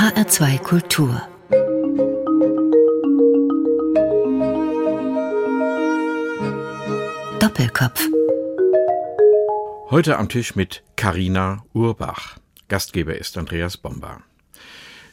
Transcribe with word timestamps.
HR2 0.00 0.58
Kultur 0.60 1.28
Doppelkopf 7.38 8.08
Heute 9.90 10.16
am 10.16 10.30
Tisch 10.30 10.56
mit 10.56 10.82
Karina 10.96 11.66
Urbach. 11.74 12.38
Gastgeber 12.68 13.18
ist 13.18 13.36
Andreas 13.36 13.76
Bomber. 13.76 14.22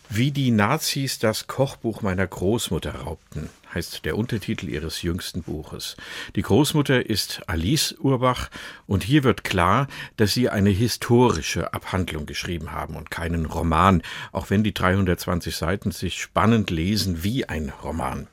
Wie 0.07 0.31
die 0.31 0.51
Nazis 0.51 1.19
das 1.19 1.47
Kochbuch 1.47 2.01
meiner 2.01 2.25
Großmutter 2.25 2.95
raubten, 2.95 3.49
heißt 3.73 4.05
der 4.05 4.17
Untertitel 4.17 4.69
ihres 4.69 5.01
jüngsten 5.01 5.43
Buches. 5.43 5.97
Die 6.35 6.41
Großmutter 6.41 7.05
ist 7.05 7.41
Alice 7.47 7.95
Urbach 7.99 8.49
und 8.85 9.03
hier 9.03 9.23
wird 9.23 9.43
klar, 9.43 9.87
dass 10.15 10.33
sie 10.33 10.49
eine 10.49 10.69
historische 10.69 11.73
Abhandlung 11.73 12.25
geschrieben 12.25 12.71
haben 12.71 12.95
und 12.95 13.11
keinen 13.11 13.45
Roman, 13.45 14.01
auch 14.31 14.49
wenn 14.49 14.63
die 14.63 14.73
320 14.73 15.55
Seiten 15.55 15.91
sich 15.91 16.21
spannend 16.21 16.69
lesen 16.69 17.23
wie 17.23 17.45
ein 17.45 17.71
Roman. 17.83 18.27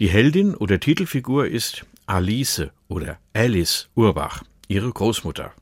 Die 0.00 0.08
Heldin 0.08 0.54
oder 0.54 0.80
Titelfigur 0.80 1.46
ist 1.46 1.86
Alice 2.06 2.68
oder 2.88 3.18
Alice 3.32 3.88
Urbach, 3.94 4.42
ihre 4.68 4.90
Großmutter. 4.90 5.52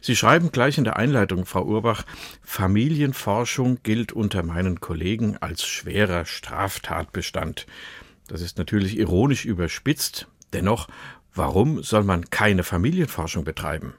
Sie 0.00 0.16
schreiben 0.16 0.50
gleich 0.52 0.78
in 0.78 0.84
der 0.84 0.96
Einleitung, 0.96 1.46
Frau 1.46 1.64
Urbach, 1.64 2.04
Familienforschung 2.42 3.78
gilt 3.82 4.12
unter 4.12 4.42
meinen 4.42 4.80
Kollegen 4.80 5.36
als 5.38 5.66
schwerer 5.66 6.24
Straftatbestand. 6.24 7.66
Das 8.28 8.40
ist 8.40 8.58
natürlich 8.58 8.96
ironisch 8.96 9.44
überspitzt. 9.44 10.28
Dennoch, 10.52 10.88
warum 11.34 11.82
soll 11.82 12.04
man 12.04 12.30
keine 12.30 12.62
Familienforschung 12.62 13.42
betreiben? 13.44 13.94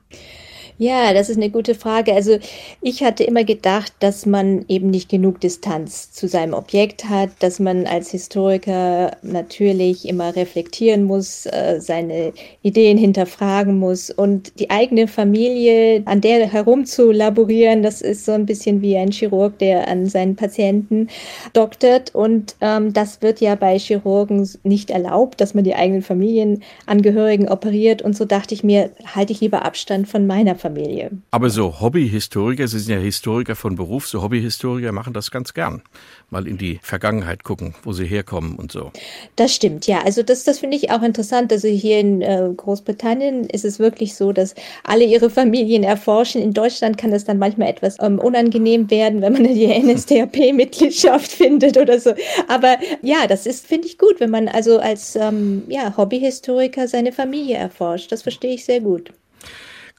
Ja, 0.81 1.13
das 1.13 1.27
ist 1.27 1.35
eine 1.35 1.49
gute 1.49 1.75
Frage. 1.75 2.13
Also 2.13 2.37
ich 2.81 3.03
hatte 3.03 3.25
immer 3.25 3.43
gedacht, 3.43 3.91
dass 3.99 4.25
man 4.25 4.63
eben 4.69 4.89
nicht 4.89 5.09
genug 5.09 5.41
Distanz 5.41 6.13
zu 6.13 6.29
seinem 6.29 6.53
Objekt 6.53 7.09
hat, 7.09 7.31
dass 7.39 7.59
man 7.59 7.85
als 7.85 8.11
Historiker 8.11 9.17
natürlich 9.21 10.07
immer 10.07 10.37
reflektieren 10.37 11.03
muss, 11.03 11.45
äh, 11.47 11.81
seine 11.81 12.31
Ideen 12.61 12.97
hinterfragen 12.97 13.77
muss 13.77 14.09
und 14.09 14.57
die 14.57 14.69
eigene 14.69 15.09
Familie, 15.09 16.01
an 16.05 16.21
der 16.21 16.47
herumzulaborieren, 16.47 17.83
das 17.83 18.01
ist 18.01 18.23
so 18.23 18.31
ein 18.31 18.45
bisschen 18.45 18.81
wie 18.81 18.95
ein 18.95 19.11
Chirurg, 19.11 19.59
der 19.59 19.89
an 19.89 20.05
seinen 20.05 20.37
Patienten 20.37 21.09
doktert 21.51 22.15
und 22.15 22.55
ähm, 22.61 22.93
das 22.93 23.21
wird 23.21 23.41
ja 23.41 23.55
bei 23.55 23.77
Chirurgen 23.77 24.49
nicht 24.63 24.91
erlaubt, 24.91 25.41
dass 25.41 25.53
man 25.53 25.65
die 25.65 25.75
eigenen 25.75 26.03
Familienangehörigen 26.03 27.49
operiert 27.49 28.01
und 28.01 28.15
so 28.15 28.23
dachte 28.23 28.53
ich 28.53 28.63
mir, 28.63 28.91
halte 29.13 29.33
ich 29.33 29.41
lieber 29.41 29.65
Abstand 29.65 30.07
von 30.07 30.25
meiner 30.25 30.55
Familie. 30.55 30.68
Familie. 30.69 31.11
Aber 31.31 31.49
so 31.49 31.79
Hobbyhistoriker, 31.79 32.67
Sie 32.67 32.79
sind 32.79 32.93
ja 32.93 32.99
Historiker 32.99 33.55
von 33.55 33.75
Beruf, 33.75 34.07
so 34.07 34.21
Hobbyhistoriker 34.21 34.91
machen 34.91 35.13
das 35.13 35.31
ganz 35.31 35.53
gern. 35.53 35.81
Mal 36.29 36.47
in 36.47 36.57
die 36.57 36.79
Vergangenheit 36.83 37.43
gucken, 37.43 37.73
wo 37.83 37.91
sie 37.91 38.05
herkommen 38.05 38.55
und 38.55 38.71
so. 38.71 38.91
Das 39.35 39.55
stimmt, 39.55 39.87
ja. 39.87 40.01
Also 40.03 40.21
das, 40.21 40.43
das 40.43 40.59
finde 40.59 40.77
ich 40.77 40.91
auch 40.91 41.01
interessant. 41.01 41.51
Also 41.51 41.67
hier 41.67 41.99
in 41.99 42.21
äh, 42.21 42.49
Großbritannien 42.55 43.45
ist 43.45 43.65
es 43.65 43.79
wirklich 43.79 44.15
so, 44.15 44.31
dass 44.31 44.53
alle 44.83 45.05
ihre 45.05 45.29
Familien 45.39 45.83
erforschen. 45.83 46.41
In 46.41 46.53
Deutschland 46.53 46.97
kann 46.97 47.11
das 47.11 47.25
dann 47.25 47.39
manchmal 47.39 47.69
etwas 47.69 47.97
ähm, 47.99 48.19
unangenehm 48.19 48.91
werden, 48.91 49.21
wenn 49.21 49.33
man 49.33 49.43
die 49.43 49.67
NSDAP-Mitgliedschaft 49.83 51.31
findet 51.31 51.77
oder 51.77 51.99
so. 51.99 52.13
Aber 52.47 52.77
ja, 53.01 53.25
das 53.27 53.47
ist, 53.47 53.65
finde 53.65 53.87
ich 53.87 53.97
gut, 53.97 54.19
wenn 54.19 54.29
man 54.29 54.47
also 54.47 54.77
als 54.77 55.15
ähm, 55.15 55.63
ja, 55.67 55.97
Hobbyhistoriker 55.97 56.87
seine 56.87 57.11
Familie 57.11 57.57
erforscht. 57.57 58.11
Das 58.11 58.21
verstehe 58.21 58.53
ich 58.53 58.65
sehr 58.65 58.81
gut. 58.81 59.11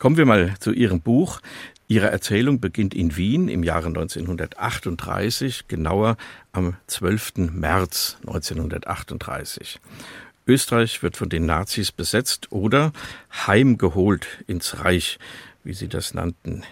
Kommen 0.01 0.17
wir 0.17 0.25
mal 0.25 0.55
zu 0.61 0.73
Ihrem 0.73 1.03
Buch. 1.03 1.41
Ihre 1.87 2.11
Erzählung 2.11 2.59
beginnt 2.59 2.95
in 2.95 3.19
Wien 3.19 3.49
im 3.49 3.63
Jahre 3.63 3.89
1938, 3.89 5.69
genauer 5.69 6.17
am 6.53 6.75
12. 6.87 7.53
März 7.53 8.17
1938. 8.23 9.79
Österreich 10.47 11.03
wird 11.03 11.19
von 11.19 11.29
den 11.29 11.45
Nazis 11.45 11.93
besetzt 11.93 12.51
oder 12.51 12.95
heimgeholt 13.47 14.27
ins 14.47 14.83
Reich, 14.83 15.19
wie 15.65 15.75
sie 15.75 15.89
das 15.89 16.15
nannten. 16.15 16.63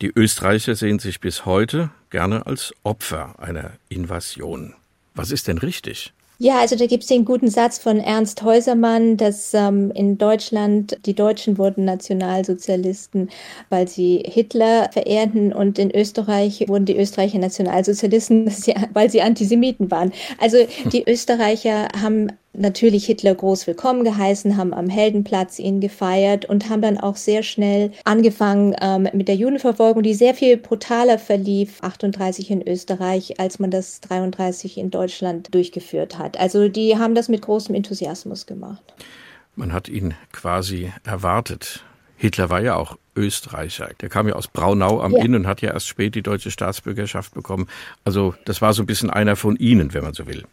Die 0.00 0.12
Österreicher 0.14 0.76
sehen 0.76 1.00
sich 1.00 1.18
bis 1.18 1.44
heute 1.44 1.90
gerne 2.10 2.46
als 2.46 2.72
Opfer 2.84 3.34
einer 3.40 3.72
Invasion. 3.88 4.74
Was 5.12 5.32
ist 5.32 5.48
denn 5.48 5.58
richtig? 5.58 6.12
Ja, 6.38 6.60
also 6.60 6.76
da 6.76 6.86
gibt 6.86 7.04
es 7.04 7.08
den 7.08 7.24
guten 7.24 7.48
Satz 7.48 7.78
von 7.78 7.98
Ernst 7.98 8.42
Häusermann, 8.42 9.16
dass 9.16 9.54
ähm, 9.54 9.90
in 9.92 10.18
Deutschland 10.18 10.98
die 11.06 11.14
Deutschen 11.14 11.56
wurden 11.56 11.86
Nationalsozialisten, 11.86 13.30
weil 13.70 13.88
sie 13.88 14.22
Hitler 14.26 14.90
verehrten 14.92 15.54
und 15.54 15.78
in 15.78 15.90
Österreich 15.94 16.68
wurden 16.68 16.84
die 16.84 16.98
Österreicher 16.98 17.38
Nationalsozialisten, 17.38 18.52
weil 18.92 19.08
sie 19.08 19.22
Antisemiten 19.22 19.90
waren. 19.90 20.12
Also 20.38 20.58
die 20.92 21.04
Österreicher 21.08 21.88
haben 22.00 22.28
natürlich 22.56 23.06
Hitler 23.06 23.34
groß 23.34 23.66
willkommen 23.66 24.04
geheißen, 24.04 24.56
haben 24.56 24.74
am 24.74 24.88
Heldenplatz 24.88 25.58
ihn 25.58 25.80
gefeiert 25.80 26.44
und 26.44 26.68
haben 26.68 26.82
dann 26.82 26.98
auch 26.98 27.16
sehr 27.16 27.42
schnell 27.42 27.92
angefangen 28.04 28.74
ähm, 28.80 29.08
mit 29.12 29.28
der 29.28 29.36
Judenverfolgung, 29.36 30.02
die 30.02 30.14
sehr 30.14 30.34
viel 30.34 30.56
brutaler 30.56 31.18
verlief, 31.18 31.82
38 31.82 32.50
in 32.50 32.66
Österreich, 32.66 33.38
als 33.38 33.58
man 33.58 33.70
das 33.70 34.00
33 34.00 34.78
in 34.78 34.90
Deutschland 34.90 35.54
durchgeführt 35.54 36.18
hat. 36.18 36.38
Also 36.38 36.68
die 36.68 36.98
haben 36.98 37.14
das 37.14 37.28
mit 37.28 37.42
großem 37.42 37.74
Enthusiasmus 37.74 38.46
gemacht. 38.46 38.82
Man 39.54 39.72
hat 39.72 39.88
ihn 39.88 40.14
quasi 40.32 40.92
erwartet. 41.04 41.84
Hitler 42.16 42.50
war 42.50 42.60
ja 42.60 42.76
auch 42.76 42.96
Österreicher. 43.16 43.90
Der 44.00 44.08
kam 44.08 44.28
ja 44.28 44.34
aus 44.34 44.48
Braunau 44.48 45.00
am 45.00 45.12
ja. 45.12 45.24
Inn 45.24 45.34
und 45.34 45.46
hat 45.46 45.62
ja 45.62 45.72
erst 45.72 45.88
spät 45.88 46.14
die 46.14 46.22
deutsche 46.22 46.50
Staatsbürgerschaft 46.50 47.34
bekommen. 47.34 47.66
Also 48.04 48.34
das 48.44 48.62
war 48.62 48.72
so 48.72 48.82
ein 48.82 48.86
bisschen 48.86 49.10
einer 49.10 49.36
von 49.36 49.56
Ihnen, 49.56 49.94
wenn 49.94 50.04
man 50.04 50.14
so 50.14 50.26
will. 50.26 50.44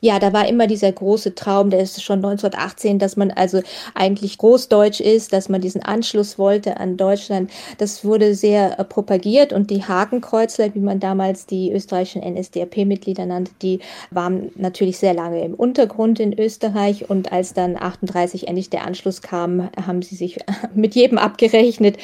Ja, 0.00 0.18
da 0.18 0.32
war 0.32 0.46
immer 0.48 0.66
dieser 0.66 0.92
große 0.92 1.34
Traum, 1.34 1.70
der 1.70 1.80
ist 1.80 2.02
schon 2.02 2.16
1918, 2.16 2.98
dass 2.98 3.16
man 3.16 3.30
also 3.30 3.62
eigentlich 3.94 4.38
Großdeutsch 4.38 5.00
ist, 5.00 5.32
dass 5.32 5.48
man 5.48 5.60
diesen 5.60 5.82
Anschluss 5.82 6.38
wollte 6.38 6.78
an 6.78 6.96
Deutschland. 6.96 7.50
Das 7.78 8.04
wurde 8.04 8.34
sehr 8.34 8.78
äh, 8.78 8.84
propagiert 8.84 9.52
und 9.52 9.70
die 9.70 9.84
Hakenkreuzler, 9.84 10.74
wie 10.74 10.80
man 10.80 11.00
damals 11.00 11.46
die 11.46 11.72
österreichischen 11.72 12.22
NSDAP-Mitglieder 12.22 13.26
nannte, 13.26 13.52
die 13.62 13.80
waren 14.10 14.50
natürlich 14.56 14.98
sehr 14.98 15.14
lange 15.14 15.44
im 15.44 15.54
Untergrund 15.54 16.20
in 16.20 16.38
Österreich 16.38 17.08
und 17.08 17.32
als 17.32 17.54
dann 17.54 17.76
38 17.76 18.48
endlich 18.48 18.70
der 18.70 18.86
Anschluss 18.86 19.22
kam, 19.22 19.70
haben 19.86 20.02
sie 20.02 20.16
sich 20.16 20.38
mit 20.74 20.94
jedem 20.94 21.18
abgerechnet, 21.18 21.96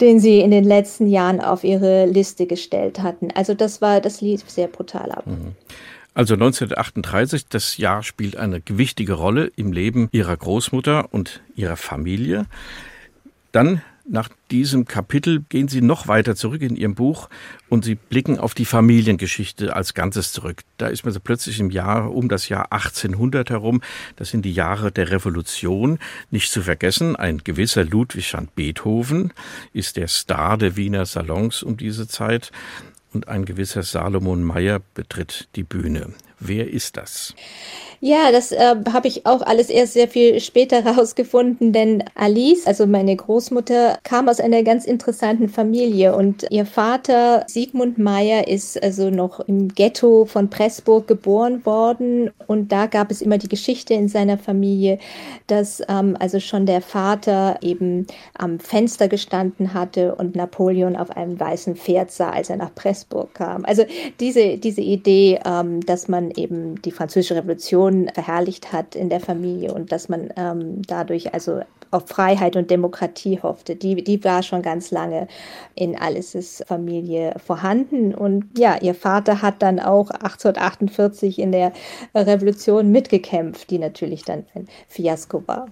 den 0.00 0.18
sie 0.18 0.40
in 0.40 0.50
den 0.50 0.64
letzten 0.64 1.06
Jahren 1.06 1.40
auf 1.40 1.64
ihre 1.64 2.06
Liste 2.06 2.46
gestellt 2.46 3.00
hatten. 3.00 3.30
Also 3.32 3.54
das 3.54 3.82
war, 3.82 4.00
das 4.00 4.20
lief 4.20 4.48
sehr 4.48 4.68
brutal 4.68 5.12
ab. 5.12 5.26
Mhm. 5.26 5.54
Also 6.12 6.34
1938, 6.34 7.46
das 7.48 7.76
Jahr 7.76 8.02
spielt 8.02 8.36
eine 8.36 8.60
gewichtige 8.60 9.12
Rolle 9.12 9.52
im 9.56 9.72
Leben 9.72 10.08
ihrer 10.10 10.36
Großmutter 10.36 11.08
und 11.12 11.40
ihrer 11.54 11.76
Familie. 11.76 12.46
Dann 13.52 13.82
nach 14.10 14.28
diesem 14.50 14.86
Kapitel 14.86 15.44
gehen 15.48 15.68
Sie 15.68 15.80
noch 15.80 16.08
weiter 16.08 16.34
zurück 16.34 16.62
in 16.62 16.74
Ihrem 16.74 16.96
Buch 16.96 17.28
und 17.68 17.84
Sie 17.84 17.94
blicken 17.94 18.38
auf 18.38 18.54
die 18.54 18.64
Familiengeschichte 18.64 19.76
als 19.76 19.94
Ganzes 19.94 20.32
zurück. 20.32 20.62
Da 20.78 20.88
ist 20.88 21.04
man 21.04 21.14
so 21.14 21.20
plötzlich 21.20 21.60
im 21.60 21.70
Jahr 21.70 22.12
um 22.12 22.28
das 22.28 22.48
Jahr 22.48 22.72
1800 22.72 23.50
herum. 23.50 23.80
Das 24.16 24.30
sind 24.30 24.44
die 24.44 24.52
Jahre 24.52 24.90
der 24.90 25.12
Revolution. 25.12 26.00
Nicht 26.30 26.50
zu 26.50 26.62
vergessen, 26.62 27.14
ein 27.14 27.38
gewisser 27.38 27.84
Ludwig 27.84 28.32
van 28.32 28.48
Beethoven 28.54 29.32
ist 29.72 29.96
der 29.96 30.08
Star 30.08 30.58
der 30.58 30.76
Wiener 30.76 31.06
Salons 31.06 31.62
um 31.62 31.76
diese 31.76 32.08
Zeit 32.08 32.50
und 33.12 33.28
ein 33.28 33.44
gewisser 33.44 33.84
Salomon 33.84 34.42
Meyer 34.42 34.80
betritt 34.94 35.48
die 35.54 35.64
Bühne. 35.64 36.14
Wer 36.40 36.70
ist 36.70 36.96
das? 36.96 37.34
Ja, 38.02 38.32
das 38.32 38.50
äh, 38.50 38.76
habe 38.90 39.08
ich 39.08 39.26
auch 39.26 39.42
alles 39.42 39.68
erst 39.68 39.92
sehr 39.92 40.08
viel 40.08 40.40
später 40.40 40.82
herausgefunden, 40.84 41.74
denn 41.74 42.02
Alice, 42.14 42.66
also 42.66 42.86
meine 42.86 43.14
Großmutter, 43.14 43.98
kam 44.04 44.30
aus 44.30 44.40
einer 44.40 44.62
ganz 44.62 44.86
interessanten 44.86 45.50
Familie 45.50 46.16
und 46.16 46.46
ihr 46.50 46.64
Vater 46.64 47.44
Sigmund 47.46 47.98
Meyer 47.98 48.48
ist 48.48 48.82
also 48.82 49.10
noch 49.10 49.40
im 49.40 49.68
Ghetto 49.68 50.24
von 50.24 50.48
Pressburg 50.48 51.06
geboren 51.08 51.66
worden 51.66 52.30
und 52.46 52.72
da 52.72 52.86
gab 52.86 53.10
es 53.10 53.20
immer 53.20 53.36
die 53.36 53.48
Geschichte 53.48 53.92
in 53.92 54.08
seiner 54.08 54.38
Familie, 54.38 54.98
dass 55.46 55.82
ähm, 55.86 56.16
also 56.18 56.40
schon 56.40 56.64
der 56.64 56.80
Vater 56.80 57.58
eben 57.60 58.06
am 58.32 58.60
Fenster 58.60 59.08
gestanden 59.08 59.74
hatte 59.74 60.14
und 60.14 60.36
Napoleon 60.36 60.96
auf 60.96 61.10
einem 61.10 61.38
weißen 61.38 61.76
Pferd 61.76 62.10
sah, 62.10 62.30
als 62.30 62.48
er 62.48 62.56
nach 62.56 62.74
Pressburg 62.74 63.34
kam. 63.34 63.66
Also 63.66 63.84
diese, 64.20 64.56
diese 64.56 64.80
Idee, 64.80 65.38
ähm, 65.44 65.84
dass 65.84 66.08
man 66.08 66.29
eben 66.32 66.80
die 66.82 66.90
französische 66.90 67.36
Revolution 67.36 68.10
verherrlicht 68.12 68.72
hat 68.72 68.94
in 68.94 69.08
der 69.08 69.20
Familie 69.20 69.72
und 69.72 69.92
dass 69.92 70.08
man 70.08 70.32
ähm, 70.36 70.82
dadurch 70.86 71.34
also 71.34 71.60
auf 71.90 72.06
Freiheit 72.08 72.56
und 72.56 72.70
Demokratie 72.70 73.40
hoffte. 73.42 73.76
Die, 73.76 74.02
die 74.02 74.22
war 74.22 74.42
schon 74.42 74.62
ganz 74.62 74.90
lange 74.90 75.26
in 75.74 75.96
Alices 75.96 76.62
Familie 76.66 77.34
vorhanden. 77.44 78.14
Und 78.14 78.46
ja, 78.56 78.78
ihr 78.80 78.94
Vater 78.94 79.42
hat 79.42 79.62
dann 79.62 79.80
auch 79.80 80.10
1848 80.10 81.38
in 81.38 81.52
der 81.52 81.72
Revolution 82.14 82.92
mitgekämpft, 82.92 83.70
die 83.70 83.78
natürlich 83.78 84.24
dann 84.24 84.44
ein 84.54 84.68
Fiasko 84.88 85.42
war. 85.46 85.66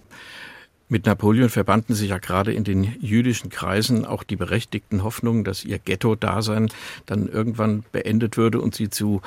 Mit 0.91 1.05
Napoleon 1.05 1.51
verbanden 1.51 1.95
sich 1.95 2.09
ja 2.09 2.19
gerade 2.19 2.53
in 2.55 2.65
den 2.65 2.83
jüdischen 2.83 3.51
Kreisen 3.51 4.07
auch 4.07 4.23
die 4.23 4.37
berechtigten 4.37 5.05
Hoffnungen, 5.05 5.45
dass 5.45 5.63
ihr 5.63 5.79
Ghetto-Dasein 5.79 6.71
dann 7.05 7.29
irgendwann 7.29 7.85
beendet 7.93 8.39
würde 8.39 8.59
und 8.63 8.75
sie 8.75 8.89
zu 8.89 9.21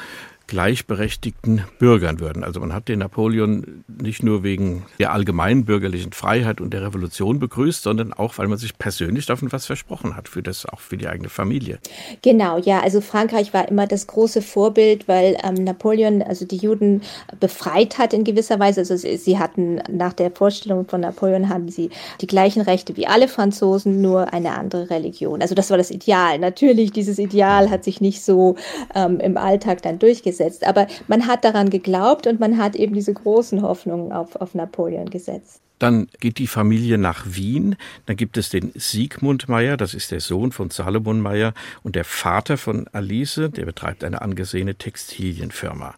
gleichberechtigten 0.51 1.63
Bürgern 1.79 2.19
würden. 2.19 2.43
Also 2.43 2.59
man 2.59 2.73
hat 2.73 2.89
den 2.89 2.99
Napoleon 2.99 3.85
nicht 3.87 4.21
nur 4.21 4.43
wegen 4.43 4.85
der 4.99 5.13
allgemeinen 5.13 5.63
bürgerlichen 5.63 6.11
Freiheit 6.11 6.59
und 6.59 6.73
der 6.73 6.81
Revolution 6.81 7.39
begrüßt, 7.39 7.81
sondern 7.81 8.11
auch, 8.11 8.37
weil 8.37 8.49
man 8.49 8.57
sich 8.57 8.77
persönlich 8.77 9.25
davon 9.25 9.49
was 9.53 9.65
versprochen 9.65 10.17
hat, 10.17 10.27
für 10.27 10.43
das 10.43 10.65
auch 10.65 10.81
für 10.81 10.97
die 10.97 11.07
eigene 11.07 11.29
Familie. 11.29 11.79
Genau, 12.21 12.57
ja, 12.57 12.81
also 12.81 12.99
Frankreich 12.99 13.53
war 13.53 13.69
immer 13.69 13.87
das 13.87 14.07
große 14.07 14.41
Vorbild, 14.41 15.07
weil 15.07 15.37
ähm, 15.41 15.63
Napoleon 15.63 16.21
also 16.21 16.45
die 16.45 16.57
Juden 16.57 17.01
befreit 17.39 17.97
hat 17.97 18.11
in 18.11 18.25
gewisser 18.25 18.59
Weise. 18.59 18.81
Also 18.81 18.97
sie, 18.97 19.15
sie 19.15 19.39
hatten 19.39 19.81
nach 19.89 20.11
der 20.11 20.31
Vorstellung 20.31 20.85
von 20.85 20.99
Napoleon 20.99 21.47
hatten 21.47 21.69
sie 21.69 21.91
die 22.19 22.27
gleichen 22.27 22.61
Rechte 22.61 22.97
wie 22.97 23.07
alle 23.07 23.29
Franzosen, 23.29 24.01
nur 24.01 24.33
eine 24.33 24.57
andere 24.57 24.89
Religion. 24.89 25.41
Also 25.41 25.55
das 25.55 25.69
war 25.69 25.77
das 25.77 25.91
Ideal. 25.91 26.39
Natürlich, 26.39 26.91
dieses 26.91 27.19
Ideal 27.19 27.69
hat 27.69 27.85
sich 27.85 28.01
nicht 28.01 28.21
so 28.21 28.57
ähm, 28.93 29.21
im 29.21 29.37
Alltag 29.37 29.81
dann 29.83 29.97
durchgesetzt 29.97 30.40
gesetzt. 30.41 30.65
Aber 30.65 30.87
man 31.07 31.27
hat 31.27 31.43
daran 31.43 31.69
geglaubt 31.69 32.27
und 32.27 32.39
man 32.39 32.57
hat 32.57 32.75
eben 32.75 32.93
diese 32.93 33.13
großen 33.13 33.61
Hoffnungen 33.61 34.11
auf, 34.11 34.35
auf 34.35 34.55
Napoleon 34.55 35.09
gesetzt. 35.09 35.61
Dann 35.79 36.07
geht 36.19 36.37
die 36.37 36.47
Familie 36.47 36.99
nach 36.99 37.25
Wien. 37.25 37.75
Dann 38.05 38.15
gibt 38.15 38.37
es 38.37 38.49
den 38.49 38.71
Siegmund 38.75 39.49
Meyer, 39.49 39.77
das 39.77 39.95
ist 39.95 40.11
der 40.11 40.19
Sohn 40.19 40.51
von 40.51 40.69
Salomon 40.69 41.19
Meyer 41.19 41.53
und 41.81 41.95
der 41.95 42.05
Vater 42.05 42.57
von 42.57 42.87
Alice, 42.91 43.49
der 43.55 43.65
betreibt 43.65 44.03
eine 44.03 44.21
angesehene 44.21 44.75
Textilienfirma. 44.75 45.95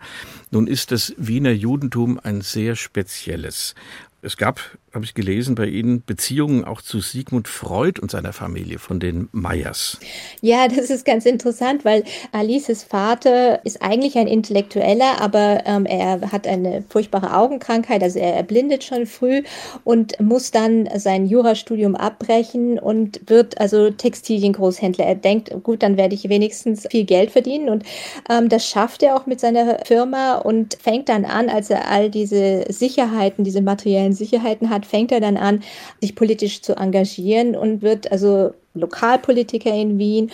Nun 0.52 0.68
ist 0.68 0.92
das 0.92 1.14
Wiener 1.18 1.52
Judentum 1.52 2.18
ein 2.24 2.40
sehr 2.40 2.78
spezielles. 2.78 3.76
Es 4.22 4.38
gab, 4.38 4.62
habe 4.94 5.06
ich 5.06 5.16
gelesen, 5.16 5.56
bei 5.56 5.66
Ihnen 5.66 6.04
Beziehungen 6.06 6.66
auch 6.66 6.82
zu 6.82 7.00
Sigmund 7.00 7.48
Freud 7.48 8.00
und 8.00 8.12
seiner 8.12 8.32
Familie 8.32 8.78
von 8.78 9.00
den 9.00 9.28
Meyers. 9.32 10.00
Ja, 10.42 10.68
das 10.68 10.92
ist 10.92 11.04
ganz 11.04 11.26
interessant, 11.26 11.84
weil 11.84 12.04
Alices 12.32 12.84
Vater 12.84 13.66
ist 13.66 13.82
eigentlich 13.82 14.18
ein 14.18 14.28
Intellektueller, 14.28 15.20
aber 15.20 15.64
ähm, 15.66 15.88
er 15.88 16.32
hat 16.32 16.46
eine 16.46 16.84
furchtbare 16.88 17.36
Augenkrankheit, 17.36 18.04
also 18.04 18.20
er 18.20 18.36
erblindet 18.36 18.84
schon 18.84 19.08
früh 19.08 19.42
und 19.84 20.20
muss 20.20 20.52
dann 20.52 20.88
sein 20.98 21.26
Jurastudium 21.26 21.96
abbrechen 21.96 22.78
und 22.78 23.22
wird 23.28 23.60
also 23.60 23.90
Textiliengroßhändler. 23.90 25.06
Er 25.06 25.16
denkt, 25.16 25.52
gut, 25.64 25.82
dann 25.82 25.98
werde 25.98 26.14
ich 26.14 26.30
wenigstens 26.30 26.88
viel 26.92 27.06
Geld 27.06 27.32
verdienen 27.32 27.70
und 27.70 27.84
ähm, 28.30 28.48
das 28.48 28.68
schafft 28.68 29.02
er 29.02 29.16
auch 29.16 29.26
mit 29.26 29.40
seiner 29.40 29.80
Firma 29.86 30.36
und 30.36 30.78
fängt 30.80 31.10
dann 31.10 31.26
an, 31.26 31.50
als 31.50 31.72
er 31.72 31.90
all 31.90 32.12
diese 32.12 32.66
Sicherheiten, 32.70 33.44
diese 33.44 33.62
materiellen 33.62 34.14
Sicherheiten 34.14 34.70
hat, 34.70 34.83
fängt 34.86 35.12
er 35.12 35.20
dann 35.20 35.38
an, 35.38 35.64
sich 36.02 36.16
politisch 36.16 36.62
zu 36.62 36.76
engagieren 36.76 37.56
und 37.56 37.82
wird 37.82 38.12
also 38.12 38.54
Lokalpolitiker 38.76 39.72
in 39.72 40.00
Wien 40.00 40.32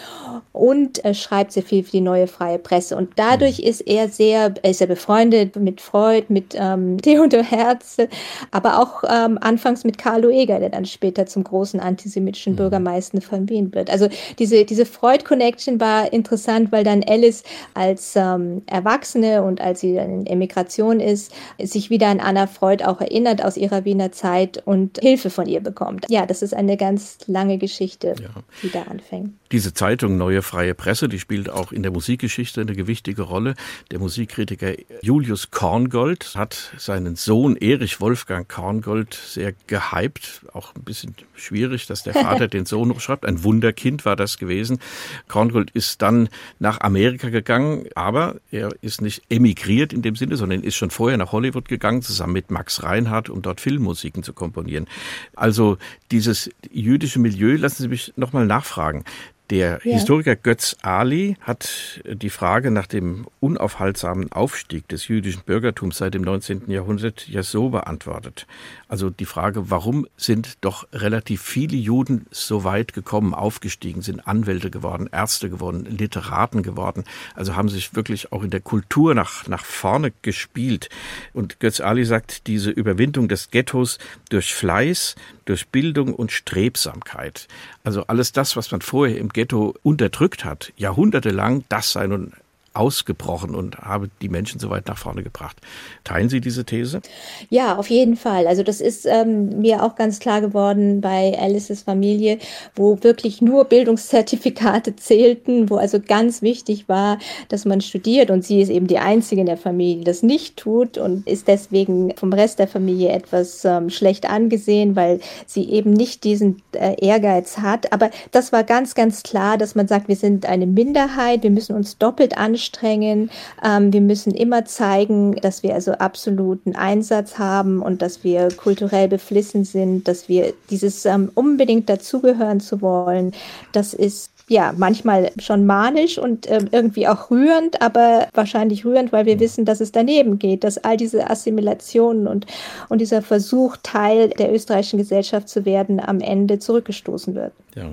und 0.54 1.04
er 1.04 1.14
schreibt 1.14 1.52
sehr 1.52 1.64
viel 1.64 1.84
für 1.84 1.92
die 1.92 2.02
neue 2.02 2.28
freie 2.28 2.58
Presse. 2.58 2.96
Und 2.96 3.12
dadurch 3.18 3.60
mhm. 3.60 3.66
ist 3.66 3.82
er 3.82 4.08
sehr, 4.08 4.54
er 4.62 4.72
ist 4.72 4.80
er 4.80 4.88
befreundet 4.88 5.58
mit 5.58 5.82
Freud, 5.82 6.26
mit 6.30 6.56
ähm, 6.58 6.98
Theodor 7.02 7.44
Herzl, 7.44 8.08
aber 8.52 8.80
auch 8.80 9.04
ähm, 9.10 9.38
anfangs 9.42 9.84
mit 9.84 9.98
Karl 9.98 10.22
Lueger, 10.22 10.60
der 10.60 10.70
dann 10.70 10.86
später 10.86 11.26
zum 11.26 11.44
großen 11.44 11.80
antisemitischen 11.80 12.54
mhm. 12.54 12.58
Bürgermeister 12.58 13.22
von 13.22 13.50
Wien 13.50 13.74
wird. 13.74 13.90
Also 13.90 14.08
diese, 14.38 14.64
diese 14.64 14.86
Freud-Connection 14.86 15.80
war 15.80 16.12
interessant, 16.14 16.72
weil 16.72 16.86
dann 16.86 17.04
Alice 17.04 17.44
als 17.74 18.16
ähm, 18.16 18.62
Erwachsene 18.68 19.44
und 19.44 19.60
als 19.60 19.82
sie 19.82 19.96
dann 19.96 20.22
in 20.22 20.26
Emigration 20.26 21.02
ist, 21.02 21.34
sich 21.62 21.90
wieder 21.90 22.08
an 22.08 22.22
Anna 22.22 22.48
Freud 22.48 22.86
auch 22.86 23.02
erinnert 23.02 23.44
aus 23.44 23.58
ihrer 23.58 23.84
Wiener 23.84 24.14
Zeit 24.14 24.62
und 24.66 25.00
Hilfe 25.00 25.30
von 25.30 25.46
ihr 25.46 25.60
bekommt. 25.60 26.06
Ja, 26.10 26.26
das 26.26 26.42
ist 26.42 26.54
eine 26.54 26.78
ganz 26.78 27.18
lange 27.28 27.58
Geschichte. 27.58 28.16
Ja 28.22 28.29
die 28.64 28.70
da 28.70 28.84
anfängt. 28.84 29.34
Diese 29.52 29.74
Zeitung 29.74 30.18
Neue 30.18 30.42
Freie 30.42 30.76
Presse, 30.76 31.10
die 31.10 31.20
spielt 31.20 31.50
auch 31.50 31.72
in 31.72 31.84
der 31.84 31.92
Musikgeschichte 31.92 32.62
eine 32.62 32.76
gewichtige 32.76 33.24
Rolle. 33.24 33.56
Der 33.92 34.00
Musikkritiker 34.00 34.74
Julius 35.02 35.52
Korngold 35.52 36.36
hat 36.36 36.74
seinen 36.78 37.16
Sohn 37.16 37.56
Erich 37.56 38.00
Wolfgang 38.02 38.48
Korngold 38.48 39.14
sehr 39.14 39.54
gehypt. 39.68 40.42
Auch 40.54 40.76
ein 40.76 40.84
bisschen 40.84 41.16
schwierig, 41.36 41.88
dass 41.88 42.04
der 42.04 42.14
Vater 42.14 42.48
den 42.50 42.66
Sohn 42.66 42.88
noch 42.90 43.00
schreibt. 43.00 43.26
Ein 43.26 43.44
Wunderkind 43.44 44.06
war 44.06 44.16
das 44.16 44.38
gewesen. 44.38 44.80
Korngold 45.28 45.72
ist 45.72 46.02
dann 46.02 46.30
nach 46.60 46.82
Amerika 46.82 47.30
gegangen, 47.30 47.86
aber 47.96 48.36
er 48.52 48.70
ist 48.82 49.02
nicht 49.02 49.24
emigriert 49.30 49.94
in 49.94 50.02
dem 50.02 50.16
Sinne, 50.16 50.38
sondern 50.38 50.64
ist 50.64 50.76
schon 50.76 50.92
vorher 50.92 51.18
nach 51.18 51.32
Hollywood 51.32 51.68
gegangen, 51.68 52.02
zusammen 52.02 52.34
mit 52.34 52.52
Max 52.52 52.84
Reinhardt, 52.84 53.30
um 53.30 53.42
dort 53.42 53.62
Filmmusiken 53.62 54.24
zu 54.24 54.34
komponieren. 54.34 54.88
Also 55.36 55.78
dieses 56.12 56.50
jüdische 56.72 57.20
Milieu, 57.20 57.56
lassen 57.56 57.84
Sie 57.84 57.88
mich 57.88 58.14
nochmal 58.20 58.46
nachfragen. 58.46 59.04
Der 59.50 59.82
ja. 59.84 59.94
Historiker 59.94 60.36
Götz 60.36 60.78
Ali 60.84 61.36
hat 61.42 62.02
die 62.06 62.30
Frage 62.30 62.70
nach 62.70 62.86
dem 62.86 63.26
unaufhaltsamen 63.40 64.32
Aufstieg 64.32 64.88
des 64.90 65.08
jüdischen 65.08 65.42
Bürgertums 65.44 65.98
seit 65.98 66.14
dem 66.14 66.22
19. 66.22 66.70
Jahrhundert 66.70 67.28
ja 67.28 67.42
so 67.42 67.70
beantwortet. 67.70 68.46
Also 68.88 69.10
die 69.10 69.26
Frage, 69.26 69.72
warum 69.72 70.08
sind 70.18 70.60
doch 70.62 70.88
relativ 70.94 71.42
viele 71.42 71.78
Juden 71.78 72.28
so 72.30 72.64
weit 72.64 72.94
gekommen, 72.94 73.34
aufgestiegen, 73.34 74.04
sind 74.04 74.28
Anwälte 74.28 74.70
geworden, 74.70 75.10
Ärzte 75.12 75.50
geworden, 75.50 75.86
Literaten 75.86 76.62
geworden, 76.62 77.04
also 77.34 77.56
haben 77.56 77.70
sich 77.70 77.96
wirklich 77.96 78.32
auch 78.32 78.44
in 78.44 78.52
der 78.52 78.62
Kultur 78.62 79.16
nach, 79.16 79.48
nach 79.48 79.66
vorne 79.66 80.12
gespielt. 80.22 80.90
Und 81.34 81.60
Götz 81.60 81.80
Ali 81.80 82.06
sagt, 82.06 82.46
diese 82.46 82.70
Überwindung 82.70 83.28
des 83.28 83.50
Ghettos 83.50 83.98
durch 84.30 84.54
Fleiß, 84.54 85.16
durch 85.50 85.70
Bildung 85.70 86.14
und 86.14 86.32
Strebsamkeit. 86.32 87.48
Also 87.84 88.06
alles 88.06 88.32
das, 88.32 88.56
was 88.56 88.72
man 88.72 88.82
vorher 88.82 89.18
im 89.18 89.30
Ghetto 89.30 89.76
unterdrückt 89.82 90.46
hat, 90.46 90.72
jahrhundertelang, 90.78 91.66
das 91.70 91.92
sei 91.92 92.06
nun 92.08 92.34
ausgebrochen 92.80 93.56
und 93.56 93.78
habe 93.80 94.10
die 94.22 94.30
Menschen 94.30 94.60
so 94.60 94.70
weit 94.70 94.88
nach 94.88 94.98
vorne 94.98 95.22
gebracht. 95.22 95.58
Teilen 96.06 96.30
Sie 96.30 96.40
diese 96.40 96.64
These? 96.64 97.02
Ja, 97.50 97.76
auf 97.76 97.90
jeden 97.90 98.16
Fall. 98.16 98.48
Also 98.48 98.64
das 98.64 98.80
ist 98.80 99.06
ähm, 99.06 99.60
mir 99.60 99.84
auch 99.84 99.96
ganz 99.96 100.20
klar 100.20 100.40
geworden 100.40 101.02
bei 101.02 101.38
Alices 101.38 101.84
Familie, 101.84 102.40
wo 102.76 103.04
wirklich 103.04 103.42
nur 103.42 103.66
Bildungszertifikate 103.66 104.96
zählten, 104.96 105.70
wo 105.70 105.76
also 105.76 106.00
ganz 106.00 106.42
wichtig 106.42 106.88
war, 106.88 107.20
dass 107.50 107.66
man 107.66 107.82
studiert 107.82 108.32
und 108.32 108.46
sie 108.46 108.62
ist 108.62 108.70
eben 108.70 108.88
die 108.88 109.00
einzige 109.00 109.42
in 109.42 109.48
der 109.48 109.58
Familie, 109.58 109.98
die 109.98 110.04
das 110.06 110.24
nicht 110.24 110.56
tut 110.56 110.98
und 110.98 111.28
ist 111.28 111.50
deswegen 111.50 112.16
vom 112.16 112.32
Rest 112.32 112.60
der 112.60 112.70
Familie 112.70 113.10
etwas 113.10 113.66
ähm, 113.66 113.90
schlecht 113.90 114.30
angesehen, 114.30 114.96
weil 114.96 115.20
sie 115.46 115.70
eben 115.70 115.92
nicht 115.92 116.24
diesen 116.24 116.62
äh, 116.72 116.96
Ehrgeiz 117.06 117.58
hat. 117.58 117.92
Aber 117.92 118.10
das 118.32 118.54
war 118.54 118.64
ganz, 118.64 118.96
ganz 118.96 119.24
klar, 119.24 119.58
dass 119.58 119.76
man 119.76 119.88
sagt, 119.90 120.08
wir 120.08 120.16
sind 120.16 120.46
eine 120.46 120.66
Minderheit, 120.66 121.44
wir 121.44 121.52
müssen 121.52 121.76
uns 121.76 121.98
doppelt 121.98 122.38
anschauen 122.38 122.69
anstrengen. 122.70 123.30
Ähm, 123.64 123.92
wir 123.94 124.02
müssen 124.02 124.34
immer 124.34 124.66
zeigen, 124.66 125.36
dass 125.36 125.64
wir 125.64 125.74
also 125.74 125.94
absoluten 125.94 126.76
Einsatz 126.76 127.38
haben 127.38 127.82
und 127.82 128.02
dass 128.02 128.24
wir 128.24 128.50
kulturell 128.50 129.08
beflissen 129.08 129.66
sind, 129.66 130.08
dass 130.08 130.30
wir 130.30 130.54
dieses 130.70 131.06
ähm, 131.06 131.32
unbedingt 131.36 131.90
dazugehören 131.90 132.60
zu 132.60 132.82
wollen. 132.82 133.34
Das 133.72 133.94
ist 133.94 134.32
ja, 134.48 134.74
manchmal 134.76 135.32
schon 135.38 135.68
manisch 135.68 136.18
und 136.18 136.48
äh, 136.48 136.66
irgendwie 136.72 137.08
auch 137.08 137.30
rührend, 137.30 137.84
aber 137.84 138.28
wahrscheinlich 138.34 138.84
rührend, 138.84 139.12
weil 139.12 139.28
wir 139.28 139.40
wissen, 139.40 139.64
dass 139.64 139.80
es 139.80 139.92
daneben 139.92 140.40
geht, 140.40 140.64
dass 140.64 140.80
all 140.80 140.98
diese 140.98 141.30
Assimilationen 141.30 142.26
und, 142.26 142.48
und 142.90 143.00
dieser 143.00 143.22
Versuch, 143.22 143.78
Teil 143.84 144.30
der 144.30 144.52
österreichischen 144.52 144.98
Gesellschaft 144.98 145.50
zu 145.50 145.66
werden, 145.66 146.00
am 146.00 146.20
Ende 146.20 146.58
zurückgestoßen 146.58 147.36
wird. 147.36 147.54
Ja. 147.76 147.92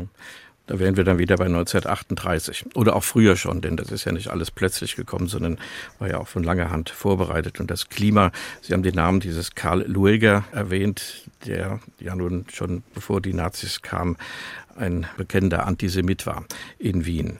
Da 0.66 0.80
wären 0.80 0.96
wir 0.96 1.04
dann 1.04 1.18
wieder 1.18 1.36
bei 1.36 1.44
1938 1.46 2.66
oder 2.74 2.96
auch 2.96 3.04
früher 3.04 3.36
schon, 3.36 3.60
denn 3.60 3.76
das 3.76 3.92
ist 3.92 4.04
ja 4.04 4.12
nicht 4.12 4.28
alles 4.28 4.50
plötzlich 4.50 4.96
gekommen, 4.96 5.28
sondern 5.28 5.58
war 5.98 6.08
ja 6.08 6.18
auch 6.18 6.26
von 6.26 6.42
langer 6.42 6.70
Hand 6.70 6.90
vorbereitet. 6.90 7.60
Und 7.60 7.70
das 7.70 7.88
Klima, 7.88 8.32
Sie 8.62 8.72
haben 8.72 8.82
den 8.82 8.96
Namen 8.96 9.20
dieses 9.20 9.54
Karl 9.54 9.84
Lueger 9.86 10.44
erwähnt, 10.50 11.28
der 11.46 11.80
ja 12.00 12.16
nun 12.16 12.46
schon 12.52 12.82
bevor 12.94 13.20
die 13.20 13.32
Nazis 13.32 13.82
kamen, 13.82 14.16
ein 14.76 15.06
bekennender 15.16 15.66
Antisemit 15.66 16.26
war 16.26 16.44
in 16.78 17.06
Wien. 17.06 17.38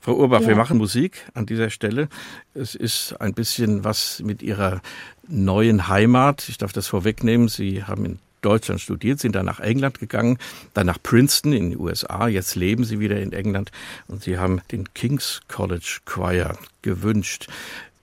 Frau 0.00 0.16
Urbach, 0.16 0.40
ja. 0.40 0.48
wir 0.48 0.56
machen 0.56 0.78
Musik 0.78 1.24
an 1.34 1.46
dieser 1.46 1.70
Stelle. 1.70 2.08
Es 2.54 2.74
ist 2.74 3.14
ein 3.20 3.34
bisschen 3.34 3.84
was 3.84 4.20
mit 4.24 4.42
Ihrer 4.42 4.82
neuen 5.28 5.86
Heimat. 5.86 6.48
Ich 6.48 6.58
darf 6.58 6.72
das 6.72 6.88
vorwegnehmen. 6.88 7.46
Sie 7.46 7.84
haben 7.84 8.04
in 8.04 8.18
Deutschland 8.42 8.80
studiert, 8.80 9.20
sind 9.20 9.34
dann 9.34 9.46
nach 9.46 9.60
England 9.60 9.98
gegangen, 9.98 10.38
dann 10.74 10.86
nach 10.86 11.02
Princeton 11.02 11.52
in 11.52 11.70
den 11.70 11.80
USA. 11.80 12.28
Jetzt 12.28 12.54
leben 12.54 12.84
sie 12.84 13.00
wieder 13.00 13.20
in 13.20 13.32
England 13.32 13.70
und 14.08 14.22
sie 14.22 14.38
haben 14.38 14.60
den 14.70 14.92
King's 14.94 15.40
College 15.48 16.00
Choir 16.04 16.58
gewünscht 16.82 17.48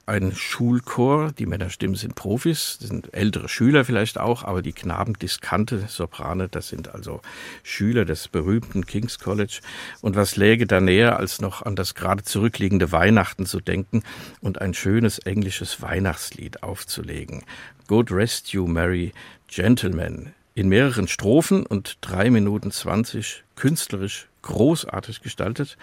ein 0.09 0.35
Schulchor. 0.35 1.31
Die 1.31 1.45
Männerstimmen 1.45 1.95
sind 1.95 2.15
Profis, 2.15 2.77
sind 2.81 3.13
ältere 3.13 3.47
Schüler 3.47 3.85
vielleicht 3.85 4.17
auch, 4.17 4.43
aber 4.43 4.61
die 4.61 4.73
Knaben 4.73 5.13
diskante 5.13 5.85
Soprane, 5.87 6.49
das 6.49 6.67
sind 6.67 6.93
also 6.93 7.21
Schüler 7.63 8.03
des 8.03 8.27
berühmten 8.27 8.85
King's 8.85 9.19
College. 9.19 9.61
Und 10.01 10.15
was 10.15 10.35
läge 10.35 10.67
da 10.67 10.81
näher, 10.81 11.17
als 11.17 11.39
noch 11.39 11.61
an 11.61 11.75
das 11.75 11.95
gerade 11.95 12.23
zurückliegende 12.23 12.91
Weihnachten 12.91 13.45
zu 13.45 13.61
denken 13.61 14.03
und 14.41 14.59
ein 14.59 14.73
schönes 14.73 15.19
englisches 15.19 15.81
Weihnachtslied 15.81 16.63
aufzulegen. 16.63 17.43
God 17.87 18.11
rest 18.11 18.51
you, 18.51 18.67
merry 18.67 19.13
gentlemen. 19.47 20.33
in 20.59 20.67
mehreren 20.67 21.07
Strophen 21.07 21.65
und 21.65 21.97
drei 22.01 22.29
Minuten 22.29 22.71
zwanzig 22.71 23.45
künstlerisch 23.55 24.27
großartig 24.41 25.21
gestaltet. 25.21 25.77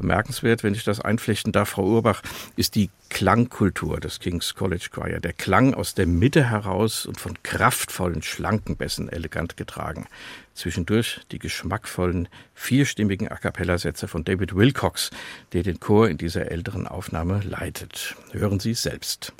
Bemerkenswert, 0.00 0.64
wenn 0.64 0.74
ich 0.74 0.84
das 0.84 1.00
einflechten 1.00 1.52
darf, 1.52 1.70
Frau 1.70 1.84
Urbach, 1.84 2.22
ist 2.56 2.74
die 2.74 2.90
Klangkultur 3.10 4.00
des 4.00 4.18
King's 4.18 4.54
College 4.54 4.88
Choir. 4.90 5.20
Der 5.20 5.32
Klang 5.32 5.74
aus 5.74 5.94
der 5.94 6.06
Mitte 6.06 6.50
heraus 6.50 7.06
und 7.06 7.20
von 7.20 7.36
kraftvollen, 7.42 8.22
schlanken 8.22 8.76
Bässen 8.76 9.08
elegant 9.08 9.56
getragen. 9.56 10.06
Zwischendurch 10.54 11.20
die 11.30 11.38
geschmackvollen, 11.38 12.28
vierstimmigen 12.54 13.28
A 13.28 13.36
cappella-Sätze 13.36 14.08
von 14.08 14.24
David 14.24 14.54
Wilcox, 14.54 15.10
der 15.52 15.62
den 15.62 15.80
Chor 15.80 16.08
in 16.08 16.18
dieser 16.18 16.50
älteren 16.50 16.86
Aufnahme 16.88 17.40
leitet. 17.44 18.16
Hören 18.32 18.60
Sie 18.60 18.74
selbst. 18.74 19.32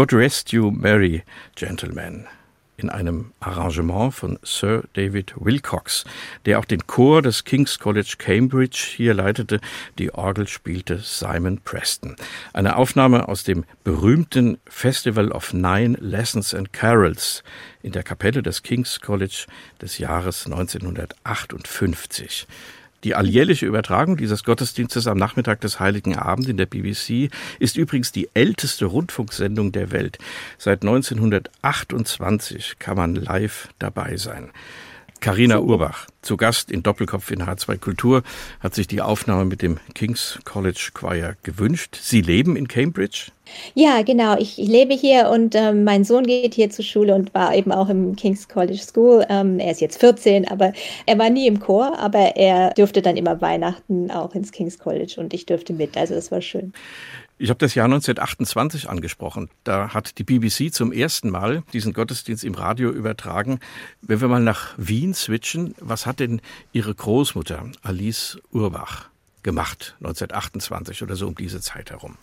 God 0.00 0.14
Rest 0.14 0.50
You 0.50 0.70
Merry 0.70 1.24
Gentlemen 1.56 2.26
in 2.78 2.88
einem 2.88 3.34
Arrangement 3.40 4.14
von 4.14 4.38
Sir 4.42 4.84
David 4.94 5.34
Wilcox, 5.36 6.06
der 6.46 6.58
auch 6.58 6.64
den 6.64 6.86
Chor 6.86 7.20
des 7.20 7.44
King's 7.44 7.78
College 7.78 8.14
Cambridge 8.16 8.94
hier 8.96 9.12
leitete. 9.12 9.60
Die 9.98 10.14
Orgel 10.14 10.48
spielte 10.48 11.00
Simon 11.00 11.60
Preston. 11.60 12.16
Eine 12.54 12.76
Aufnahme 12.76 13.28
aus 13.28 13.44
dem 13.44 13.66
berühmten 13.84 14.56
Festival 14.64 15.32
of 15.32 15.52
Nine 15.52 15.98
Lessons 16.00 16.54
and 16.54 16.72
Carols 16.72 17.44
in 17.82 17.92
der 17.92 18.02
Kapelle 18.02 18.42
des 18.42 18.62
King's 18.62 19.02
College 19.02 19.44
des 19.82 19.98
Jahres 19.98 20.46
1958. 20.46 22.46
Die 23.04 23.14
alljährliche 23.14 23.64
Übertragung 23.66 24.16
dieses 24.18 24.44
Gottesdienstes 24.44 25.06
am 25.06 25.16
Nachmittag 25.16 25.60
des 25.62 25.80
Heiligen 25.80 26.16
Abend 26.16 26.48
in 26.48 26.58
der 26.58 26.66
BBC 26.66 27.30
ist 27.58 27.76
übrigens 27.76 28.12
die 28.12 28.28
älteste 28.34 28.84
Rundfunksendung 28.84 29.72
der 29.72 29.90
Welt. 29.90 30.18
Seit 30.58 30.82
1928 30.82 32.78
kann 32.78 32.96
man 32.96 33.14
live 33.14 33.68
dabei 33.78 34.18
sein. 34.18 34.50
Karina 35.20 35.58
Urbach, 35.58 36.06
zu 36.22 36.38
Gast 36.38 36.70
in 36.70 36.82
Doppelkopf 36.82 37.30
in 37.30 37.42
H2 37.42 37.78
Kultur, 37.78 38.22
hat 38.58 38.74
sich 38.74 38.86
die 38.86 39.02
Aufnahme 39.02 39.44
mit 39.44 39.60
dem 39.60 39.78
King's 39.94 40.38
College 40.44 40.90
Choir 40.94 41.36
gewünscht. 41.42 41.98
Sie 42.00 42.22
leben 42.22 42.56
in 42.56 42.68
Cambridge? 42.68 43.30
Ja, 43.74 44.02
genau. 44.02 44.36
Ich, 44.38 44.58
ich 44.58 44.68
lebe 44.68 44.94
hier 44.94 45.30
und 45.30 45.54
ähm, 45.54 45.84
mein 45.84 46.04
Sohn 46.04 46.24
geht 46.24 46.54
hier 46.54 46.70
zur 46.70 46.84
Schule 46.84 47.14
und 47.14 47.34
war 47.34 47.54
eben 47.54 47.72
auch 47.72 47.88
im 47.88 48.16
King's 48.16 48.48
College 48.48 48.78
School. 48.78 49.24
Ähm, 49.28 49.58
er 49.58 49.72
ist 49.72 49.80
jetzt 49.80 50.00
14, 50.00 50.48
aber 50.48 50.72
er 51.06 51.18
war 51.18 51.30
nie 51.30 51.46
im 51.46 51.60
Chor, 51.60 51.98
aber 51.98 52.36
er 52.36 52.70
durfte 52.74 53.02
dann 53.02 53.16
immer 53.16 53.40
Weihnachten 53.40 54.10
auch 54.10 54.34
ins 54.34 54.52
King's 54.52 54.78
College 54.78 55.16
und 55.18 55.34
ich 55.34 55.46
durfte 55.46 55.72
mit. 55.72 55.96
Also 55.96 56.14
das 56.14 56.30
war 56.30 56.40
schön. 56.40 56.72
Ich 57.42 57.48
habe 57.48 57.56
das 57.56 57.74
Jahr 57.74 57.86
1928 57.86 58.90
angesprochen. 58.90 59.48
Da 59.64 59.94
hat 59.94 60.18
die 60.18 60.24
BBC 60.24 60.74
zum 60.74 60.92
ersten 60.92 61.30
Mal 61.30 61.62
diesen 61.72 61.94
Gottesdienst 61.94 62.44
im 62.44 62.52
Radio 62.52 62.90
übertragen. 62.90 63.60
Wenn 64.02 64.20
wir 64.20 64.28
mal 64.28 64.42
nach 64.42 64.74
Wien 64.76 65.14
switchen, 65.14 65.74
was 65.80 66.04
hat 66.04 66.20
denn 66.20 66.42
Ihre 66.72 66.94
Großmutter 66.94 67.64
Alice 67.80 68.38
Urbach 68.52 69.08
gemacht 69.42 69.96
1928 70.00 71.02
oder 71.02 71.16
so 71.16 71.28
um 71.28 71.34
diese 71.34 71.62
Zeit 71.62 71.90
herum? 71.90 72.18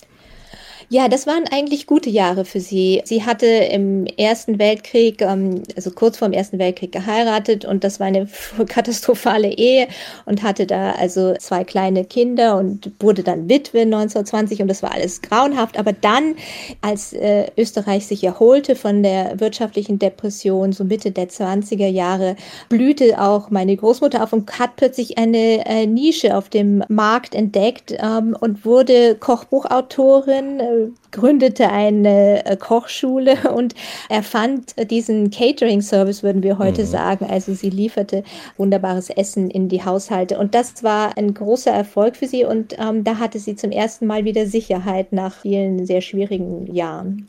Ja, 0.89 1.10
das 1.10 1.27
waren 1.27 1.44
eigentlich 1.51 1.86
gute 1.86 2.10
Jahre 2.10 2.46
für 2.46 2.62
sie. 2.62 3.01
Sie 3.03 3.25
hatte 3.25 3.46
im 3.46 4.06
Ersten 4.06 4.58
Weltkrieg, 4.58 5.22
ähm, 5.22 5.63
also 5.75 5.91
kurz 5.91 6.17
vor 6.17 6.29
dem 6.29 6.34
Ersten 6.34 6.60
Weltkrieg 6.60 6.94
geheiratet 6.94 7.65
und 7.65 7.84
das 7.84 8.00
war 8.00 8.08
eine 8.08 8.29
katastrophale 8.70 9.50
Ehe 9.50 9.89
und 10.24 10.44
hatte 10.44 10.65
da 10.65 10.91
also 10.91 11.34
zwei 11.39 11.65
kleine 11.65 12.06
Kinder 12.06 12.58
und 12.58 12.89
wurde 13.01 13.22
dann 13.22 13.50
Witwe 13.50 13.82
1920 13.82 14.62
und 14.62 14.70
das 14.70 14.82
war 14.82 14.94
alles 14.94 15.22
grauenhaft. 15.22 15.77
Aber 15.77 15.91
dann, 15.91 16.36
als 16.82 17.12
äh, 17.12 17.48
Österreich 17.58 18.08
sich 18.08 18.24
erholte 18.24 18.77
von 18.77 19.03
der 19.03 19.41
wirtschaftlichen 19.41 20.00
Depression, 20.00 20.72
so 20.72 20.86
Mitte 20.86 21.12
der 21.12 21.27
20er 21.27 21.89
Jahre, 21.89 22.38
blühte 22.70 23.22
auch 23.22 23.50
meine 23.50 23.75
Großmutter 23.75 24.24
auf 24.24 24.32
und 24.32 24.58
hat 24.58 24.77
plötzlich 24.77 25.17
eine 25.17 25.65
äh, 25.65 25.86
Nische 25.86 26.38
auf 26.38 26.48
dem 26.48 26.82
Markt 26.88 27.36
entdeckt 27.36 27.94
ähm, 28.01 28.38
und 28.39 28.63
wurde 28.63 29.15
Kochbuchautorin, 29.15 30.62
äh, 30.62 30.77
gründete 31.12 31.70
eine 31.70 32.46
äh, 32.46 32.58
Kochschule 32.58 33.52
und 33.56 33.76
erfand 34.10 34.76
diesen 34.90 35.32
Catering-Service, 35.32 36.24
würden 36.24 36.44
wir 36.44 36.58
heute 36.58 36.84
mhm. 36.84 36.88
sagen. 36.88 37.26
Also 37.30 37.54
sie 37.54 37.70
lieferte 37.70 38.24
wunderbares 38.58 39.10
Essen 39.10 39.50
in 39.50 39.70
die 39.70 39.84
Haushalte. 39.84 40.38
Und 40.38 40.56
das 40.56 40.84
war 40.84 41.18
ein 41.18 41.34
großer 41.34 41.72
Erfolg 41.72 42.16
für 42.16 42.28
sie. 42.28 42.46
Und 42.46 42.76
ähm, 42.80 43.04
da 43.04 43.18
hatte 43.18 43.40
sie 43.40 43.56
zum 43.56 43.72
ersten 43.72 44.06
Mal 44.06 44.26
wieder 44.26 44.46
Sicherheit 44.46 45.14
nach 45.14 45.34
vielen 45.34 45.86
sehr 45.86 46.02
schwierigen 46.02 46.74
Jahren. 46.74 47.28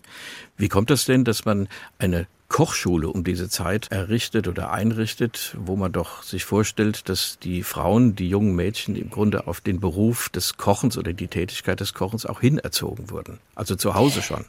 Wie 0.57 0.69
kommt 0.69 0.91
das 0.91 1.05
denn, 1.05 1.25
dass 1.25 1.45
man 1.45 1.69
eine 1.99 2.27
Kochschule 2.49 3.09
um 3.09 3.25
diese 3.25 3.49
Zeit 3.49 3.89
errichtet 3.91 4.49
oder 4.49 4.73
einrichtet, 4.73 5.55
wo 5.59 5.77
man 5.77 5.93
doch 5.93 6.23
sich 6.23 6.45
vorstellt, 6.45 7.09
dass 7.09 7.39
die 7.39 7.63
Frauen, 7.63 8.17
die 8.17 8.29
jungen 8.29 8.55
Mädchen 8.57 8.97
im 8.97 9.11
Grunde 9.11 9.47
auf 9.47 9.61
den 9.61 9.81
Beruf 9.81 10.29
des 10.31 10.57
Kochens 10.57 10.97
oder 10.97 11.13
die 11.13 11.29
Tätigkeit 11.29 11.81
des 11.81 11.95
Kochens 11.95 12.27
auch 12.27 12.41
hinerzogen 12.41 13.11
wurden. 13.11 13.39
Also 13.55 13.77
zu 13.77 13.95
Hause 13.95 14.23
schon. 14.23 14.47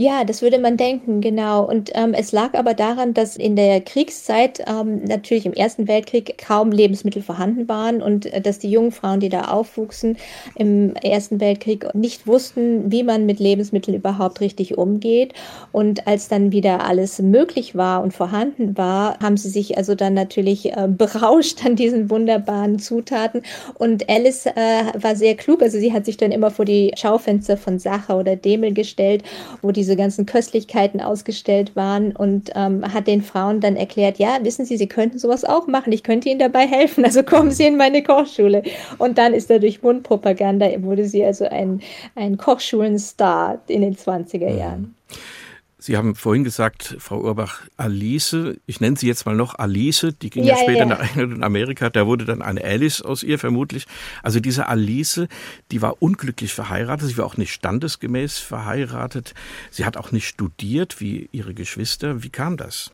Ja, 0.00 0.24
das 0.24 0.40
würde 0.40 0.58
man 0.58 0.78
denken, 0.78 1.20
genau. 1.20 1.62
Und 1.62 1.90
ähm, 1.92 2.14
es 2.14 2.32
lag 2.32 2.54
aber 2.54 2.72
daran, 2.72 3.12
dass 3.12 3.36
in 3.36 3.54
der 3.54 3.82
Kriegszeit 3.82 4.64
ähm, 4.66 5.04
natürlich 5.04 5.44
im 5.44 5.52
Ersten 5.52 5.88
Weltkrieg 5.88 6.38
kaum 6.38 6.72
Lebensmittel 6.72 7.20
vorhanden 7.20 7.68
waren 7.68 8.00
und 8.00 8.24
äh, 8.24 8.40
dass 8.40 8.58
die 8.58 8.70
jungen 8.70 8.92
Frauen, 8.92 9.20
die 9.20 9.28
da 9.28 9.48
aufwuchsen 9.48 10.16
im 10.54 10.94
Ersten 10.96 11.38
Weltkrieg, 11.38 11.94
nicht 11.94 12.26
wussten, 12.26 12.90
wie 12.90 13.02
man 13.02 13.26
mit 13.26 13.40
Lebensmitteln 13.40 13.94
überhaupt 13.94 14.40
richtig 14.40 14.78
umgeht. 14.78 15.34
Und 15.70 16.06
als 16.06 16.28
dann 16.28 16.50
wieder 16.50 16.86
alles 16.86 17.20
möglich 17.20 17.76
war 17.76 18.02
und 18.02 18.14
vorhanden 18.14 18.78
war, 18.78 19.18
haben 19.18 19.36
sie 19.36 19.50
sich 19.50 19.76
also 19.76 19.94
dann 19.94 20.14
natürlich 20.14 20.72
äh, 20.72 20.88
berauscht 20.88 21.62
an 21.66 21.76
diesen 21.76 22.08
wunderbaren 22.08 22.78
Zutaten. 22.78 23.42
Und 23.74 24.08
Alice 24.08 24.46
äh, 24.46 24.54
war 24.94 25.14
sehr 25.14 25.34
klug, 25.36 25.60
also 25.60 25.78
sie 25.78 25.92
hat 25.92 26.06
sich 26.06 26.16
dann 26.16 26.32
immer 26.32 26.50
vor 26.50 26.64
die 26.64 26.90
Schaufenster 26.96 27.58
von 27.58 27.78
Sacher 27.78 28.18
oder 28.18 28.34
Demel 28.34 28.72
gestellt, 28.72 29.24
wo 29.60 29.72
diese 29.72 29.89
diese 29.90 29.96
ganzen 29.96 30.24
Köstlichkeiten 30.24 31.00
ausgestellt 31.00 31.74
waren 31.74 32.14
und 32.14 32.50
ähm, 32.54 32.84
hat 32.94 33.08
den 33.08 33.22
Frauen 33.22 33.58
dann 33.58 33.74
erklärt, 33.74 34.20
ja, 34.20 34.38
wissen 34.42 34.64
Sie, 34.64 34.76
Sie 34.76 34.86
könnten 34.86 35.18
sowas 35.18 35.44
auch 35.44 35.66
machen, 35.66 35.92
ich 35.92 36.04
könnte 36.04 36.28
Ihnen 36.28 36.38
dabei 36.38 36.64
helfen, 36.68 37.04
also 37.04 37.24
kommen 37.24 37.50
Sie 37.50 37.66
in 37.66 37.76
meine 37.76 38.04
Kochschule. 38.04 38.62
Und 38.98 39.18
dann 39.18 39.34
ist 39.34 39.50
er 39.50 39.58
durch 39.58 39.82
Mundpropaganda, 39.82 40.68
wurde 40.82 41.06
sie 41.06 41.24
also 41.24 41.44
ein, 41.46 41.80
ein 42.14 42.36
Kochschulenstar 42.36 43.60
in 43.66 43.82
den 43.82 43.96
20er 43.96 44.56
Jahren. 44.56 44.80
Mhm. 44.80 45.39
Sie 45.82 45.96
haben 45.96 46.14
vorhin 46.14 46.44
gesagt, 46.44 46.96
Frau 46.98 47.20
Urbach, 47.22 47.62
Alice, 47.78 48.36
ich 48.66 48.80
nenne 48.80 48.98
sie 48.98 49.06
jetzt 49.06 49.24
mal 49.24 49.34
noch 49.34 49.58
Alice, 49.58 50.08
die 50.20 50.28
ging 50.28 50.44
ja, 50.44 50.54
ja 50.54 50.62
später 50.62 50.80
ja. 50.80 50.84
nach 50.84 51.00
England 51.00 51.34
und 51.34 51.42
Amerika, 51.42 51.88
da 51.88 52.06
wurde 52.06 52.26
dann 52.26 52.42
eine 52.42 52.62
Alice 52.62 53.00
aus 53.00 53.22
ihr 53.22 53.38
vermutlich. 53.38 53.86
Also 54.22 54.40
diese 54.40 54.68
Alice, 54.68 55.22
die 55.70 55.80
war 55.80 56.02
unglücklich 56.02 56.52
verheiratet, 56.52 57.08
sie 57.08 57.16
war 57.16 57.24
auch 57.24 57.38
nicht 57.38 57.52
standesgemäß 57.52 58.38
verheiratet, 58.38 59.32
sie 59.70 59.86
hat 59.86 59.96
auch 59.96 60.12
nicht 60.12 60.26
studiert 60.26 61.00
wie 61.00 61.30
ihre 61.32 61.54
Geschwister. 61.54 62.22
Wie 62.22 62.28
kam 62.28 62.58
das? 62.58 62.90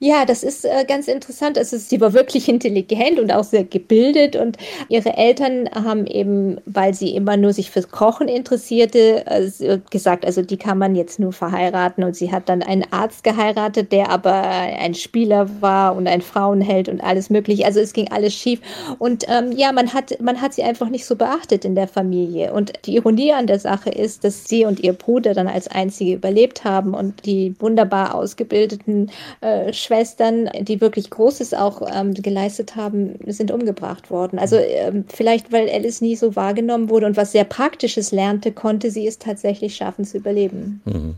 Ja, 0.00 0.24
das 0.24 0.42
ist 0.42 0.64
äh, 0.64 0.84
ganz 0.88 1.06
interessant. 1.06 1.56
Also 1.56 1.78
sie 1.78 2.00
war 2.00 2.14
wirklich 2.14 2.48
intelligent 2.48 3.20
und 3.20 3.30
auch 3.30 3.44
sehr 3.44 3.64
gebildet 3.64 4.34
und 4.34 4.56
ihre 4.88 5.16
Eltern 5.16 5.68
haben 5.72 6.06
eben, 6.06 6.58
weil 6.66 6.94
sie 6.94 7.14
immer 7.14 7.36
nur 7.36 7.52
sich 7.52 7.70
fürs 7.70 7.90
Kochen 7.90 8.26
interessierte, 8.26 9.24
äh, 9.26 9.78
gesagt, 9.90 10.24
also 10.24 10.42
die 10.42 10.56
kann 10.56 10.78
man 10.78 10.96
jetzt 10.96 11.20
nur 11.20 11.32
verheiraten 11.32 12.08
und 12.08 12.14
sie 12.18 12.32
hat 12.32 12.48
dann 12.48 12.62
einen 12.62 12.84
Arzt 12.90 13.24
geheiratet, 13.24 13.92
der 13.92 14.10
aber 14.10 14.42
ein 14.42 14.94
Spieler 14.94 15.48
war 15.60 15.96
und 15.96 16.06
ein 16.06 16.22
Frauenheld 16.22 16.88
und 16.88 17.02
alles 17.02 17.30
mögliche. 17.30 17.64
Also 17.64 17.80
es 17.80 17.92
ging 17.92 18.10
alles 18.10 18.34
schief. 18.34 18.60
Und 18.98 19.24
ähm, 19.28 19.52
ja, 19.52 19.72
man 19.72 19.92
hat, 19.92 20.20
man 20.20 20.40
hat 20.40 20.54
sie 20.54 20.62
einfach 20.62 20.88
nicht 20.88 21.04
so 21.04 21.16
beachtet 21.16 21.64
in 21.64 21.74
der 21.74 21.88
Familie. 21.88 22.52
Und 22.52 22.72
die 22.84 22.96
Ironie 22.96 23.32
an 23.32 23.46
der 23.46 23.58
Sache 23.58 23.90
ist, 23.90 24.24
dass 24.24 24.44
sie 24.44 24.64
und 24.64 24.80
ihr 24.80 24.92
Bruder 24.92 25.34
dann 25.34 25.48
als 25.48 25.68
einzige 25.68 26.14
überlebt 26.14 26.64
haben 26.64 26.94
und 26.94 27.24
die 27.26 27.54
wunderbar 27.58 28.14
ausgebildeten 28.14 29.10
äh, 29.40 29.72
Schwestern, 29.72 30.50
die 30.60 30.80
wirklich 30.80 31.10
Großes 31.10 31.54
auch 31.54 31.82
ähm, 31.92 32.14
geleistet 32.14 32.76
haben, 32.76 33.14
sind 33.26 33.50
umgebracht 33.50 34.10
worden. 34.10 34.38
Also 34.38 34.56
ähm, 34.56 35.04
vielleicht, 35.08 35.52
weil 35.52 35.68
Alice 35.68 36.00
nie 36.00 36.16
so 36.16 36.36
wahrgenommen 36.36 36.90
wurde 36.90 37.06
und 37.06 37.16
was 37.16 37.32
sehr 37.32 37.44
Praktisches 37.44 38.12
lernte, 38.12 38.52
konnte 38.52 38.90
sie 38.90 39.06
es 39.06 39.18
tatsächlich 39.18 39.76
schaffen 39.76 40.04
zu 40.04 40.18
überleben. 40.18 40.80
Mhm. 40.84 41.14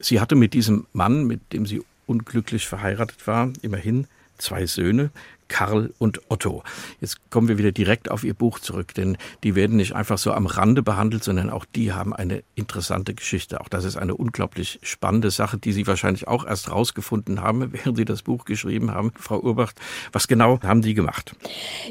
Sie 0.00 0.20
hatte 0.20 0.34
mit 0.34 0.54
diesem 0.54 0.86
Mann, 0.92 1.26
mit 1.26 1.52
dem 1.52 1.66
sie 1.66 1.82
unglücklich 2.06 2.66
verheiratet 2.66 3.26
war, 3.26 3.52
immerhin 3.62 4.06
zwei 4.38 4.66
Söhne. 4.66 5.10
Karl 5.48 5.92
und 5.98 6.20
Otto. 6.28 6.62
Jetzt 7.00 7.30
kommen 7.30 7.48
wir 7.48 7.58
wieder 7.58 7.72
direkt 7.72 8.10
auf 8.10 8.24
Ihr 8.24 8.34
Buch 8.34 8.58
zurück, 8.58 8.94
denn 8.94 9.16
die 9.44 9.54
werden 9.54 9.76
nicht 9.76 9.94
einfach 9.94 10.18
so 10.18 10.32
am 10.32 10.46
Rande 10.46 10.82
behandelt, 10.82 11.24
sondern 11.24 11.50
auch 11.50 11.64
die 11.64 11.92
haben 11.92 12.14
eine 12.14 12.42
interessante 12.54 13.14
Geschichte. 13.14 13.60
Auch 13.60 13.68
das 13.68 13.84
ist 13.84 13.96
eine 13.96 14.14
unglaublich 14.14 14.78
spannende 14.82 15.30
Sache, 15.30 15.58
die 15.58 15.72
Sie 15.72 15.86
wahrscheinlich 15.86 16.28
auch 16.28 16.46
erst 16.46 16.70
rausgefunden 16.70 17.40
haben, 17.40 17.72
während 17.72 17.96
Sie 17.96 18.04
das 18.04 18.22
Buch 18.22 18.44
geschrieben 18.44 18.92
haben, 18.92 19.12
Frau 19.18 19.40
Urbacht. 19.40 19.80
Was 20.12 20.28
genau 20.28 20.60
haben 20.62 20.82
die 20.82 20.94
gemacht? 20.94 21.34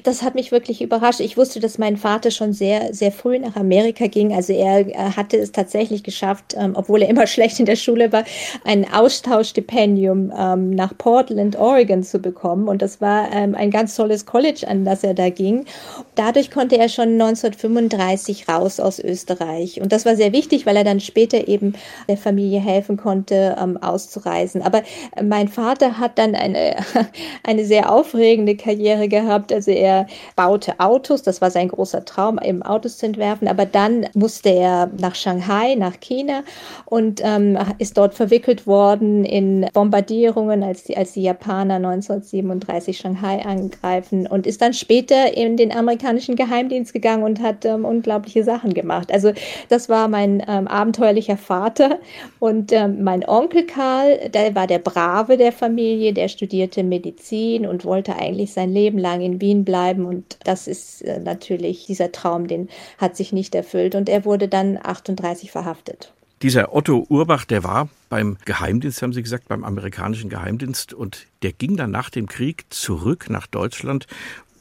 Das 0.04 0.22
hat 0.22 0.36
mich 0.36 0.52
wirklich 0.52 0.82
überrascht. 0.82 1.20
Ich 1.20 1.38
wusste, 1.38 1.60
dass 1.60 1.78
mein 1.78 1.98
Vater 1.98 2.32
schon 2.32 2.54
sehr, 2.54 2.94
sehr 2.94 3.12
früh 3.12 3.40
nach 3.40 3.56
Amerika 3.56 4.08
ging. 4.08 4.34
Also 4.34 4.54
er 4.54 5.16
hatte 5.16 5.38
es 5.38 5.52
tatsächlich 5.52 6.04
geschafft, 6.04 6.56
ähm, 6.58 6.74
obwohl 6.76 7.02
er 7.02 7.10
immer 7.10 7.28
schlecht 7.36 7.60
in 7.60 7.66
der 7.66 7.76
Schule 7.76 8.12
war, 8.12 8.24
ein 8.64 8.92
Austauschstipendium 8.92 10.34
ähm, 10.38 10.72
nach 10.72 10.98
Portland, 10.98 11.56
Oregon 11.56 12.04
zu 12.04 12.20
bekommen. 12.20 12.68
Und 12.68 12.82
das 12.82 13.02
war 13.02 13.32
äh, 13.32 13.45
ähm, 13.46 13.56
ein 13.56 13.72
ganz 13.72 13.96
tolles 13.96 14.26
College, 14.26 14.68
an 14.68 14.86
das 14.86 15.04
er 15.04 15.14
da 15.14 15.30
ging. 15.30 15.66
Dadurch 16.16 16.52
konnte 16.52 16.78
er 16.78 16.90
schon 16.90 17.14
1935 17.22 18.48
raus 18.48 18.80
aus 18.80 19.00
Österreich. 19.00 19.82
Und 19.82 19.92
das 19.92 20.06
war 20.06 20.16
sehr 20.16 20.34
wichtig, 20.34 20.66
weil 20.66 20.78
er 20.78 20.84
dann 20.84 21.00
später 21.00 21.48
eben 21.48 21.74
der 22.08 22.18
Familie 22.18 22.60
helfen 22.60 22.98
konnte, 22.98 23.56
ähm, 23.62 23.78
auszureisen. 23.78 24.62
Aber 24.62 24.80
äh, 25.16 25.24
mein 25.24 25.48
Vater 25.48 26.00
hat 26.00 26.18
dann 26.18 26.36
eine, 26.36 26.76
eine 27.44 27.66
sehr 27.66 27.92
aufregende 27.92 28.56
Karriere 28.56 29.08
gehabt. 29.08 29.52
Also 29.54 29.72
er 29.72 30.08
baute 30.36 30.80
Autos, 30.80 31.22
das 31.22 31.42
war 31.42 31.52
sein 31.52 31.68
großer 31.68 32.06
Traum, 32.06 32.40
eben 32.42 32.64
Autos 32.64 32.98
zu 32.98 33.06
entwerfen. 33.06 33.48
Aber 33.48 33.66
dann 33.66 34.08
musste 34.14 34.50
er 34.50 34.90
nach 35.00 35.16
Shanghai, 35.16 35.76
nach 35.76 36.00
China 36.00 36.44
und 36.86 37.22
ähm, 37.24 37.58
ist 37.78 37.98
dort 37.98 38.14
verwickelt 38.14 38.68
worden 38.68 39.26
in 39.26 39.68
Bombardierungen, 39.74 40.64
als 40.64 40.84
die, 40.84 40.98
als 40.98 41.14
die 41.14 41.24
Japaner 41.24 41.76
1937 41.76 42.98
Shanghai 42.98 43.35
Polizei 43.36 43.46
angreifen 43.46 44.28
und 44.28 44.48
ist 44.48 44.62
dann 44.62 44.74
später 44.74 45.36
in 45.36 45.58
den 45.58 45.72
amerikanischen 45.72 46.36
Geheimdienst 46.36 46.94
gegangen 46.94 47.24
und 47.24 47.42
hat 47.42 47.66
ähm, 47.66 47.86
unglaubliche 47.86 48.44
Sachen 48.44 48.74
gemacht. 48.74 49.12
Also 49.12 49.34
das 49.70 49.90
war 49.90 50.08
mein 50.08 50.44
ähm, 50.48 50.68
abenteuerlicher 50.68 51.38
Vater 51.38 52.00
und 52.40 52.72
ähm, 52.72 53.04
mein 53.04 53.28
Onkel 53.28 53.66
Karl, 53.66 54.30
der 54.30 54.56
war 54.56 54.68
der 54.68 54.80
Brave 54.80 55.38
der 55.38 55.52
Familie, 55.52 56.14
der 56.14 56.28
studierte 56.28 56.84
Medizin 56.84 57.66
und 57.66 57.86
wollte 57.86 58.16
eigentlich 58.16 58.54
sein 58.54 58.72
Leben 58.72 58.98
lang 58.98 59.22
in 59.22 59.42
Wien 59.42 59.66
bleiben 59.66 60.06
und 60.06 60.38
das 60.44 60.68
ist 60.68 61.02
äh, 61.02 61.20
natürlich 61.20 61.86
dieser 61.86 62.12
Traum, 62.12 62.48
den 62.48 62.70
hat 62.98 63.16
sich 63.16 63.34
nicht 63.34 63.56
erfüllt 63.56 63.96
und 63.96 64.10
er 64.10 64.26
wurde 64.26 64.48
dann 64.48 64.80
38 64.82 65.52
verhaftet. 65.52 66.12
Dieser 66.46 66.76
Otto 66.76 67.08
Urbach, 67.10 67.44
der 67.44 67.64
war 67.64 67.90
beim 68.08 68.38
Geheimdienst, 68.46 69.02
haben 69.02 69.14
Sie 69.14 69.24
gesagt, 69.24 69.48
beim 69.48 69.64
amerikanischen 69.64 70.30
Geheimdienst 70.30 70.94
und 70.94 71.26
der 71.42 71.54
ging 71.54 71.76
dann 71.76 71.90
nach 71.90 72.12
dem 72.12 72.28
Krieg 72.28 72.68
zurück 72.70 73.32
nach 73.32 73.48
Deutschland 73.48 74.06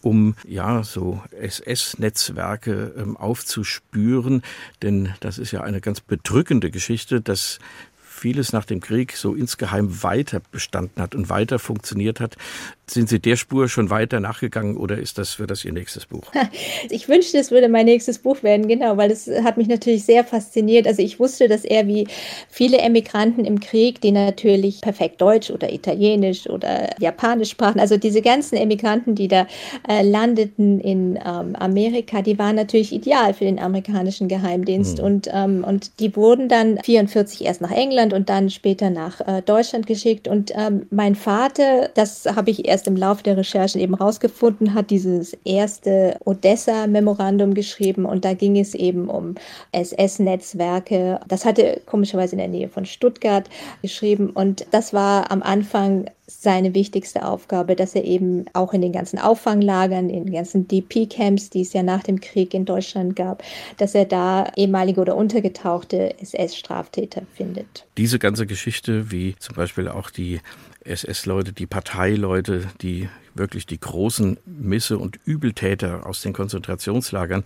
um 0.00 0.34
ja 0.48 0.82
so 0.82 1.22
SS-Netzwerke 1.38 2.94
ähm, 2.96 3.18
aufzuspüren, 3.18 4.40
denn 4.80 5.12
das 5.20 5.36
ist 5.36 5.50
ja 5.50 5.60
eine 5.60 5.82
ganz 5.82 6.00
bedrückende 6.00 6.70
Geschichte, 6.70 7.20
dass 7.20 7.58
vieles 8.02 8.54
nach 8.54 8.64
dem 8.64 8.80
Krieg 8.80 9.14
so 9.14 9.34
insgeheim 9.34 10.02
weiter 10.02 10.40
bestanden 10.52 11.02
hat 11.02 11.14
und 11.14 11.28
weiter 11.28 11.58
funktioniert 11.58 12.18
hat. 12.18 12.38
Sind 12.86 13.08
Sie 13.08 13.18
der 13.18 13.36
Spur 13.36 13.68
schon 13.68 13.88
weiter 13.88 14.20
nachgegangen 14.20 14.76
oder 14.76 14.98
ist 14.98 15.16
das 15.16 15.30
für 15.30 15.46
das 15.46 15.64
Ihr 15.64 15.72
nächstes 15.72 16.06
Buch? 16.06 16.30
Ich 16.90 17.08
wünschte, 17.08 17.38
es 17.38 17.50
würde 17.50 17.68
mein 17.68 17.86
nächstes 17.86 18.18
Buch 18.18 18.42
werden, 18.42 18.68
genau, 18.68 18.96
weil 18.96 19.10
es 19.10 19.28
hat 19.42 19.56
mich 19.56 19.68
natürlich 19.68 20.04
sehr 20.04 20.22
fasziniert. 20.22 20.86
Also 20.86 21.02
ich 21.02 21.18
wusste, 21.18 21.48
dass 21.48 21.64
er 21.64 21.86
wie 21.86 22.06
viele 22.48 22.78
Emigranten 22.78 23.44
im 23.44 23.58
Krieg, 23.58 24.00
die 24.00 24.12
natürlich 24.12 24.80
perfekt 24.80 25.20
Deutsch 25.20 25.50
oder 25.50 25.72
Italienisch 25.72 26.48
oder 26.48 26.90
Japanisch 27.00 27.50
sprachen, 27.50 27.80
also 27.80 27.96
diese 27.96 28.20
ganzen 28.22 28.56
Emigranten, 28.56 29.14
die 29.14 29.28
da 29.28 29.46
äh, 29.88 30.02
landeten 30.02 30.78
in 30.80 31.16
ähm, 31.16 31.56
Amerika, 31.56 32.22
die 32.22 32.38
waren 32.38 32.56
natürlich 32.56 32.92
ideal 32.92 33.32
für 33.32 33.44
den 33.44 33.58
amerikanischen 33.58 34.28
Geheimdienst 34.28 34.98
hm. 34.98 35.04
und, 35.04 35.28
ähm, 35.32 35.64
und 35.64 35.98
die 36.00 36.14
wurden 36.16 36.48
dann 36.48 36.78
44 36.84 37.44
erst 37.44 37.60
nach 37.60 37.72
England 37.72 38.12
und 38.12 38.28
dann 38.28 38.50
später 38.50 38.90
nach 38.90 39.20
äh, 39.20 39.42
Deutschland 39.42 39.86
geschickt 39.86 40.28
und 40.28 40.52
ähm, 40.54 40.86
mein 40.90 41.14
Vater, 41.14 41.90
das 41.94 42.26
habe 42.26 42.50
ich 42.50 42.66
erst 42.66 42.73
im 42.82 42.96
Laufe 42.96 43.22
der 43.22 43.36
Recherchen 43.36 43.80
eben 43.80 43.94
rausgefunden, 43.94 44.74
hat 44.74 44.90
dieses 44.90 45.34
erste 45.44 46.18
Odessa-Memorandum 46.24 47.54
geschrieben 47.54 48.04
und 48.04 48.24
da 48.24 48.34
ging 48.34 48.58
es 48.58 48.74
eben 48.74 49.08
um 49.08 49.34
SS-Netzwerke. 49.72 51.20
Das 51.28 51.44
hatte 51.44 51.80
komischerweise 51.86 52.32
in 52.32 52.38
der 52.38 52.48
Nähe 52.48 52.68
von 52.68 52.84
Stuttgart 52.84 53.48
geschrieben 53.82 54.30
und 54.30 54.66
das 54.70 54.92
war 54.92 55.30
am 55.30 55.42
Anfang 55.42 56.06
seine 56.26 56.74
wichtigste 56.74 57.26
Aufgabe, 57.26 57.76
dass 57.76 57.94
er 57.94 58.04
eben 58.04 58.46
auch 58.54 58.72
in 58.72 58.80
den 58.80 58.92
ganzen 58.92 59.18
Auffanglagern, 59.18 60.08
in 60.08 60.24
den 60.24 60.34
ganzen 60.34 60.66
DP-Camps, 60.66 61.50
die 61.50 61.60
es 61.60 61.74
ja 61.74 61.82
nach 61.82 62.02
dem 62.02 62.20
Krieg 62.20 62.54
in 62.54 62.64
Deutschland 62.64 63.14
gab, 63.14 63.42
dass 63.76 63.94
er 63.94 64.06
da 64.06 64.50
ehemalige 64.56 65.00
oder 65.00 65.16
untergetauchte 65.16 66.18
SS-Straftäter 66.20 67.22
findet. 67.34 67.84
Diese 67.98 68.18
ganze 68.18 68.46
Geschichte, 68.46 69.10
wie 69.10 69.36
zum 69.38 69.54
Beispiel 69.54 69.88
auch 69.88 70.10
die 70.10 70.40
SS-Leute, 70.84 71.52
die 71.52 71.66
Parteileute, 71.66 72.68
die 72.80 73.08
wirklich 73.34 73.66
die 73.66 73.80
großen 73.80 74.38
Misse- 74.46 74.98
und 74.98 75.18
Übeltäter 75.24 76.06
aus 76.06 76.22
den 76.22 76.32
Konzentrationslagern, 76.32 77.44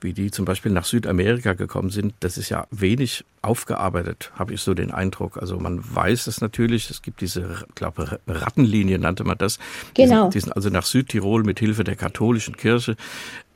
wie 0.00 0.12
die 0.12 0.30
zum 0.30 0.44
Beispiel 0.44 0.70
nach 0.70 0.84
Südamerika 0.84 1.54
gekommen 1.54 1.90
sind, 1.90 2.14
das 2.20 2.36
ist 2.36 2.50
ja 2.50 2.66
wenig 2.70 3.24
aufgearbeitet, 3.42 4.32
habe 4.34 4.52
ich 4.52 4.60
so 4.60 4.74
den 4.74 4.90
Eindruck. 4.90 5.38
Also 5.38 5.58
man 5.58 5.82
weiß 5.82 6.26
es 6.26 6.40
natürlich, 6.40 6.90
es 6.90 7.00
gibt 7.00 7.22
diese, 7.22 7.64
glaube 7.74 8.20
Rattenlinie 8.26 8.98
nannte 8.98 9.24
man 9.24 9.38
das. 9.38 9.58
Genau. 9.94 10.28
Die 10.28 10.32
sind, 10.32 10.34
die 10.34 10.40
sind 10.40 10.52
also 10.52 10.68
nach 10.68 10.84
Südtirol 10.84 11.42
mit 11.42 11.58
Hilfe 11.58 11.84
der 11.84 11.96
katholischen 11.96 12.56
Kirche. 12.56 12.96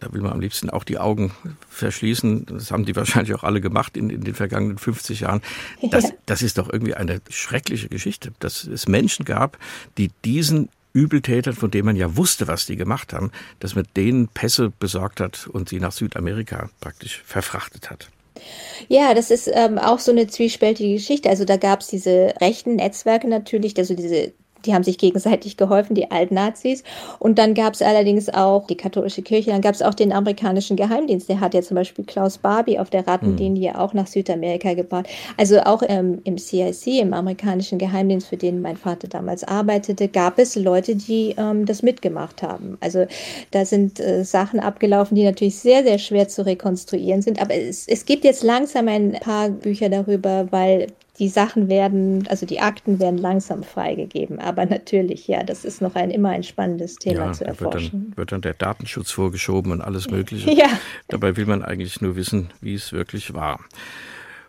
Da 0.05 0.13
will 0.13 0.21
man 0.21 0.33
am 0.33 0.41
liebsten 0.41 0.69
auch 0.69 0.85
die 0.85 0.99
Augen 0.99 1.33
verschließen. 1.71 2.47
Das 2.47 2.71
haben 2.71 2.85
die 2.85 2.95
wahrscheinlich 2.95 3.35
auch 3.35 3.43
alle 3.43 3.61
gemacht 3.61 3.97
in, 3.97 4.11
in 4.11 4.23
den 4.23 4.35
vergangenen 4.35 4.77
50 4.77 5.21
Jahren. 5.21 5.41
Das, 5.91 6.13
das 6.27 6.43
ist 6.43 6.59
doch 6.59 6.71
irgendwie 6.71 6.95
eine 6.95 7.21
schreckliche 7.31 7.89
Geschichte, 7.89 8.33
dass 8.39 8.65
es 8.65 8.87
Menschen 8.87 9.25
gab, 9.25 9.59
die 9.97 10.11
diesen 10.25 10.69
Übeltätern, 10.93 11.55
von 11.55 11.71
denen 11.71 11.87
man 11.87 11.97
ja 11.97 12.17
wusste, 12.17 12.47
was 12.47 12.67
die 12.67 12.77
gemacht 12.77 13.13
haben, 13.15 13.33
dass 13.61 13.75
man 13.75 13.87
denen 13.97 14.29
Pässe 14.29 14.73
besorgt 14.79 15.21
hat 15.21 15.49
und 15.51 15.71
sie 15.71 15.81
nach 15.81 15.93
Südamerika 15.93 16.69
praktisch 16.81 17.23
verfrachtet 17.25 17.91
hat. 17.91 18.11
Ja, 18.89 19.15
das 19.15 19.31
ist 19.31 19.51
ähm, 19.53 19.79
auch 19.79 20.01
so 20.01 20.13
eine 20.13 20.27
zwiespältige 20.27 20.93
Geschichte. 20.93 21.31
Also 21.31 21.45
da 21.45 21.57
gab 21.57 21.81
es 21.81 21.89
diese 21.89 22.35
rechten 22.41 22.77
Netzwerke 22.77 23.27
natürlich, 23.27 23.77
also 23.79 23.95
diese 23.95 24.33
die 24.67 24.75
haben 24.75 24.85
sich 24.85 24.99
gegenseitig 24.99 25.57
geholfen, 25.57 25.95
die 25.95 26.11
Altnazis. 26.11 26.83
Und 27.19 27.39
dann 27.39 27.55
gab 27.55 27.75
es 27.75 27.83
allerdings 27.83 28.29
auch 28.29 28.67
die 28.67 28.77
katholische 28.77 29.23
Kirche, 29.23 29.51
dann 29.51 29.61
gab 29.61 29.75
es 29.75 29.83
auch 29.83 29.95
den 29.95 30.13
amerikanischen 30.13 30.77
Geheimdienst. 30.77 31.29
Der 31.29 31.41
hat 31.41 31.55
ja 31.55 31.63
zum 31.63 31.77
Beispiel 31.77 32.05
Klaus 32.05 32.39
Barbie 32.39 32.79
auf 32.79 32.91
der 32.91 33.07
Rattenlinie 33.07 33.73
mhm. 33.73 33.77
auch 33.77 33.95
nach 33.95 34.07
Südamerika 34.07 34.75
gebracht. 34.75 35.07
Also 35.37 35.61
auch 35.61 35.83
ähm, 35.87 36.21
im 36.25 36.39
CIC, 36.39 37.01
im 37.01 37.15
amerikanischen 37.15 37.79
Geheimdienst, 37.79 38.29
für 38.29 38.37
den 38.37 38.61
mein 38.61 38.77
Vater 38.77 39.09
damals 39.09 39.45
arbeitete, 39.45 40.09
gab 40.09 40.39
es 40.39 40.57
Leute, 40.57 40.97
die 40.97 41.35
ähm, 41.37 41.67
das 41.67 41.83
mitgemacht 41.83 42.43
haben. 42.43 42.79
Also 42.81 43.07
da 43.51 43.65
sind 43.65 44.01
äh, 44.01 44.25
Sachen 44.25 44.61
abgelaufen, 44.61 45.15
die 45.15 45.25
natürlich 45.25 45.59
sehr, 45.59 45.83
sehr 45.83 45.99
schwer 45.99 46.29
zu 46.29 46.45
rekonstruieren 46.45 47.23
sind. 47.23 47.41
Aber 47.41 47.55
es, 47.55 47.87
es 47.89 48.05
gibt 48.05 48.25
jetzt 48.25 48.43
langsam 48.43 48.89
ein 48.89 49.13
paar 49.21 49.49
Bücher 49.51 49.89
darüber, 49.89 50.47
weil 50.51 50.89
die 51.19 51.29
Sachen 51.29 51.69
werden, 51.69 52.27
also 52.29 52.45
die 52.45 52.61
Akten 52.61 52.99
werden 52.99 53.19
langsam 53.19 53.63
freigegeben. 53.63 54.41
Aber 54.41 54.67
natürlich, 54.67 55.29
ja, 55.29 55.45
das 55.45 55.65
ist 55.65 55.81
noch 55.81 55.95
ein 55.95 56.11
immer 56.11 56.31
ein 56.31 56.43
spannendes 56.43 56.97
Thema 56.97 57.27
ja, 57.27 57.33
zu 57.33 57.45
erforschen. 57.45 57.93
Wird 57.93 57.93
dann, 57.93 58.17
wird 58.17 58.33
dann 58.33 58.41
der 58.43 58.55
Datenschutz 58.55 59.11
vorgeschoben 59.13 59.73
und 59.73 59.81
alles 59.81 60.11
Mögliche. 60.11 60.51
Ja. 60.55 60.69
Dabei 61.09 61.37
will 61.37 61.47
man 61.47 61.65
eigentlich 61.65 62.01
nur 62.01 62.15
wissen, 62.15 62.53
wie 62.61 62.75
es 62.75 62.93
wirklich 62.93 63.35
war. 63.35 63.59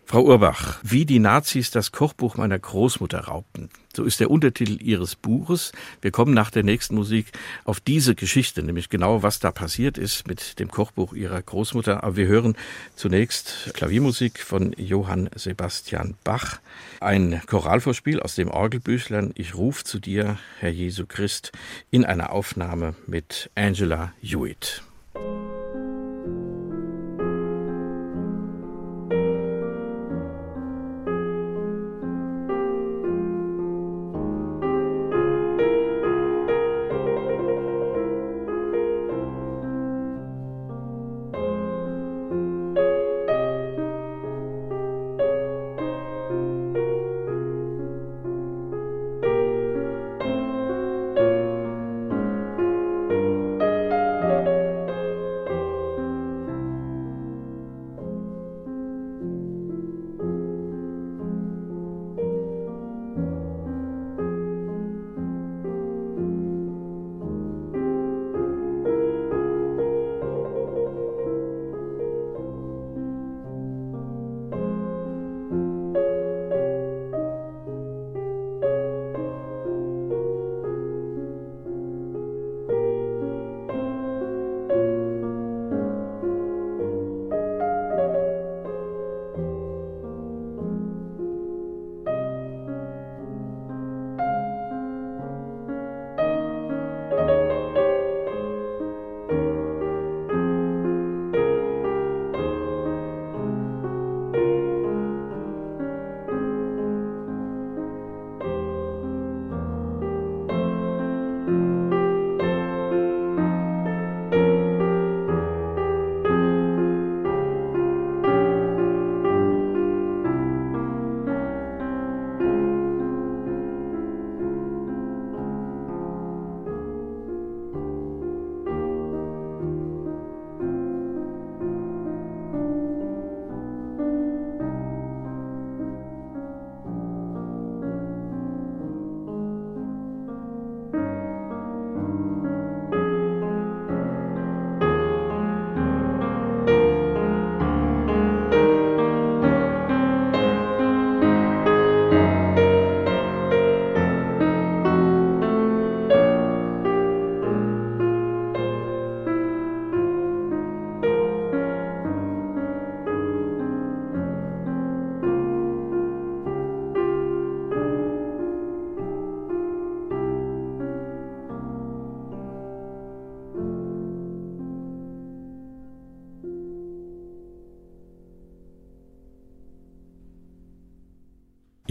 Frau 0.08 0.22
Urbach, 0.22 0.78
wie 0.84 1.04
die 1.04 1.18
Nazis 1.18 1.72
das 1.72 1.90
Kochbuch 1.90 2.36
meiner 2.36 2.60
Großmutter 2.60 3.22
raubten. 3.22 3.70
So 3.92 4.04
ist 4.04 4.20
der 4.20 4.30
Untertitel 4.30 4.80
Ihres 4.80 5.16
Buches. 5.16 5.72
Wir 6.00 6.12
kommen 6.12 6.32
nach 6.32 6.52
der 6.52 6.62
nächsten 6.62 6.94
Musik 6.94 7.32
auf 7.64 7.80
diese 7.80 8.14
Geschichte, 8.14 8.62
nämlich 8.62 8.88
genau, 8.88 9.24
was 9.24 9.40
da 9.40 9.50
passiert 9.50 9.98
ist 9.98 10.28
mit 10.28 10.60
dem 10.60 10.70
Kochbuch 10.70 11.12
Ihrer 11.12 11.42
Großmutter. 11.42 12.04
Aber 12.04 12.14
wir 12.14 12.28
hören 12.28 12.54
zunächst 12.94 13.72
Klaviermusik 13.74 14.38
von 14.38 14.74
Johann 14.78 15.28
Sebastian 15.34 16.14
Bach. 16.22 16.60
Ein 17.00 17.42
Choralvorspiel 17.44 18.20
aus 18.20 18.36
dem 18.36 18.48
Orgelbüchlein 18.48 19.32
Ich 19.34 19.56
ruf 19.56 19.82
zu 19.82 19.98
dir, 19.98 20.38
Herr 20.60 20.70
Jesu 20.70 21.06
Christ, 21.08 21.50
in 21.90 22.04
einer 22.04 22.30
Aufnahme 22.30 22.94
mit 23.08 23.50
Angela 23.56 24.12
Hewitt. 24.22 24.84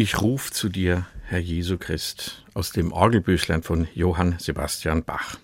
Ich 0.05 0.21
ruf 0.21 0.51
zu 0.51 0.69
dir, 0.69 1.07
Herr 1.23 1.39
Jesu 1.39 1.79
Christ, 1.79 2.45
aus 2.53 2.71
dem 2.71 2.91
Orgelbüchlein 2.91 3.63
von 3.63 3.87
Johann 3.95 4.35
Sebastian 4.37 5.03
Bach. 5.03 5.39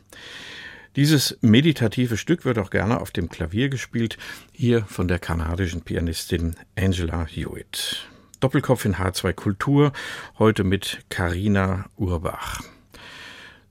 Dieses 0.96 1.40
meditative 1.42 2.16
Stück 2.16 2.46
wird 2.46 2.60
auch 2.60 2.70
gerne 2.70 3.02
auf 3.02 3.10
dem 3.10 3.28
Klavier 3.28 3.70
gespielt, 3.70 4.20
hier 4.52 4.86
von 4.86 5.08
der 5.08 5.18
kanadischen 5.18 5.82
Pianistin 5.82 6.56
Angela 6.78 7.26
Hewitt. 7.26 8.08
Doppelkopf 8.40 8.86
in 8.86 8.98
H2 8.98 9.34
Kultur, 9.34 9.94
heute 10.38 10.64
mit 10.64 11.06
Karina 11.10 11.90
Urbach. 11.96 12.62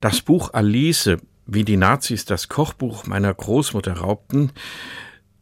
Das 0.01 0.23
Buch 0.23 0.55
Alice, 0.55 1.19
wie 1.47 1.63
die 1.63 1.77
Nazis 1.77 2.25
das 2.25 2.49
Kochbuch 2.49 3.07
meiner 3.07 3.33
Großmutter 3.33 3.93
raubten, 3.93 4.51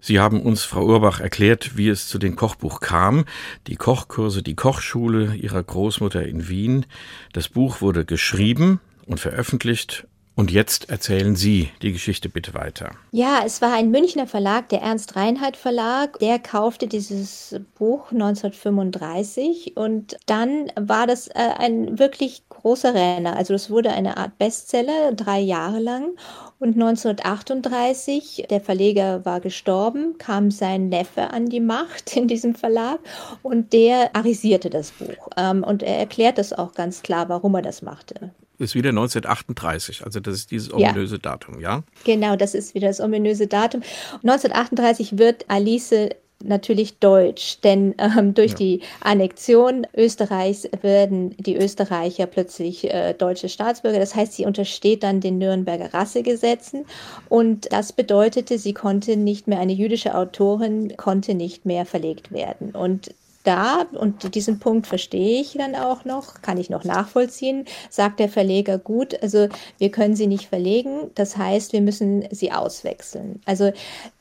Sie 0.01 0.21
haben 0.21 0.43
uns, 0.43 0.65
Frau 0.65 0.85
Urbach, 0.85 1.21
erklärt, 1.21 1.77
wie 1.77 1.89
es 1.89 2.09
zu 2.09 2.19
dem 2.19 2.37
Kochbuch 2.37 2.81
kam, 2.81 3.25
die 3.67 3.77
Kochkurse, 3.77 4.43
die 4.43 4.55
Kochschule 4.55 5.35
Ihrer 5.35 5.63
Großmutter 5.63 6.25
in 6.25 6.49
Wien. 6.49 6.87
Das 7.33 7.49
Buch 7.49 7.81
wurde 7.81 8.05
geschrieben 8.05 8.81
und 9.07 9.19
veröffentlicht 9.19 10.07
und 10.39 10.53
jetzt 10.53 10.89
erzählen 10.89 11.35
Sie 11.35 11.69
die 11.83 11.91
Geschichte 11.91 12.29
bitte 12.29 12.55
weiter. 12.55 12.93
Ja, 13.11 13.43
es 13.45 13.61
war 13.61 13.73
ein 13.73 13.91
Münchner 13.91 14.29
Verlag, 14.29 14.69
der 14.69 14.83
Ernst 14.83 15.17
Reinhardt 15.17 15.57
Verlag. 15.57 16.21
Der 16.21 16.39
kaufte 16.39 16.87
dieses 16.87 17.57
Buch 17.77 18.13
1935 18.13 19.77
und 19.77 20.17
dann 20.27 20.71
war 20.77 21.09
das 21.09 21.27
äh, 21.27 21.33
ein 21.59 21.99
wirklich 21.99 22.45
großer 22.51 22.95
Renner. 22.95 23.37
Also 23.37 23.53
es 23.53 23.69
wurde 23.69 23.91
eine 23.91 24.17
Art 24.17 24.39
Bestseller, 24.39 25.11
drei 25.13 25.41
Jahre 25.41 25.81
lang. 25.81 26.13
Und 26.61 26.75
1938, 26.75 28.47
der 28.51 28.61
Verleger 28.61 29.25
war 29.25 29.41
gestorben, 29.41 30.19
kam 30.19 30.51
sein 30.51 30.89
Neffe 30.89 31.31
an 31.31 31.47
die 31.47 31.61
Macht 31.61 32.17
in 32.17 32.27
diesem 32.27 32.55
Verlag 32.55 32.99
und 33.43 33.73
der 33.73 34.17
arisierte 34.17 34.69
das 34.69 34.91
Buch. 34.91 35.29
Ähm, 35.37 35.63
und 35.63 35.83
er 35.83 35.99
erklärt 35.99 36.39
das 36.39 36.53
auch 36.53 36.75
ganz 36.75 37.03
klar, 37.03 37.29
warum 37.29 37.55
er 37.55 37.63
das 37.63 37.83
machte 37.83 38.33
ist 38.59 38.75
wieder 38.75 38.91
1938. 38.91 40.05
Also 40.05 40.21
das 40.21 40.35
ist 40.35 40.51
dieses 40.51 40.73
ominöse 40.73 41.15
ja. 41.15 41.21
Datum, 41.21 41.61
ja? 41.61 41.83
Genau, 42.05 42.37
das 42.37 42.55
ist 42.55 42.75
wieder 42.75 42.89
das 42.89 43.01
ominöse 43.01 43.47
Datum. 43.47 43.83
1938 44.25 45.19
wird 45.19 45.45
Alice 45.49 45.95
natürlich 46.43 46.99
deutsch, 46.99 47.61
denn 47.63 47.95
ähm, 47.99 48.35
durch 48.35 48.53
ja. 48.53 48.57
die 48.59 48.81
Annexion 49.01 49.87
Österreichs 49.97 50.69
werden 50.83 51.35
die 51.39 51.57
Österreicher 51.57 52.27
plötzlich 52.27 52.93
äh, 52.93 53.15
deutsche 53.15 53.49
Staatsbürger. 53.49 53.99
Das 53.99 54.15
heißt, 54.15 54.35
sie 54.35 54.47
untersteht 54.47 55.03
dann 55.03 55.21
den 55.21 55.39
Nürnberger 55.39 55.93
Rassegesetzen 55.93 56.85
und 57.29 57.73
das 57.73 57.93
bedeutete, 57.93 58.59
sie 58.59 58.73
konnte 58.73 59.17
nicht 59.17 59.49
mehr, 59.49 59.59
eine 59.59 59.73
jüdische 59.73 60.15
Autorin 60.15 60.97
konnte 60.97 61.35
nicht 61.35 61.67
mehr 61.67 61.85
verlegt 61.85 62.31
werden. 62.31 62.71
Und 62.71 63.15
da, 63.49 63.87
und 63.93 64.35
diesen 64.35 64.59
Punkt 64.59 64.87
verstehe 64.87 65.41
ich 65.41 65.55
dann 65.55 65.75
auch 65.75 66.05
noch, 66.05 66.43
kann 66.43 66.59
ich 66.59 66.69
noch 66.69 66.85
nachvollziehen, 66.85 67.65
sagt 67.89 68.21
der 68.21 68.29
Verleger, 68.29 68.77
gut, 68.77 69.21
also 69.23 69.49
wir 69.79 69.91
können 69.91 70.15
sie 70.15 70.27
nicht 70.27 70.49
verlegen, 70.49 71.11
das 71.15 71.39
heißt, 71.39 71.73
wir 71.73 71.81
müssen 71.81 72.29
sie 72.31 72.53
auswechseln. 72.53 73.41
Also 73.47 73.73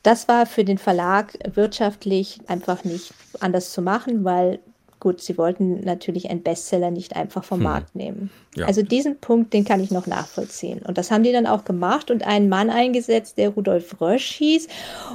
das 0.02 0.28
war 0.28 0.46
für 0.46 0.64
den 0.64 0.78
Verlag 0.78 1.38
wirtschaftlich 1.54 2.40
einfach 2.46 2.84
nicht 2.84 3.12
anders 3.40 3.72
zu 3.72 3.82
machen, 3.82 4.24
weil 4.24 4.60
gut, 5.00 5.20
sie 5.20 5.38
wollten 5.38 5.80
natürlich 5.80 6.30
einen 6.30 6.42
Bestseller 6.42 6.90
nicht 6.90 7.14
einfach 7.14 7.44
vom 7.44 7.58
hm. 7.58 7.64
Markt 7.64 7.94
nehmen. 7.94 8.30
Ja. 8.58 8.66
Also 8.66 8.82
diesen 8.82 9.18
Punkt, 9.18 9.52
den 9.52 9.64
kann 9.64 9.80
ich 9.80 9.90
noch 9.90 10.06
nachvollziehen. 10.06 10.80
Und 10.86 10.98
das 10.98 11.10
haben 11.10 11.22
die 11.22 11.32
dann 11.32 11.46
auch 11.46 11.64
gemacht 11.64 12.10
und 12.10 12.26
einen 12.26 12.48
Mann 12.48 12.70
eingesetzt, 12.70 13.38
der 13.38 13.50
Rudolf 13.50 14.00
Rösch 14.00 14.32
hieß 14.32 14.68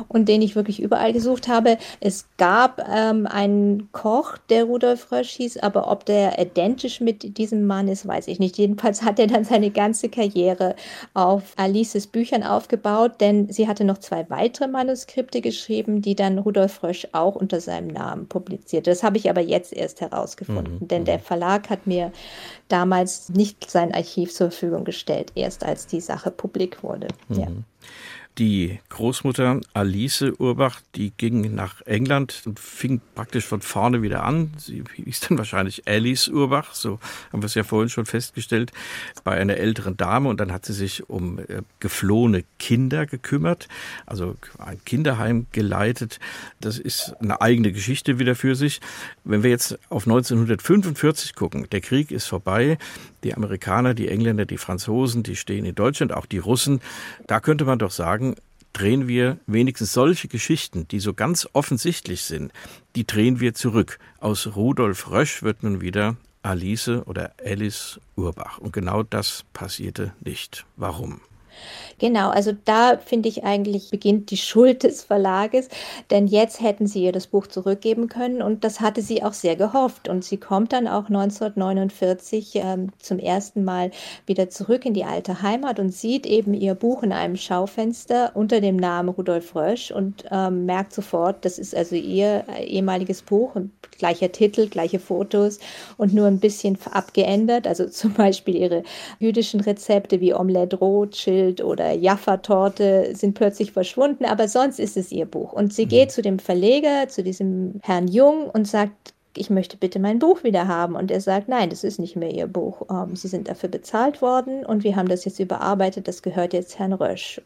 und 0.07 0.29
den 0.29 0.41
ich 0.41 0.55
wirklich 0.55 0.81
überall 0.81 1.13
gesucht 1.13 1.47
habe. 1.47 1.77
Es 1.99 2.25
gab 2.37 2.87
ähm, 2.89 3.27
einen 3.27 3.91
Koch, 3.91 4.37
der 4.49 4.65
Rudolf 4.65 5.11
Rösch 5.11 5.31
hieß, 5.31 5.57
aber 5.57 5.89
ob 5.91 6.05
der 6.05 6.39
identisch 6.39 7.01
mit 7.01 7.37
diesem 7.37 7.65
Mann 7.65 7.87
ist, 7.87 8.07
weiß 8.07 8.27
ich 8.27 8.39
nicht. 8.39 8.57
Jedenfalls 8.57 9.03
hat 9.03 9.19
er 9.19 9.27
dann 9.27 9.43
seine 9.43 9.71
ganze 9.71 10.09
Karriere 10.09 10.75
auf 11.13 11.43
Alices 11.57 12.07
Büchern 12.07 12.43
aufgebaut, 12.43 13.13
denn 13.19 13.51
sie 13.51 13.67
hatte 13.67 13.83
noch 13.83 13.97
zwei 13.97 14.29
weitere 14.29 14.67
Manuskripte 14.67 15.41
geschrieben, 15.41 16.01
die 16.01 16.15
dann 16.15 16.37
Rudolf 16.37 16.83
Rösch 16.83 17.07
auch 17.11 17.35
unter 17.35 17.59
seinem 17.59 17.87
Namen 17.87 18.27
publizierte. 18.27 18.89
Das 18.89 19.03
habe 19.03 19.17
ich 19.17 19.29
aber 19.29 19.41
jetzt 19.41 19.73
erst 19.73 20.01
herausgefunden, 20.01 20.79
mhm. 20.79 20.87
denn 20.87 21.05
der 21.05 21.17
mhm. 21.17 21.23
Verlag 21.23 21.69
hat 21.69 21.87
mir 21.87 22.11
damals 22.67 23.29
nicht 23.35 23.69
sein 23.69 23.93
Archiv 23.93 24.33
zur 24.33 24.51
Verfügung 24.51 24.83
gestellt, 24.83 25.31
erst 25.35 25.63
als 25.63 25.87
die 25.87 26.01
Sache 26.01 26.31
publik 26.31 26.83
wurde. 26.83 27.07
Mhm. 27.27 27.39
Ja. 27.39 27.47
Die 28.39 28.79
Großmutter 28.89 29.61
Alice 29.75 30.23
Urbach, 30.39 30.81
die 30.95 31.11
ging 31.15 31.53
nach 31.53 31.81
England 31.81 32.41
und 32.47 32.59
fing 32.59 32.99
praktisch 33.13 33.45
von 33.45 33.61
vorne 33.61 34.01
wieder 34.01 34.23
an. 34.23 34.51
Sie 34.57 34.83
hieß 34.95 35.19
dann 35.21 35.37
wahrscheinlich 35.37 35.87
Alice 35.87 36.29
Urbach, 36.29 36.73
so 36.73 36.99
haben 37.31 37.43
wir 37.43 37.45
es 37.45 37.53
ja 37.53 37.63
vorhin 37.63 37.89
schon 37.89 38.07
festgestellt, 38.07 38.71
bei 39.23 39.33
einer 39.33 39.57
älteren 39.57 39.97
Dame. 39.97 40.29
Und 40.29 40.39
dann 40.39 40.51
hat 40.51 40.65
sie 40.65 40.73
sich 40.73 41.07
um 41.11 41.37
äh, 41.37 41.61
geflohene 41.79 42.43
Kinder 42.57 43.05
gekümmert, 43.05 43.67
also 44.07 44.35
ein 44.57 44.83
Kinderheim 44.83 45.45
geleitet. 45.51 46.19
Das 46.59 46.79
ist 46.79 47.13
eine 47.19 47.39
eigene 47.39 47.71
Geschichte 47.71 48.17
wieder 48.17 48.33
für 48.33 48.55
sich. 48.55 48.81
Wenn 49.23 49.43
wir 49.43 49.51
jetzt 49.51 49.77
auf 49.89 50.07
1945 50.07 51.35
gucken, 51.35 51.67
der 51.71 51.81
Krieg 51.81 52.09
ist 52.09 52.25
vorbei, 52.25 52.79
die 53.23 53.33
Amerikaner, 53.33 53.93
die 53.93 54.09
Engländer, 54.09 54.45
die 54.45 54.57
Franzosen, 54.57 55.23
die 55.23 55.35
stehen 55.35 55.65
in 55.65 55.75
Deutschland, 55.75 56.13
auch 56.13 56.25
die 56.25 56.39
Russen. 56.39 56.81
Da 57.27 57.39
könnte 57.39 57.65
man 57.65 57.79
doch 57.79 57.91
sagen, 57.91 58.22
drehen 58.73 59.07
wir 59.07 59.39
wenigstens 59.47 59.93
solche 59.93 60.27
Geschichten, 60.27 60.87
die 60.87 60.99
so 60.99 61.13
ganz 61.13 61.47
offensichtlich 61.53 62.23
sind, 62.23 62.51
die 62.95 63.07
drehen 63.07 63.39
wir 63.39 63.53
zurück. 63.53 63.99
Aus 64.19 64.55
Rudolf 64.55 65.09
Rösch 65.09 65.43
wird 65.43 65.63
nun 65.63 65.81
wieder 65.81 66.17
Alice 66.41 66.89
oder 66.89 67.33
Alice 67.43 67.99
Urbach. 68.15 68.57
Und 68.57 68.73
genau 68.73 69.03
das 69.03 69.45
passierte 69.53 70.13
nicht. 70.19 70.65
Warum? 70.75 71.21
Genau, 71.99 72.29
also 72.29 72.51
da 72.65 72.97
finde 72.97 73.29
ich 73.29 73.43
eigentlich 73.43 73.89
beginnt 73.89 74.31
die 74.31 74.37
Schuld 74.37 74.83
des 74.83 75.03
Verlages, 75.03 75.69
denn 76.09 76.27
jetzt 76.27 76.59
hätten 76.61 76.87
sie 76.87 77.03
ihr 77.03 77.11
das 77.11 77.27
Buch 77.27 77.47
zurückgeben 77.47 78.09
können 78.09 78.41
und 78.41 78.63
das 78.63 78.81
hatte 78.81 79.01
sie 79.01 79.23
auch 79.23 79.33
sehr 79.33 79.55
gehofft. 79.55 80.09
Und 80.09 80.25
sie 80.25 80.37
kommt 80.37 80.73
dann 80.73 80.87
auch 80.87 81.07
1949 81.07 82.55
ähm, 82.55 82.89
zum 82.99 83.19
ersten 83.19 83.63
Mal 83.63 83.91
wieder 84.25 84.49
zurück 84.49 84.85
in 84.85 84.93
die 84.93 85.05
alte 85.05 85.41
Heimat 85.41 85.79
und 85.79 85.91
sieht 85.91 86.25
eben 86.25 86.53
ihr 86.53 86.75
Buch 86.75 87.03
in 87.03 87.13
einem 87.13 87.37
Schaufenster 87.37 88.31
unter 88.33 88.59
dem 88.59 88.75
Namen 88.75 89.09
Rudolf 89.09 89.55
Rösch 89.55 89.91
und 89.91 90.25
ähm, 90.31 90.65
merkt 90.65 90.93
sofort, 90.93 91.45
das 91.45 91.59
ist 91.59 91.75
also 91.75 91.95
ihr 91.95 92.43
äh, 92.49 92.65
ehemaliges 92.65 93.21
Buch, 93.21 93.55
gleicher 93.97 94.31
Titel, 94.31 94.67
gleiche 94.67 94.99
Fotos 94.99 95.59
und 95.97 96.13
nur 96.13 96.27
ein 96.27 96.39
bisschen 96.39 96.77
abgeändert. 96.91 97.67
Also 97.67 97.85
zum 97.89 98.13
Beispiel 98.13 98.55
ihre 98.55 98.83
jüdischen 99.19 99.61
Rezepte 99.61 100.19
wie 100.19 100.33
Omelette 100.33 100.77
Rothschild 100.77 101.42
oder 101.51 101.73
oder 101.73 101.91
Jaffa-Torte 101.91 103.15
sind 103.15 103.33
plötzlich 103.33 103.71
verschwunden, 103.71 104.25
aber 104.25 104.47
sonst 104.47 104.79
ist 104.79 104.95
es 104.97 105.11
ihr 105.11 105.25
Buch. 105.25 105.53
Und 105.53 105.73
sie 105.73 105.85
mhm. 105.85 105.89
geht 105.89 106.11
zu 106.11 106.21
dem 106.21 106.39
Verleger, 106.39 107.07
zu 107.09 107.23
diesem 107.23 107.79
Herrn 107.81 108.07
Jung 108.07 108.49
und 108.49 108.67
sagt, 108.67 109.13
ich 109.35 109.49
möchte 109.49 109.77
bitte 109.77 109.99
mein 109.99 110.19
Buch 110.19 110.43
wieder 110.43 110.67
haben. 110.67 110.95
Und 110.95 111.11
er 111.11 111.21
sagt, 111.21 111.47
nein, 111.47 111.69
das 111.69 111.83
ist 111.83 111.99
nicht 111.99 112.15
mehr 112.15 112.31
Ihr 112.31 112.47
Buch. 112.47 112.83
Ähm, 112.91 113.15
Sie 113.15 113.27
sind 113.27 113.47
dafür 113.47 113.69
bezahlt 113.69 114.21
worden 114.21 114.65
und 114.65 114.83
wir 114.83 114.95
haben 114.95 115.07
das 115.07 115.25
jetzt 115.25 115.39
überarbeitet, 115.39 116.07
das 116.07 116.21
gehört 116.21 116.53
jetzt 116.53 116.77
Herrn 116.79 116.93
Rösch. 116.93 117.41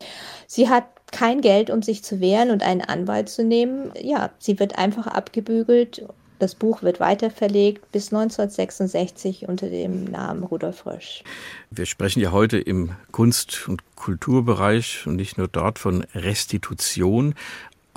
Sie 0.47 0.69
hat 0.69 0.83
kein 1.11 1.41
Geld, 1.41 1.69
um 1.69 1.81
sich 1.81 2.03
zu 2.03 2.19
wehren 2.19 2.51
und 2.51 2.63
einen 2.63 2.81
Anwalt 2.81 3.29
zu 3.29 3.43
nehmen. 3.43 3.91
Ja, 4.01 4.31
sie 4.39 4.59
wird 4.59 4.77
einfach 4.77 5.07
abgebügelt 5.07 6.05
das 6.39 6.55
Buch 6.55 6.83
wird 6.83 6.99
weiterverlegt 6.99 7.91
bis 7.91 8.13
1966 8.13 9.47
unter 9.47 9.69
dem 9.69 10.05
Namen 10.05 10.43
Rudolf 10.43 10.85
Rösch. 10.85 11.23
Wir 11.71 11.85
sprechen 11.85 12.21
ja 12.21 12.31
heute 12.31 12.57
im 12.57 12.91
Kunst- 13.11 13.67
und 13.67 13.81
Kulturbereich 13.95 15.05
und 15.07 15.15
nicht 15.15 15.37
nur 15.37 15.47
dort 15.47 15.79
von 15.79 16.05
Restitution, 16.13 17.33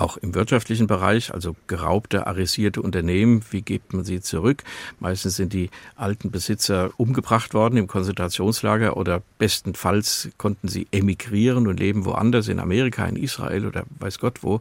auch 0.01 0.17
im 0.17 0.33
wirtschaftlichen 0.33 0.87
Bereich, 0.87 1.33
also 1.33 1.55
geraubte, 1.67 2.25
arisierte 2.25 2.81
Unternehmen, 2.81 3.43
wie 3.51 3.61
gibt 3.61 3.93
man 3.93 4.03
sie 4.03 4.19
zurück? 4.19 4.63
Meistens 4.99 5.35
sind 5.35 5.53
die 5.53 5.69
alten 5.95 6.31
Besitzer 6.31 6.89
umgebracht 6.97 7.53
worden 7.53 7.77
im 7.77 7.87
Konzentrationslager 7.87 8.97
oder 8.97 9.21
bestenfalls 9.37 10.29
konnten 10.37 10.67
sie 10.67 10.87
emigrieren 10.91 11.67
und 11.67 11.79
leben 11.79 12.05
woanders, 12.05 12.47
in 12.47 12.59
Amerika, 12.59 13.05
in 13.05 13.15
Israel 13.15 13.67
oder 13.67 13.83
weiß 13.99 14.17
Gott 14.19 14.41
wo. 14.41 14.59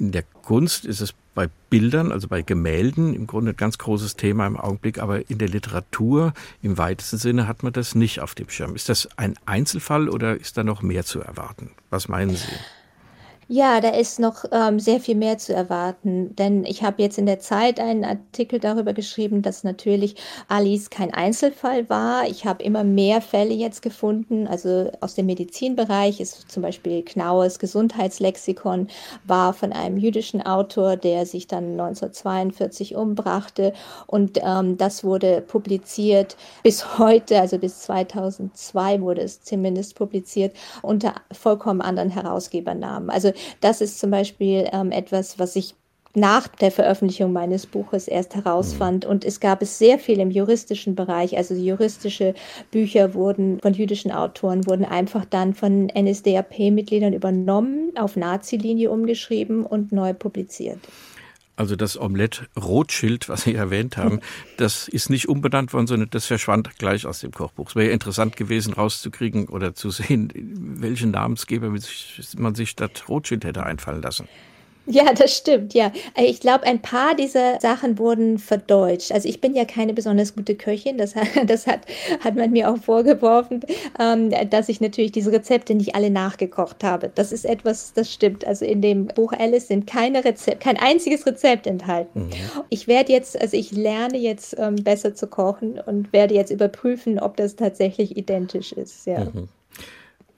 In 0.00 0.12
der 0.12 0.22
Kunst 0.22 0.86
ist 0.86 1.02
es 1.02 1.12
bei 1.34 1.48
Bildern, 1.68 2.10
also 2.10 2.26
bei 2.26 2.40
Gemälden, 2.40 3.12
im 3.12 3.26
Grunde 3.26 3.52
ein 3.52 3.56
ganz 3.56 3.76
großes 3.76 4.16
Thema 4.16 4.46
im 4.46 4.56
Augenblick, 4.56 4.98
aber 4.98 5.28
in 5.28 5.36
der 5.36 5.48
Literatur 5.48 6.32
im 6.62 6.78
weitesten 6.78 7.18
Sinne 7.18 7.46
hat 7.46 7.62
man 7.62 7.74
das 7.74 7.94
nicht 7.94 8.20
auf 8.20 8.34
dem 8.34 8.48
Schirm. 8.48 8.74
Ist 8.74 8.88
das 8.88 9.10
ein 9.18 9.34
Einzelfall 9.44 10.08
oder 10.08 10.40
ist 10.40 10.56
da 10.56 10.64
noch 10.64 10.80
mehr 10.80 11.04
zu 11.04 11.20
erwarten? 11.20 11.72
Was 11.90 12.08
meinen 12.08 12.34
Sie? 12.34 12.48
Ja, 13.52 13.80
da 13.80 13.88
ist 13.88 14.20
noch 14.20 14.44
ähm, 14.52 14.78
sehr 14.78 15.00
viel 15.00 15.16
mehr 15.16 15.36
zu 15.36 15.52
erwarten, 15.52 16.36
denn 16.36 16.64
ich 16.64 16.84
habe 16.84 17.02
jetzt 17.02 17.18
in 17.18 17.26
der 17.26 17.40
Zeit 17.40 17.80
einen 17.80 18.04
Artikel 18.04 18.60
darüber 18.60 18.92
geschrieben, 18.92 19.42
dass 19.42 19.64
natürlich 19.64 20.14
Alice 20.46 20.88
kein 20.88 21.12
Einzelfall 21.12 21.90
war. 21.90 22.28
Ich 22.28 22.46
habe 22.46 22.62
immer 22.62 22.84
mehr 22.84 23.20
Fälle 23.20 23.52
jetzt 23.52 23.82
gefunden, 23.82 24.46
also 24.46 24.92
aus 25.00 25.16
dem 25.16 25.26
Medizinbereich 25.26 26.20
ist 26.20 26.48
zum 26.48 26.62
Beispiel 26.62 27.02
Knaues 27.02 27.58
Gesundheitslexikon 27.58 28.86
war 29.24 29.52
von 29.52 29.72
einem 29.72 29.96
jüdischen 29.96 30.42
Autor, 30.42 30.96
der 30.96 31.26
sich 31.26 31.48
dann 31.48 31.72
1942 31.72 32.94
umbrachte 32.94 33.72
und 34.06 34.38
ähm, 34.44 34.78
das 34.78 35.02
wurde 35.02 35.40
publiziert 35.40 36.36
bis 36.62 37.00
heute, 37.00 37.40
also 37.40 37.58
bis 37.58 37.80
2002 37.80 39.00
wurde 39.00 39.22
es 39.22 39.42
zumindest 39.42 39.96
publiziert 39.96 40.54
unter 40.82 41.14
vollkommen 41.32 41.80
anderen 41.80 42.10
Herausgebernamen. 42.10 43.10
Also 43.10 43.32
das 43.60 43.80
ist 43.80 43.98
zum 43.98 44.10
Beispiel 44.10 44.68
ähm, 44.72 44.92
etwas, 44.92 45.38
was 45.38 45.56
ich 45.56 45.74
nach 46.14 46.48
der 46.48 46.72
Veröffentlichung 46.72 47.32
meines 47.32 47.66
Buches 47.66 48.08
erst 48.08 48.34
herausfand. 48.34 49.04
Und 49.04 49.24
es 49.24 49.38
gab 49.38 49.62
es 49.62 49.78
sehr 49.78 49.98
viel 49.98 50.18
im 50.18 50.30
juristischen 50.30 50.94
Bereich. 50.94 51.36
Also 51.36 51.54
juristische 51.54 52.34
Bücher 52.70 53.14
wurden 53.14 53.60
von 53.60 53.74
jüdischen 53.74 54.10
Autoren, 54.10 54.66
wurden 54.66 54.84
einfach 54.84 55.24
dann 55.24 55.54
von 55.54 55.86
NSDAP-Mitgliedern 55.86 57.12
übernommen, 57.12 57.92
auf 57.96 58.16
Nazi-Linie 58.16 58.90
umgeschrieben 58.90 59.64
und 59.64 59.92
neu 59.92 60.12
publiziert. 60.12 60.80
Also 61.60 61.76
das 61.76 62.00
Omelett 62.00 62.48
Rothschild, 62.58 63.28
was 63.28 63.42
Sie 63.42 63.54
erwähnt 63.54 63.98
haben, 63.98 64.20
das 64.56 64.88
ist 64.88 65.10
nicht 65.10 65.28
umbenannt 65.28 65.74
worden, 65.74 65.86
sondern 65.86 66.08
das 66.08 66.24
verschwand 66.24 66.78
gleich 66.78 67.04
aus 67.04 67.20
dem 67.20 67.32
Kochbuch. 67.32 67.68
Es 67.68 67.76
wäre 67.76 67.88
ja 67.88 67.92
interessant 67.92 68.34
gewesen, 68.34 68.72
rauszukriegen 68.72 69.46
oder 69.46 69.74
zu 69.74 69.90
sehen, 69.90 70.32
welchen 70.80 71.10
Namensgeber 71.10 71.68
man 72.38 72.54
sich 72.54 72.70
statt 72.70 73.04
Rothschild 73.10 73.44
hätte 73.44 73.64
einfallen 73.66 74.00
lassen. 74.00 74.26
Ja, 74.86 75.12
das 75.12 75.36
stimmt, 75.36 75.74
ja. 75.74 75.92
Äh, 76.14 76.24
ich 76.24 76.40
glaube, 76.40 76.64
ein 76.64 76.80
paar 76.80 77.14
dieser 77.14 77.60
Sachen 77.60 77.98
wurden 77.98 78.38
verdeutscht. 78.38 79.12
Also 79.12 79.28
ich 79.28 79.40
bin 79.40 79.54
ja 79.54 79.64
keine 79.64 79.94
besonders 79.94 80.34
gute 80.34 80.54
Köchin, 80.54 80.98
das, 80.98 81.14
hat, 81.14 81.28
das 81.46 81.66
hat, 81.66 81.80
hat 82.20 82.34
man 82.34 82.50
mir 82.50 82.70
auch 82.70 82.78
vorgeworfen, 82.78 83.60
ähm, 83.98 84.30
dass 84.50 84.68
ich 84.68 84.80
natürlich 84.80 85.12
diese 85.12 85.32
Rezepte 85.32 85.74
nicht 85.74 85.94
alle 85.94 86.10
nachgekocht 86.10 86.82
habe. 86.82 87.10
Das 87.14 87.32
ist 87.32 87.44
etwas, 87.44 87.92
das 87.92 88.12
stimmt. 88.12 88.46
Also 88.46 88.64
in 88.64 88.80
dem 88.82 89.06
Buch 89.06 89.32
Alice 89.32 89.68
sind 89.68 89.86
keine 89.86 90.24
Rezepte, 90.24 90.60
kein 90.60 90.76
einziges 90.76 91.26
Rezept 91.26 91.66
enthalten. 91.66 92.26
Mhm. 92.26 92.30
Ich 92.68 92.88
werde 92.88 93.12
jetzt, 93.12 93.40
also 93.40 93.56
ich 93.56 93.72
lerne 93.72 94.18
jetzt 94.18 94.56
ähm, 94.58 94.76
besser 94.76 95.14
zu 95.14 95.26
kochen 95.26 95.78
und 95.78 96.12
werde 96.12 96.34
jetzt 96.34 96.50
überprüfen, 96.50 97.18
ob 97.18 97.36
das 97.36 97.56
tatsächlich 97.56 98.16
identisch 98.16 98.72
ist. 98.72 99.06
Ja. 99.06 99.24
Mhm. 99.24 99.48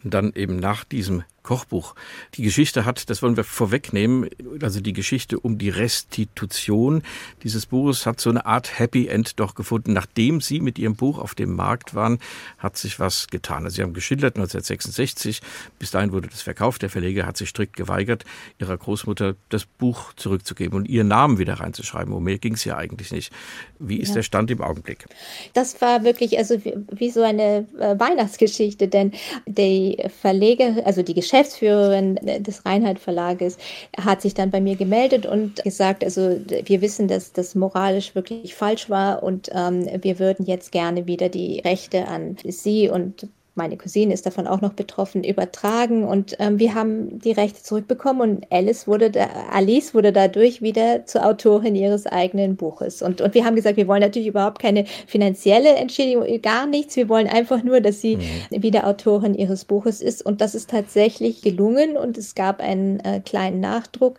Und 0.05 0.14
dann 0.14 0.33
eben 0.35 0.57
nach 0.57 0.85
diesem 0.85 1.22
Kochbuch. 1.42 1.94
Die 2.35 2.42
Geschichte 2.42 2.85
hat, 2.85 3.11
das 3.11 3.22
wollen 3.22 3.37
wir 3.37 3.44
vorwegnehmen, 3.44 4.28
also 4.62 4.81
die 4.81 4.92
Geschichte 4.92 5.38
um 5.40 5.59
die 5.59 5.70
Restitution 5.70 7.02
dieses 7.42 7.66
Buches 7.66 8.07
hat 8.07 8.20
so 8.20 8.31
eine 8.31 8.46
Art 8.46 8.78
Happy 8.78 9.09
End 9.09 9.40
doch 9.40 9.55
gefunden. 9.55 9.92
Nachdem 9.92 10.40
Sie 10.40 10.61
mit 10.61 10.78
Ihrem 10.78 10.94
Buch 10.94 11.18
auf 11.18 11.35
dem 11.35 11.55
Markt 11.55 11.94
waren, 11.94 12.18
hat 12.59 12.76
sich 12.76 13.00
was 13.00 13.26
getan. 13.28 13.64
Also 13.64 13.76
Sie 13.76 13.83
haben 13.83 13.94
geschildert 13.94 14.37
1966, 14.37 15.40
bis 15.78 15.90
dahin 15.90 16.12
wurde 16.12 16.28
das 16.28 16.42
verkauft. 16.42 16.83
Der 16.83 16.90
Verleger 16.90 17.26
hat 17.26 17.37
sich 17.37 17.48
strikt 17.48 17.76
geweigert, 17.76 18.24
Ihrer 18.59 18.76
Großmutter 18.76 19.35
das 19.48 19.64
Buch 19.64 20.12
zurückzugeben 20.14 20.76
und 20.76 20.88
Ihren 20.88 21.09
Namen 21.09 21.38
wieder 21.38 21.55
reinzuschreiben. 21.55 22.12
Um 22.12 22.22
mehr 22.22 22.38
ging 22.38 22.55
es 22.55 22.64
ja 22.64 22.76
eigentlich 22.76 23.11
nicht. 23.11 23.33
Wie 23.78 23.96
ist 23.96 24.11
ja. 24.11 24.16
der 24.16 24.22
Stand 24.22 24.50
im 24.50 24.61
Augenblick? 24.61 25.07
Das 25.55 25.81
war 25.81 26.05
wirklich 26.05 26.38
also 26.38 26.64
wie, 26.64 26.74
wie 26.92 27.11
so 27.11 27.22
eine 27.22 27.66
äh, 27.78 27.98
Weihnachtsgeschichte, 27.98 28.87
denn 28.87 29.12
die 29.46 29.98
Verleger, 30.20 30.76
also 30.85 31.02
die 31.02 31.14
Geschichte 31.14 31.31
Geschäftsführerin 31.32 32.16
des 32.40 32.66
Reinhard 32.66 32.98
Verlages 32.98 33.56
hat 33.98 34.20
sich 34.20 34.34
dann 34.34 34.50
bei 34.50 34.60
mir 34.60 34.76
gemeldet 34.76 35.24
und 35.24 35.62
gesagt, 35.64 36.04
also 36.04 36.38
wir 36.64 36.82
wissen, 36.82 37.08
dass 37.08 37.32
das 37.32 37.54
moralisch 37.54 38.14
wirklich 38.14 38.54
falsch 38.54 38.90
war 38.90 39.22
und 39.22 39.48
ähm, 39.52 39.88
wir 40.02 40.18
würden 40.18 40.44
jetzt 40.44 40.72
gerne 40.72 41.06
wieder 41.06 41.30
die 41.30 41.60
Rechte 41.60 42.06
an 42.06 42.36
Sie 42.44 42.90
und 42.90 43.28
meine 43.54 43.76
Cousine 43.76 44.14
ist 44.14 44.24
davon 44.24 44.46
auch 44.46 44.62
noch 44.62 44.72
betroffen, 44.72 45.24
übertragen 45.24 46.04
und 46.04 46.36
ähm, 46.38 46.58
wir 46.58 46.74
haben 46.74 47.18
die 47.18 47.32
Rechte 47.32 47.62
zurückbekommen 47.62 48.20
und 48.22 48.46
Alice 48.50 48.86
wurde 48.86 49.10
da, 49.10 49.28
Alice 49.50 49.94
wurde 49.94 50.12
dadurch 50.12 50.62
wieder 50.62 51.04
zur 51.04 51.26
Autorin 51.26 51.74
ihres 51.74 52.06
eigenen 52.06 52.56
Buches. 52.56 53.02
Und, 53.02 53.20
und 53.20 53.34
wir 53.34 53.44
haben 53.44 53.54
gesagt, 53.54 53.76
wir 53.76 53.88
wollen 53.88 54.00
natürlich 54.00 54.28
überhaupt 54.28 54.58
keine 54.58 54.86
finanzielle 55.06 55.74
Entschädigung, 55.76 56.24
gar 56.40 56.66
nichts. 56.66 56.96
Wir 56.96 57.10
wollen 57.10 57.26
einfach 57.26 57.62
nur, 57.62 57.80
dass 57.82 58.00
sie 58.00 58.16
mhm. 58.16 58.62
wieder 58.62 58.86
Autorin 58.86 59.34
ihres 59.34 59.66
Buches 59.66 60.00
ist. 60.00 60.24
Und 60.24 60.40
das 60.40 60.54
ist 60.54 60.70
tatsächlich 60.70 61.42
gelungen 61.42 61.98
und 61.98 62.16
es 62.16 62.34
gab 62.34 62.60
einen 62.60 63.00
äh, 63.00 63.20
kleinen 63.20 63.60
Nachdruck, 63.60 64.18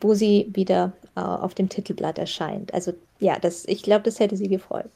wo 0.00 0.14
sie 0.14 0.50
wieder 0.52 0.92
äh, 1.14 1.20
auf 1.20 1.54
dem 1.54 1.68
Titelblatt 1.68 2.18
erscheint. 2.18 2.74
Also 2.74 2.92
ja, 3.20 3.38
das, 3.38 3.64
ich 3.66 3.84
glaube, 3.84 4.02
das 4.02 4.18
hätte 4.18 4.36
sie 4.36 4.48
gefreut. 4.48 4.86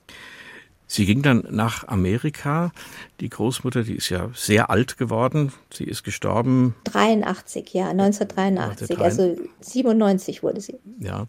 Sie 0.89 1.05
ging 1.05 1.23
dann 1.23 1.47
nach 1.51 1.89
Amerika. 1.89 2.73
Die 3.21 3.29
Großmutter, 3.29 3.83
die 3.83 3.97
ist 3.97 4.09
ja 4.09 4.31
sehr 4.35 4.71
alt 4.71 4.97
geworden. 4.97 5.53
Sie 5.73 5.85
ist 5.85 6.05
gestorben. 6.05 6.75
83, 6.85 7.73
ja, 7.75 7.89
1983. 7.89 8.99
Also 9.01 9.37
97 9.61 10.43
wurde 10.43 10.61
sie. 10.61 10.79
Ja. 11.01 11.27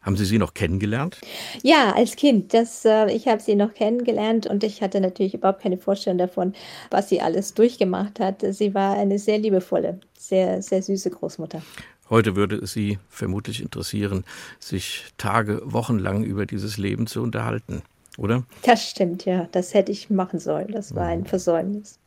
Haben 0.00 0.16
Sie 0.16 0.24
sie 0.24 0.38
noch 0.38 0.54
kennengelernt? 0.54 1.18
Ja, 1.62 1.92
als 1.92 2.16
Kind. 2.16 2.54
Das, 2.54 2.84
äh, 2.86 3.12
ich 3.12 3.28
habe 3.28 3.42
sie 3.42 3.56
noch 3.56 3.74
kennengelernt 3.74 4.46
und 4.46 4.64
ich 4.64 4.80
hatte 4.80 5.00
natürlich 5.00 5.34
überhaupt 5.34 5.60
keine 5.60 5.76
Vorstellung 5.76 6.18
davon, 6.18 6.54
was 6.90 7.10
sie 7.10 7.20
alles 7.20 7.52
durchgemacht 7.52 8.18
hat. 8.20 8.42
Sie 8.50 8.72
war 8.74 8.96
eine 8.96 9.18
sehr 9.18 9.38
liebevolle, 9.38 10.00
sehr, 10.16 10.62
sehr 10.62 10.82
süße 10.82 11.10
Großmutter. 11.10 11.60
Heute 12.08 12.36
würde 12.36 12.56
es 12.56 12.72
Sie 12.72 12.98
vermutlich 13.10 13.60
interessieren, 13.60 14.24
sich 14.60 15.04
Tage, 15.18 15.60
Wochen 15.64 15.98
lang 15.98 16.24
über 16.24 16.46
dieses 16.46 16.78
Leben 16.78 17.06
zu 17.06 17.20
unterhalten 17.20 17.82
oder? 18.18 18.44
Das 18.62 18.86
stimmt, 18.90 19.24
ja. 19.24 19.48
Das 19.52 19.72
hätte 19.72 19.92
ich 19.92 20.10
machen 20.10 20.40
sollen. 20.40 20.72
Das 20.72 20.94
war 20.94 21.06
ein 21.06 21.24
Versäumnis. 21.24 21.98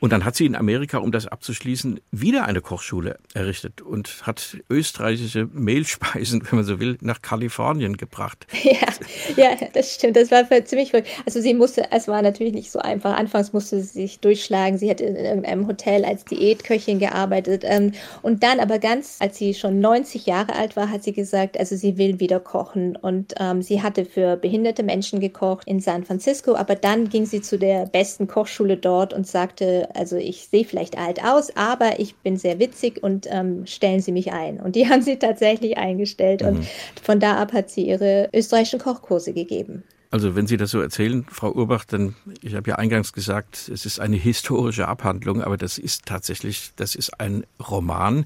Und 0.00 0.12
dann 0.12 0.26
hat 0.26 0.36
sie 0.36 0.44
in 0.44 0.54
Amerika, 0.54 0.98
um 0.98 1.12
das 1.12 1.26
abzuschließen, 1.26 1.98
wieder 2.10 2.44
eine 2.44 2.60
Kochschule 2.60 3.16
errichtet 3.32 3.80
und 3.80 4.26
hat 4.26 4.58
österreichische 4.68 5.48
Mehlspeisen, 5.50 6.42
wenn 6.50 6.56
man 6.56 6.64
so 6.66 6.78
will, 6.78 6.98
nach 7.00 7.22
Kalifornien 7.22 7.96
gebracht. 7.96 8.46
Ja, 8.64 8.88
ja, 9.36 9.56
das 9.72 9.94
stimmt. 9.94 10.16
Das 10.16 10.30
war 10.30 10.44
ziemlich 10.64 10.90
verrückt. 10.90 11.08
Also 11.26 11.40
sie 11.40 11.54
musste, 11.54 11.90
es 11.90 12.08
war 12.08 12.22
natürlich 12.22 12.54
nicht 12.54 12.70
so 12.70 12.78
einfach. 12.78 13.16
Anfangs 13.16 13.52
musste 13.52 13.80
sie 13.80 14.00
sich 14.00 14.20
durchschlagen. 14.20 14.78
Sie 14.78 14.90
hat 14.90 15.00
in 15.00 15.44
einem 15.44 15.66
Hotel 15.66 16.04
als 16.04 16.24
Diätköchin 16.24 16.98
gearbeitet. 16.98 17.62
Ähm, 17.64 17.92
und 18.22 18.42
dann 18.42 18.60
aber 18.60 18.78
ganz, 18.78 19.16
als 19.20 19.36
sie 19.38 19.54
schon 19.54 19.80
90 19.80 20.26
Jahre 20.26 20.54
alt 20.54 20.76
war, 20.76 20.90
hat 20.90 21.02
sie 21.02 21.12
gesagt, 21.12 21.58
also 21.58 21.76
sie 21.76 21.98
will 21.98 22.20
wieder 22.20 22.40
kochen. 22.40 22.96
Und 22.96 23.34
ähm, 23.38 23.62
sie 23.62 23.82
hatte 23.82 24.04
für 24.04 24.36
behinderte 24.36 24.82
Menschen 24.82 25.20
gekocht 25.20 25.66
in 25.66 25.80
San 25.80 26.04
Francisco. 26.04 26.54
Aber 26.54 26.74
dann 26.74 27.08
ging 27.08 27.26
sie 27.26 27.42
zu 27.42 27.58
der 27.58 27.86
besten 27.86 28.26
Kochschule 28.26 28.76
dort 28.76 29.12
und 29.12 29.26
sagte, 29.34 29.88
also 29.94 30.16
ich 30.16 30.46
sehe 30.46 30.64
vielleicht 30.64 30.96
alt 30.96 31.22
aus, 31.22 31.54
aber 31.56 31.98
ich 31.98 32.14
bin 32.14 32.36
sehr 32.36 32.60
witzig 32.60 33.02
und 33.02 33.26
ähm, 33.28 33.66
stellen 33.66 34.00
Sie 34.00 34.12
mich 34.12 34.32
ein. 34.32 34.60
Und 34.60 34.76
die 34.76 34.88
haben 34.88 35.02
sie 35.02 35.18
tatsächlich 35.18 35.76
eingestellt 35.76 36.42
mhm. 36.42 36.48
und 36.48 36.68
von 37.02 37.18
da 37.18 37.36
ab 37.36 37.52
hat 37.52 37.68
sie 37.68 37.88
ihre 37.88 38.30
österreichischen 38.32 38.78
Kochkurse 38.78 39.32
gegeben. 39.32 39.82
Also 40.12 40.36
wenn 40.36 40.46
Sie 40.46 40.56
das 40.56 40.70
so 40.70 40.80
erzählen, 40.80 41.26
Frau 41.28 41.50
Urbach, 41.50 41.84
dann, 41.84 42.14
ich 42.40 42.54
habe 42.54 42.70
ja 42.70 42.76
eingangs 42.76 43.12
gesagt, 43.12 43.68
es 43.68 43.84
ist 43.84 43.98
eine 43.98 44.14
historische 44.14 44.86
Abhandlung, 44.86 45.42
aber 45.42 45.56
das 45.56 45.76
ist 45.76 46.06
tatsächlich, 46.06 46.70
das 46.76 46.94
ist 46.94 47.20
ein 47.20 47.44
Roman 47.68 48.24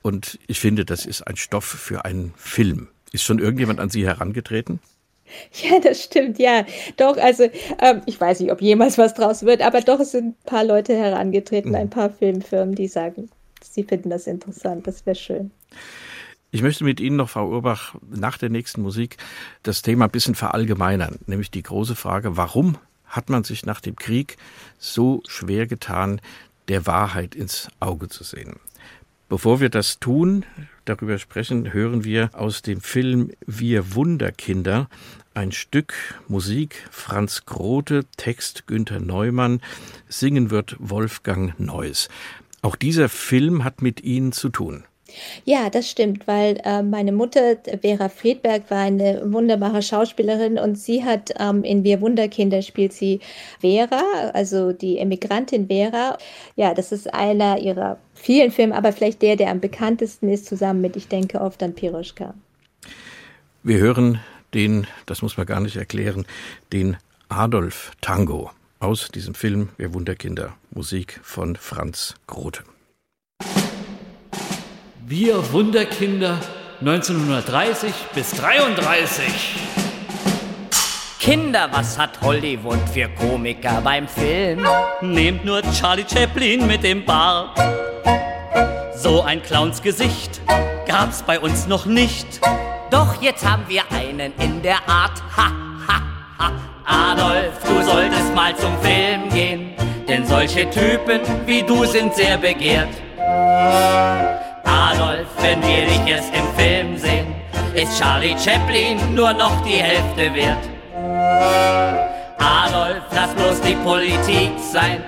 und 0.00 0.38
ich 0.46 0.58
finde, 0.58 0.86
das 0.86 1.04
ist 1.04 1.26
ein 1.26 1.36
Stoff 1.36 1.66
für 1.66 2.06
einen 2.06 2.32
Film. 2.38 2.88
Ist 3.12 3.24
schon 3.24 3.40
irgendjemand 3.40 3.78
an 3.78 3.90
Sie 3.90 4.06
herangetreten? 4.06 4.80
Ja, 5.52 5.80
das 5.80 6.04
stimmt, 6.04 6.38
ja. 6.38 6.64
Doch, 6.96 7.16
also 7.16 7.44
ähm, 7.80 8.02
ich 8.06 8.20
weiß 8.20 8.40
nicht, 8.40 8.52
ob 8.52 8.60
jemals 8.60 8.98
was 8.98 9.14
draus 9.14 9.42
wird, 9.42 9.62
aber 9.62 9.80
doch, 9.80 10.00
es 10.00 10.12
sind 10.12 10.28
ein 10.28 10.36
paar 10.46 10.64
Leute 10.64 10.96
herangetreten, 10.96 11.74
ein 11.74 11.90
paar 11.90 12.10
Filmfirmen, 12.10 12.74
die 12.74 12.88
sagen, 12.88 13.30
sie 13.62 13.84
finden 13.84 14.10
das 14.10 14.26
interessant, 14.26 14.86
das 14.86 15.04
wäre 15.06 15.16
schön. 15.16 15.50
Ich 16.50 16.62
möchte 16.62 16.84
mit 16.84 16.98
Ihnen 16.98 17.16
noch, 17.16 17.28
Frau 17.28 17.48
Urbach, 17.48 17.94
nach 18.08 18.38
der 18.38 18.48
nächsten 18.48 18.80
Musik 18.80 19.18
das 19.62 19.82
Thema 19.82 20.06
ein 20.06 20.10
bisschen 20.10 20.34
verallgemeinern, 20.34 21.18
nämlich 21.26 21.50
die 21.50 21.62
große 21.62 21.94
Frage, 21.94 22.36
warum 22.38 22.78
hat 23.04 23.28
man 23.28 23.44
sich 23.44 23.66
nach 23.66 23.80
dem 23.80 23.96
Krieg 23.96 24.36
so 24.78 25.22
schwer 25.26 25.66
getan, 25.66 26.20
der 26.68 26.86
Wahrheit 26.86 27.34
ins 27.34 27.68
Auge 27.80 28.08
zu 28.08 28.24
sehen? 28.24 28.60
Bevor 29.28 29.60
wir 29.60 29.68
das 29.68 30.00
tun, 30.00 30.46
darüber 30.86 31.18
sprechen, 31.18 31.74
hören 31.74 32.02
wir 32.02 32.30
aus 32.32 32.62
dem 32.62 32.80
Film 32.80 33.30
Wir 33.46 33.94
Wunderkinder 33.94 34.88
ein 35.34 35.52
Stück 35.52 35.92
Musik 36.28 36.88
Franz 36.90 37.44
Grote, 37.44 38.06
Text 38.16 38.66
Günther 38.66 39.00
Neumann, 39.00 39.60
singen 40.08 40.50
wird 40.50 40.76
Wolfgang 40.78 41.60
Neuss. 41.60 42.08
Auch 42.62 42.74
dieser 42.74 43.10
Film 43.10 43.64
hat 43.64 43.82
mit 43.82 44.00
Ihnen 44.02 44.32
zu 44.32 44.48
tun. 44.48 44.84
Ja, 45.44 45.70
das 45.70 45.88
stimmt, 45.90 46.26
weil 46.26 46.60
äh, 46.64 46.82
meine 46.82 47.12
Mutter, 47.12 47.56
Vera 47.80 48.08
Friedberg, 48.08 48.70
war 48.70 48.82
eine 48.82 49.32
wunderbare 49.32 49.82
Schauspielerin 49.82 50.58
und 50.58 50.76
sie 50.78 51.04
hat 51.04 51.32
ähm, 51.38 51.64
in 51.64 51.84
Wir 51.84 52.00
Wunderkinder 52.00 52.62
spielt 52.62 52.92
sie 52.92 53.20
Vera, 53.60 54.02
also 54.34 54.72
die 54.72 54.98
Emigrantin 54.98 55.68
Vera. 55.68 56.18
Ja, 56.56 56.74
das 56.74 56.92
ist 56.92 57.12
einer 57.12 57.58
ihrer 57.58 57.98
vielen 58.14 58.50
Filme, 58.50 58.74
aber 58.74 58.92
vielleicht 58.92 59.22
der, 59.22 59.36
der 59.36 59.50
am 59.50 59.60
bekanntesten 59.60 60.28
ist, 60.28 60.46
zusammen 60.46 60.80
mit, 60.80 60.96
ich 60.96 61.08
denke 61.08 61.40
oft 61.40 61.62
an 61.62 61.74
Piroschka. 61.74 62.34
Wir 63.62 63.78
hören 63.78 64.20
den, 64.54 64.86
das 65.06 65.22
muss 65.22 65.36
man 65.36 65.46
gar 65.46 65.60
nicht 65.60 65.76
erklären, 65.76 66.26
den 66.72 66.96
Adolf 67.28 67.92
Tango 68.00 68.50
aus 68.80 69.08
diesem 69.08 69.34
Film 69.34 69.70
Wir 69.76 69.92
Wunderkinder, 69.94 70.54
Musik 70.70 71.20
von 71.22 71.56
Franz 71.56 72.14
Grote. 72.26 72.62
Wir 75.10 75.52
Wunderkinder 75.54 76.38
1930 76.80 77.94
bis 78.14 78.30
33. 78.32 79.24
Kinder, 81.18 81.70
was 81.72 81.96
hat 81.96 82.20
Hollywood 82.20 82.86
für 82.92 83.08
Komiker 83.08 83.80
beim 83.80 84.06
Film? 84.06 84.68
Nehmt 85.00 85.46
nur 85.46 85.62
Charlie 85.72 86.04
Chaplin 86.06 86.66
mit 86.66 86.82
dem 86.82 87.06
Bart. 87.06 87.58
So 88.96 89.22
ein 89.22 89.42
Clownsgesicht 89.42 90.42
gab's 90.86 91.22
bei 91.22 91.40
uns 91.40 91.66
noch 91.66 91.86
nicht. 91.86 92.38
Doch 92.90 93.22
jetzt 93.22 93.48
haben 93.48 93.64
wir 93.66 93.90
einen 93.90 94.34
in 94.38 94.60
der 94.60 94.86
Art. 94.86 95.22
Ha, 95.34 95.50
ha, 95.88 96.02
ha. 96.38 96.52
Adolf, 96.84 97.54
du 97.66 97.82
solltest 97.82 98.34
mal 98.34 98.54
zum 98.58 98.78
Film 98.82 99.30
gehen, 99.30 99.70
denn 100.06 100.26
solche 100.26 100.68
Typen 100.68 101.22
wie 101.46 101.62
du 101.62 101.86
sind 101.86 102.14
sehr 102.14 102.36
begehrt. 102.36 102.90
Adolf, 104.64 105.26
wenn 105.40 105.62
wir 105.62 105.86
dich 105.86 106.04
jetzt 106.06 106.32
im 106.34 106.46
Film 106.56 106.96
sehen, 106.96 107.34
ist 107.74 107.98
Charlie 107.98 108.36
Chaplin 108.38 109.14
nur 109.14 109.32
noch 109.32 109.62
die 109.64 109.76
Hälfte 109.76 110.34
wert. 110.34 110.64
Adolf, 112.38 113.02
lass 113.12 113.34
bloß 113.34 113.60
die 113.60 113.74
Politik 113.76 114.52
sein, 114.72 115.02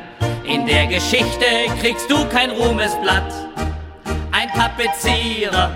in 0.45 0.67
der 0.67 0.87
Geschichte 0.87 1.47
kriegst 1.81 2.11
du 2.11 2.25
kein 2.29 2.51
Ruhmesblatt. 2.51 3.33
Ein 4.33 4.49
Tapezierer 4.49 5.71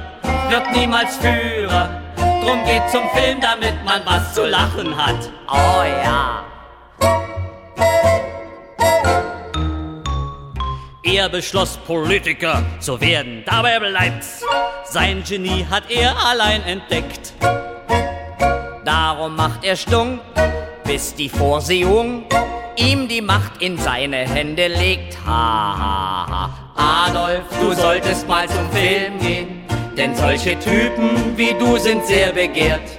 wird 0.49 0.77
niemals 0.77 1.17
Führer, 1.17 2.01
drum 2.17 2.65
geht 2.65 2.89
zum 2.91 3.09
Film, 3.15 3.41
damit 3.41 3.85
man 3.85 4.01
was 4.05 4.35
zu 4.35 4.47
lachen 4.47 4.97
hat. 4.97 5.31
Oh 5.49 5.83
ja. 5.85 6.45
Er 11.15 11.29
beschloss, 11.29 11.77
Politiker 11.77 12.65
zu 12.81 13.01
werden, 13.01 13.45
dabei 13.47 13.79
bleibt's. 13.79 14.43
Sein 14.85 15.23
Genie 15.23 15.65
hat 15.71 15.85
er 15.89 16.13
allein 16.27 16.61
entdeckt. 16.65 17.35
Darum 18.85 19.37
macht 19.37 19.63
er 19.63 19.77
stunk, 19.77 20.21
bis 20.83 21.15
die 21.15 21.29
Vorsehung 21.29 22.25
ihm 22.75 23.07
die 23.07 23.21
Macht 23.21 23.63
in 23.63 23.79
seine 23.79 24.29
Hände 24.29 24.67
legt. 24.67 25.17
Ha, 25.25 25.79
ha, 25.79 26.51
ha. 26.75 27.07
Adolf, 27.07 27.45
du 27.61 27.73
solltest 27.75 28.27
mal 28.27 28.49
zum 28.49 28.69
Film 28.73 29.17
gehen, 29.21 29.65
denn 29.97 30.17
solche 30.17 30.59
Typen 30.59 31.37
wie 31.37 31.55
du 31.55 31.77
sind 31.77 32.05
sehr 32.05 32.33
begehrt. 32.33 32.99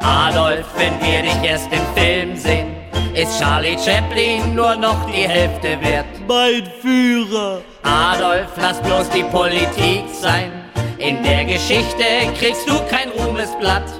Adolf, 0.00 0.66
wenn 0.76 1.00
wir 1.00 1.22
dich 1.22 1.40
erst 1.48 1.68
im 1.72 1.86
Film 1.94 2.36
sehen, 2.36 2.77
ist 3.18 3.40
Charlie 3.40 3.76
Chaplin 3.76 4.54
nur 4.54 4.76
noch 4.76 5.10
die 5.10 5.28
Hälfte 5.28 5.80
wert. 5.80 6.06
Mein 6.28 6.62
Führer. 6.80 7.62
Adolf, 7.82 8.46
lass 8.56 8.80
bloß 8.80 9.10
die 9.10 9.24
Politik 9.24 10.04
sein. 10.12 10.52
In 10.98 11.22
der 11.24 11.44
Geschichte 11.44 12.04
kriegst 12.38 12.68
du 12.68 12.78
kein 12.88 13.08
Ruhmesblatt. 13.10 13.90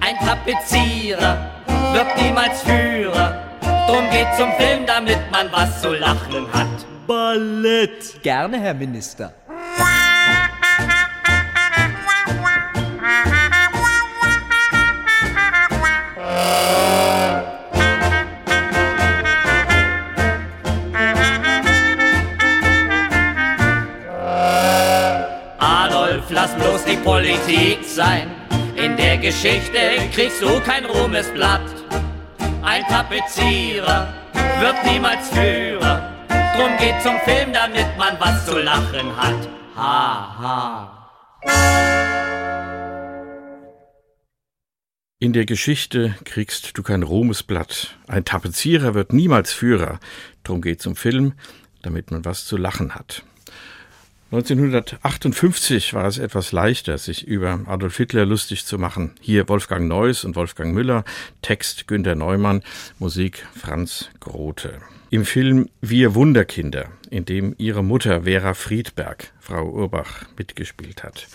Ein 0.00 0.16
Tapezierer 0.26 1.50
wird 1.92 2.22
niemals 2.22 2.60
Führer. 2.62 3.44
Drum 3.86 4.10
geht 4.10 4.28
zum 4.36 4.52
Film, 4.58 4.84
damit 4.86 5.18
man 5.32 5.50
was 5.50 5.80
zu 5.80 5.94
lachen 5.94 6.46
hat. 6.52 6.66
Ballett. 7.06 8.22
Gerne, 8.22 8.60
Herr 8.60 8.74
Minister. 8.74 9.32
Politik 27.04 27.78
sein. 27.84 28.30
In 28.76 28.96
der 28.96 29.18
Geschichte 29.18 29.78
kriegst 30.12 30.42
du 30.42 30.60
kein 30.60 30.84
Ruhmesblatt. 30.84 31.62
Ein 32.62 32.82
Tapezierer 32.84 34.12
wird 34.60 34.84
niemals 34.84 35.28
Führer. 35.30 36.14
Drum 36.56 36.76
geht 36.78 37.00
zum 37.02 37.18
Film, 37.20 37.52
damit 37.52 37.86
man 37.98 38.18
was 38.18 38.46
zu 38.46 38.58
lachen 38.58 39.16
hat. 39.16 39.48
Ha, 39.76 40.38
ha. 40.38 40.94
In 45.20 45.32
der 45.32 45.46
Geschichte 45.46 46.14
kriegst 46.24 46.78
du 46.78 46.82
kein 46.82 47.02
Ruhmesblatt. 47.02 47.98
Ein 48.06 48.24
Tapezierer 48.24 48.94
wird 48.94 49.12
niemals 49.12 49.52
Führer. 49.52 49.98
Drum 50.44 50.62
geht 50.62 50.80
zum 50.80 50.94
Film, 50.94 51.32
damit 51.82 52.10
man 52.10 52.24
was 52.24 52.44
zu 52.44 52.56
lachen 52.56 52.94
hat. 52.94 53.24
1958 54.30 55.94
war 55.94 56.04
es 56.04 56.18
etwas 56.18 56.52
leichter, 56.52 56.98
sich 56.98 57.26
über 57.26 57.60
Adolf 57.66 57.96
Hitler 57.96 58.26
lustig 58.26 58.66
zu 58.66 58.76
machen. 58.76 59.12
Hier 59.22 59.48
Wolfgang 59.48 59.88
Neuss 59.88 60.22
und 60.26 60.36
Wolfgang 60.36 60.74
Müller, 60.74 61.04
Text 61.40 61.88
Günter 61.88 62.14
Neumann, 62.14 62.62
Musik 62.98 63.46
Franz 63.56 64.10
Grote. 64.20 64.80
Im 65.08 65.24
Film 65.24 65.70
Wir 65.80 66.14
Wunderkinder, 66.14 66.90
in 67.08 67.24
dem 67.24 67.54
ihre 67.56 67.82
Mutter 67.82 68.24
Vera 68.24 68.52
Friedberg, 68.52 69.32
Frau 69.40 69.66
Urbach, 69.66 70.26
mitgespielt 70.36 71.02
hat 71.04 71.26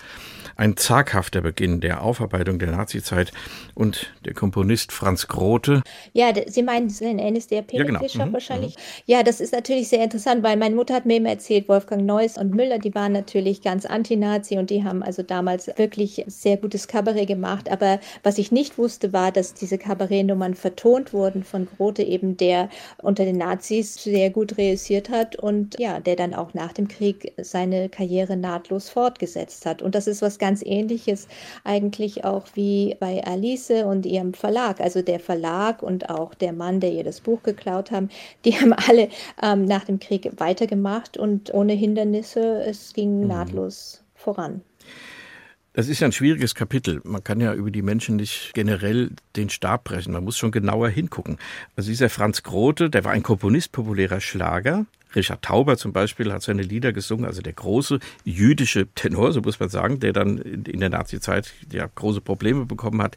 ein 0.56 0.76
zaghafter 0.76 1.40
Beginn 1.40 1.80
der 1.80 2.02
Aufarbeitung 2.02 2.58
der 2.58 2.70
Nazizeit 2.70 3.32
und 3.74 4.12
der 4.24 4.34
Komponist 4.34 4.92
Franz 4.92 5.28
Grote. 5.28 5.82
Ja, 6.12 6.32
Sie 6.46 6.62
meinen 6.62 6.88
den 6.88 7.16
NSDAP 7.16 7.72
ja, 7.72 7.84
genau. 7.84 8.00
Fischer 8.00 8.26
mhm. 8.26 8.32
wahrscheinlich. 8.32 8.76
Mhm. 8.76 8.80
Ja, 9.06 9.22
das 9.22 9.40
ist 9.40 9.52
natürlich 9.52 9.88
sehr 9.88 10.02
interessant, 10.02 10.42
weil 10.42 10.56
meine 10.56 10.74
Mutter 10.74 10.94
hat 10.94 11.06
mir 11.06 11.16
immer 11.16 11.30
erzählt, 11.30 11.68
Wolfgang 11.68 12.04
Neuss 12.04 12.38
und 12.38 12.54
Müller, 12.54 12.78
die 12.78 12.94
waren 12.94 13.12
natürlich 13.12 13.62
ganz 13.62 13.86
anti-Nazi 13.86 14.58
und 14.58 14.70
die 14.70 14.84
haben 14.84 15.02
also 15.02 15.22
damals 15.22 15.68
wirklich 15.76 16.24
sehr 16.26 16.56
gutes 16.56 16.88
Kabarett 16.88 17.28
gemacht. 17.28 17.70
Aber 17.70 18.00
was 18.22 18.38
ich 18.38 18.52
nicht 18.52 18.78
wusste, 18.78 19.12
war, 19.12 19.32
dass 19.32 19.54
diese 19.54 19.78
Kabarettnummern 19.78 20.54
vertont 20.54 21.12
wurden 21.12 21.44
von 21.44 21.66
Grote, 21.66 22.02
eben 22.02 22.36
der 22.36 22.68
unter 23.02 23.24
den 23.24 23.38
Nazis 23.38 23.94
sehr 23.94 24.30
gut 24.30 24.58
reüssiert 24.58 25.08
hat 25.10 25.36
und 25.36 25.78
ja, 25.78 26.00
der 26.00 26.16
dann 26.16 26.34
auch 26.34 26.54
nach 26.54 26.72
dem 26.72 26.88
Krieg 26.88 27.32
seine 27.38 27.88
Karriere 27.88 28.36
nahtlos 28.36 28.88
fortgesetzt 28.88 29.66
hat. 29.66 29.82
Und 29.82 29.94
das 29.94 30.06
ist 30.06 30.22
was 30.22 30.38
ganz 30.44 30.60
ähnliches 30.62 31.26
eigentlich 31.64 32.24
auch 32.24 32.44
wie 32.52 32.96
bei 33.00 33.24
Alice 33.24 33.70
und 33.70 34.04
ihrem 34.04 34.34
Verlag. 34.34 34.78
Also 34.78 35.00
der 35.00 35.18
Verlag 35.18 35.82
und 35.82 36.10
auch 36.10 36.34
der 36.34 36.52
Mann, 36.52 36.80
der 36.80 36.92
ihr 36.92 37.02
das 37.02 37.22
Buch 37.22 37.42
geklaut 37.42 37.90
haben, 37.90 38.10
die 38.44 38.52
haben 38.60 38.74
alle 38.74 39.08
ähm, 39.42 39.64
nach 39.64 39.84
dem 39.84 40.00
Krieg 40.00 40.30
weitergemacht 40.36 41.16
und 41.16 41.54
ohne 41.54 41.72
Hindernisse, 41.72 42.62
es 42.66 42.92
ging 42.92 43.22
mhm. 43.22 43.28
nahtlos 43.28 44.02
voran. 44.14 44.60
Das 45.72 45.88
ist 45.88 46.00
ja 46.00 46.08
ein 46.08 46.12
schwieriges 46.12 46.54
Kapitel. 46.54 47.00
Man 47.04 47.24
kann 47.24 47.40
ja 47.40 47.54
über 47.54 47.70
die 47.70 47.82
Menschen 47.82 48.16
nicht 48.16 48.52
generell 48.52 49.12
den 49.34 49.48
Stab 49.48 49.84
brechen. 49.84 50.12
Man 50.12 50.24
muss 50.24 50.36
schon 50.36 50.52
genauer 50.52 50.90
hingucken. 50.90 51.38
Also 51.74 51.88
dieser 51.88 52.10
Franz 52.10 52.42
Grote, 52.42 52.90
der 52.90 53.04
war 53.04 53.12
ein 53.12 53.22
Komponist 53.22 53.72
populärer 53.72 54.20
Schlager, 54.20 54.84
Richard 55.14 55.42
Tauber 55.42 55.76
zum 55.76 55.92
Beispiel 55.92 56.32
hat 56.32 56.42
seine 56.42 56.62
Lieder 56.62 56.92
gesungen, 56.92 57.24
also 57.24 57.42
der 57.42 57.52
große 57.52 57.98
jüdische 58.24 58.86
Tenor, 58.94 59.32
so 59.32 59.40
muss 59.40 59.60
man 59.60 59.68
sagen, 59.68 60.00
der 60.00 60.12
dann 60.12 60.38
in 60.38 60.80
der 60.80 60.90
Nazizeit 60.90 61.52
ja 61.72 61.88
große 61.92 62.20
Probleme 62.20 62.66
bekommen 62.66 63.02
hat. 63.02 63.16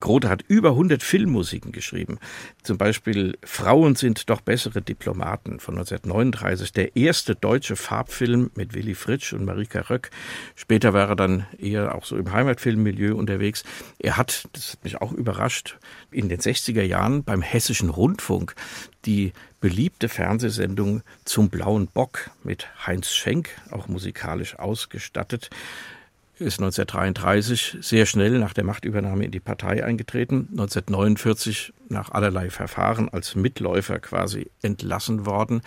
Grote 0.00 0.28
hat 0.28 0.44
über 0.48 0.70
100 0.70 1.02
Filmmusiken 1.02 1.72
geschrieben. 1.72 2.18
Zum 2.62 2.78
Beispiel 2.78 3.38
Frauen 3.44 3.96
sind 3.96 4.30
doch 4.30 4.40
bessere 4.40 4.82
Diplomaten 4.82 5.60
von 5.60 5.74
1939, 5.74 6.72
der 6.72 6.96
erste 6.96 7.34
deutsche 7.34 7.76
Farbfilm 7.76 8.50
mit 8.54 8.74
Willy 8.74 8.94
Fritsch 8.94 9.32
und 9.32 9.44
Marika 9.44 9.80
Röck. 9.80 10.10
Später 10.54 10.92
war 10.92 11.08
er 11.08 11.16
dann 11.16 11.46
eher 11.58 11.94
auch 11.94 12.04
so 12.04 12.16
im 12.16 12.32
Heimatfilmmilieu 12.32 13.14
unterwegs. 13.16 13.64
Er 13.98 14.16
hat, 14.16 14.48
das 14.52 14.72
hat 14.72 14.84
mich 14.84 15.00
auch 15.00 15.12
überrascht, 15.12 15.78
in 16.10 16.28
den 16.28 16.40
60er 16.40 16.82
Jahren 16.82 17.24
beim 17.24 17.42
Hessischen 17.42 17.90
Rundfunk 17.90 18.54
die 19.04 19.32
beliebte 19.62 20.10
Fernsehsendung 20.10 21.02
Zum 21.24 21.48
blauen 21.48 21.86
Bock 21.86 22.30
mit 22.44 22.68
Heinz 22.86 23.12
Schenk, 23.12 23.48
auch 23.70 23.88
musikalisch 23.88 24.58
ausgestattet, 24.58 25.48
ist 26.38 26.58
1933 26.58 27.78
sehr 27.80 28.04
schnell 28.04 28.38
nach 28.38 28.52
der 28.52 28.64
Machtübernahme 28.64 29.24
in 29.24 29.30
die 29.30 29.40
Partei 29.40 29.84
eingetreten, 29.84 30.48
1949 30.50 31.72
nach 31.88 32.10
allerlei 32.10 32.50
Verfahren 32.50 33.08
als 33.08 33.36
Mitläufer 33.36 34.00
quasi 34.00 34.50
entlassen 34.62 35.24
worden. 35.24 35.62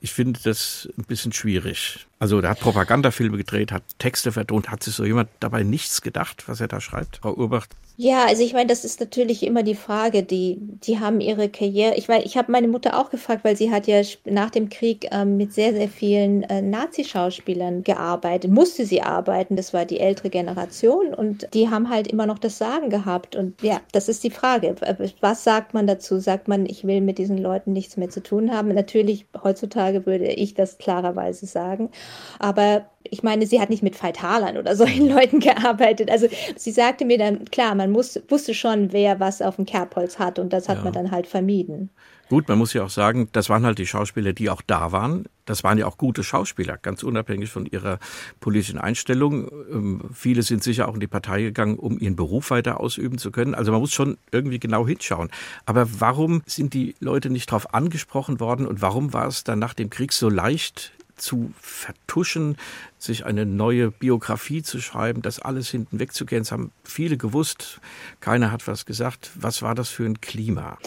Ich 0.00 0.12
finde 0.12 0.38
das 0.44 0.88
ein 0.98 1.04
bisschen 1.04 1.32
schwierig. 1.32 2.06
Also 2.18 2.40
der 2.40 2.50
hat 2.50 2.60
Propagandafilme 2.60 3.38
gedreht, 3.38 3.72
hat 3.72 3.84
Texte 3.98 4.32
vertont. 4.32 4.68
Hat 4.68 4.82
sich 4.82 4.94
so 4.94 5.04
jemand 5.04 5.30
dabei 5.40 5.62
nichts 5.62 6.02
gedacht, 6.02 6.44
was 6.48 6.60
er 6.60 6.68
da 6.68 6.80
schreibt, 6.80 7.18
Frau 7.18 7.32
Urbach? 7.34 7.66
Ja, 7.96 8.24
also 8.26 8.42
ich 8.42 8.54
meine, 8.54 8.68
das 8.68 8.84
ist 8.86 9.00
natürlich 9.00 9.42
immer 9.42 9.62
die 9.62 9.74
Frage, 9.74 10.22
die, 10.22 10.56
die 10.60 10.98
haben 10.98 11.20
ihre 11.20 11.50
Karriere. 11.50 11.94
Ich 11.96 12.08
meine, 12.08 12.24
ich 12.24 12.38
habe 12.38 12.50
meine 12.50 12.66
Mutter 12.66 12.98
auch 12.98 13.10
gefragt, 13.10 13.44
weil 13.44 13.54
sie 13.54 13.70
hat 13.70 13.86
ja 13.86 14.00
nach 14.24 14.48
dem 14.50 14.70
Krieg 14.70 15.08
ähm, 15.12 15.36
mit 15.36 15.52
sehr, 15.52 15.72
sehr 15.74 15.88
vielen 15.88 16.42
äh, 16.44 16.62
Nazi-Schauspielern 16.62 17.84
gearbeitet, 17.84 18.50
musste 18.50 18.86
sie 18.86 19.02
arbeiten, 19.02 19.56
das 19.56 19.74
war 19.74 19.84
die 19.84 20.00
ältere 20.00 20.30
Generation 20.30 21.12
und 21.12 21.46
die 21.52 21.68
haben 21.68 21.90
halt 21.90 22.06
immer 22.06 22.26
noch 22.26 22.38
das 22.38 22.56
Sagen 22.56 22.88
gehabt. 22.88 23.36
Und 23.36 23.60
ja, 23.62 23.80
das 23.92 24.08
ist 24.08 24.24
die 24.24 24.30
Frage. 24.30 24.74
Was 25.20 25.44
sagt 25.44 25.74
man 25.74 25.86
dazu? 25.86 26.18
Sagt 26.18 26.48
man, 26.48 26.64
ich 26.64 26.84
will 26.84 27.02
mit 27.02 27.18
diesen 27.18 27.36
Leuten 27.36 27.72
nichts 27.72 27.98
mehr 27.98 28.08
zu 28.08 28.22
tun 28.22 28.52
haben? 28.52 28.68
Natürlich, 28.68 29.26
heutzutage 29.44 30.06
würde 30.06 30.28
ich 30.28 30.54
das 30.54 30.78
klarerweise 30.78 31.44
sagen. 31.44 31.90
Aber 32.38 32.86
ich 33.10 33.22
meine, 33.22 33.46
sie 33.46 33.60
hat 33.60 33.70
nicht 33.70 33.82
mit 33.82 33.96
Feitalern 33.96 34.56
oder 34.56 34.76
solchen 34.76 35.08
Leuten 35.08 35.40
gearbeitet. 35.40 36.10
Also 36.10 36.28
sie 36.56 36.70
sagte 36.70 37.04
mir 37.04 37.18
dann, 37.18 37.44
klar, 37.46 37.74
man 37.82 37.90
muss, 37.90 38.20
wusste 38.28 38.54
schon, 38.54 38.92
wer 38.92 39.18
was 39.18 39.42
auf 39.42 39.56
dem 39.56 39.66
Kerbholz 39.66 40.18
hat 40.18 40.38
und 40.38 40.52
das 40.52 40.68
hat 40.68 40.78
ja. 40.78 40.84
man 40.84 40.92
dann 40.92 41.10
halt 41.10 41.26
vermieden. 41.26 41.90
Gut, 42.28 42.48
man 42.48 42.56
muss 42.56 42.72
ja 42.72 42.84
auch 42.84 42.90
sagen, 42.90 43.28
das 43.32 43.50
waren 43.50 43.66
halt 43.66 43.78
die 43.78 43.86
Schauspieler, 43.86 44.32
die 44.32 44.48
auch 44.48 44.62
da 44.62 44.92
waren. 44.92 45.26
Das 45.44 45.64
waren 45.64 45.76
ja 45.76 45.86
auch 45.86 45.98
gute 45.98 46.22
Schauspieler, 46.24 46.78
ganz 46.78 47.02
unabhängig 47.02 47.50
von 47.50 47.66
ihrer 47.66 47.98
politischen 48.40 48.78
Einstellung. 48.78 49.50
Ähm, 49.70 50.00
viele 50.14 50.42
sind 50.42 50.62
sicher 50.62 50.88
auch 50.88 50.94
in 50.94 51.00
die 51.00 51.08
Partei 51.08 51.42
gegangen, 51.42 51.78
um 51.78 51.98
ihren 51.98 52.16
Beruf 52.16 52.50
weiter 52.50 52.80
ausüben 52.80 53.18
zu 53.18 53.32
können. 53.32 53.54
Also 53.54 53.72
man 53.72 53.80
muss 53.80 53.92
schon 53.92 54.16
irgendwie 54.30 54.60
genau 54.60 54.86
hinschauen. 54.86 55.28
Aber 55.66 55.86
warum 56.00 56.42
sind 56.46 56.72
die 56.72 56.94
Leute 57.00 57.28
nicht 57.28 57.50
darauf 57.50 57.74
angesprochen 57.74 58.40
worden 58.40 58.66
und 58.66 58.80
warum 58.80 59.12
war 59.12 59.26
es 59.26 59.44
dann 59.44 59.58
nach 59.58 59.74
dem 59.74 59.90
Krieg 59.90 60.12
so 60.12 60.30
leicht, 60.30 60.92
zu 61.22 61.52
vertuschen, 61.60 62.56
sich 62.98 63.24
eine 63.24 63.46
neue 63.46 63.90
Biografie 63.90 64.62
zu 64.62 64.80
schreiben, 64.80 65.22
das 65.22 65.38
alles 65.38 65.70
hinten 65.70 65.98
wegzugehen. 65.98 66.42
Es 66.42 66.52
haben 66.52 66.72
viele 66.84 67.16
gewusst, 67.16 67.80
keiner 68.20 68.52
hat 68.52 68.66
was 68.66 68.84
gesagt. 68.84 69.30
Was 69.34 69.62
war 69.62 69.74
das 69.74 69.88
für 69.88 70.04
ein 70.04 70.20
Klima? 70.20 70.78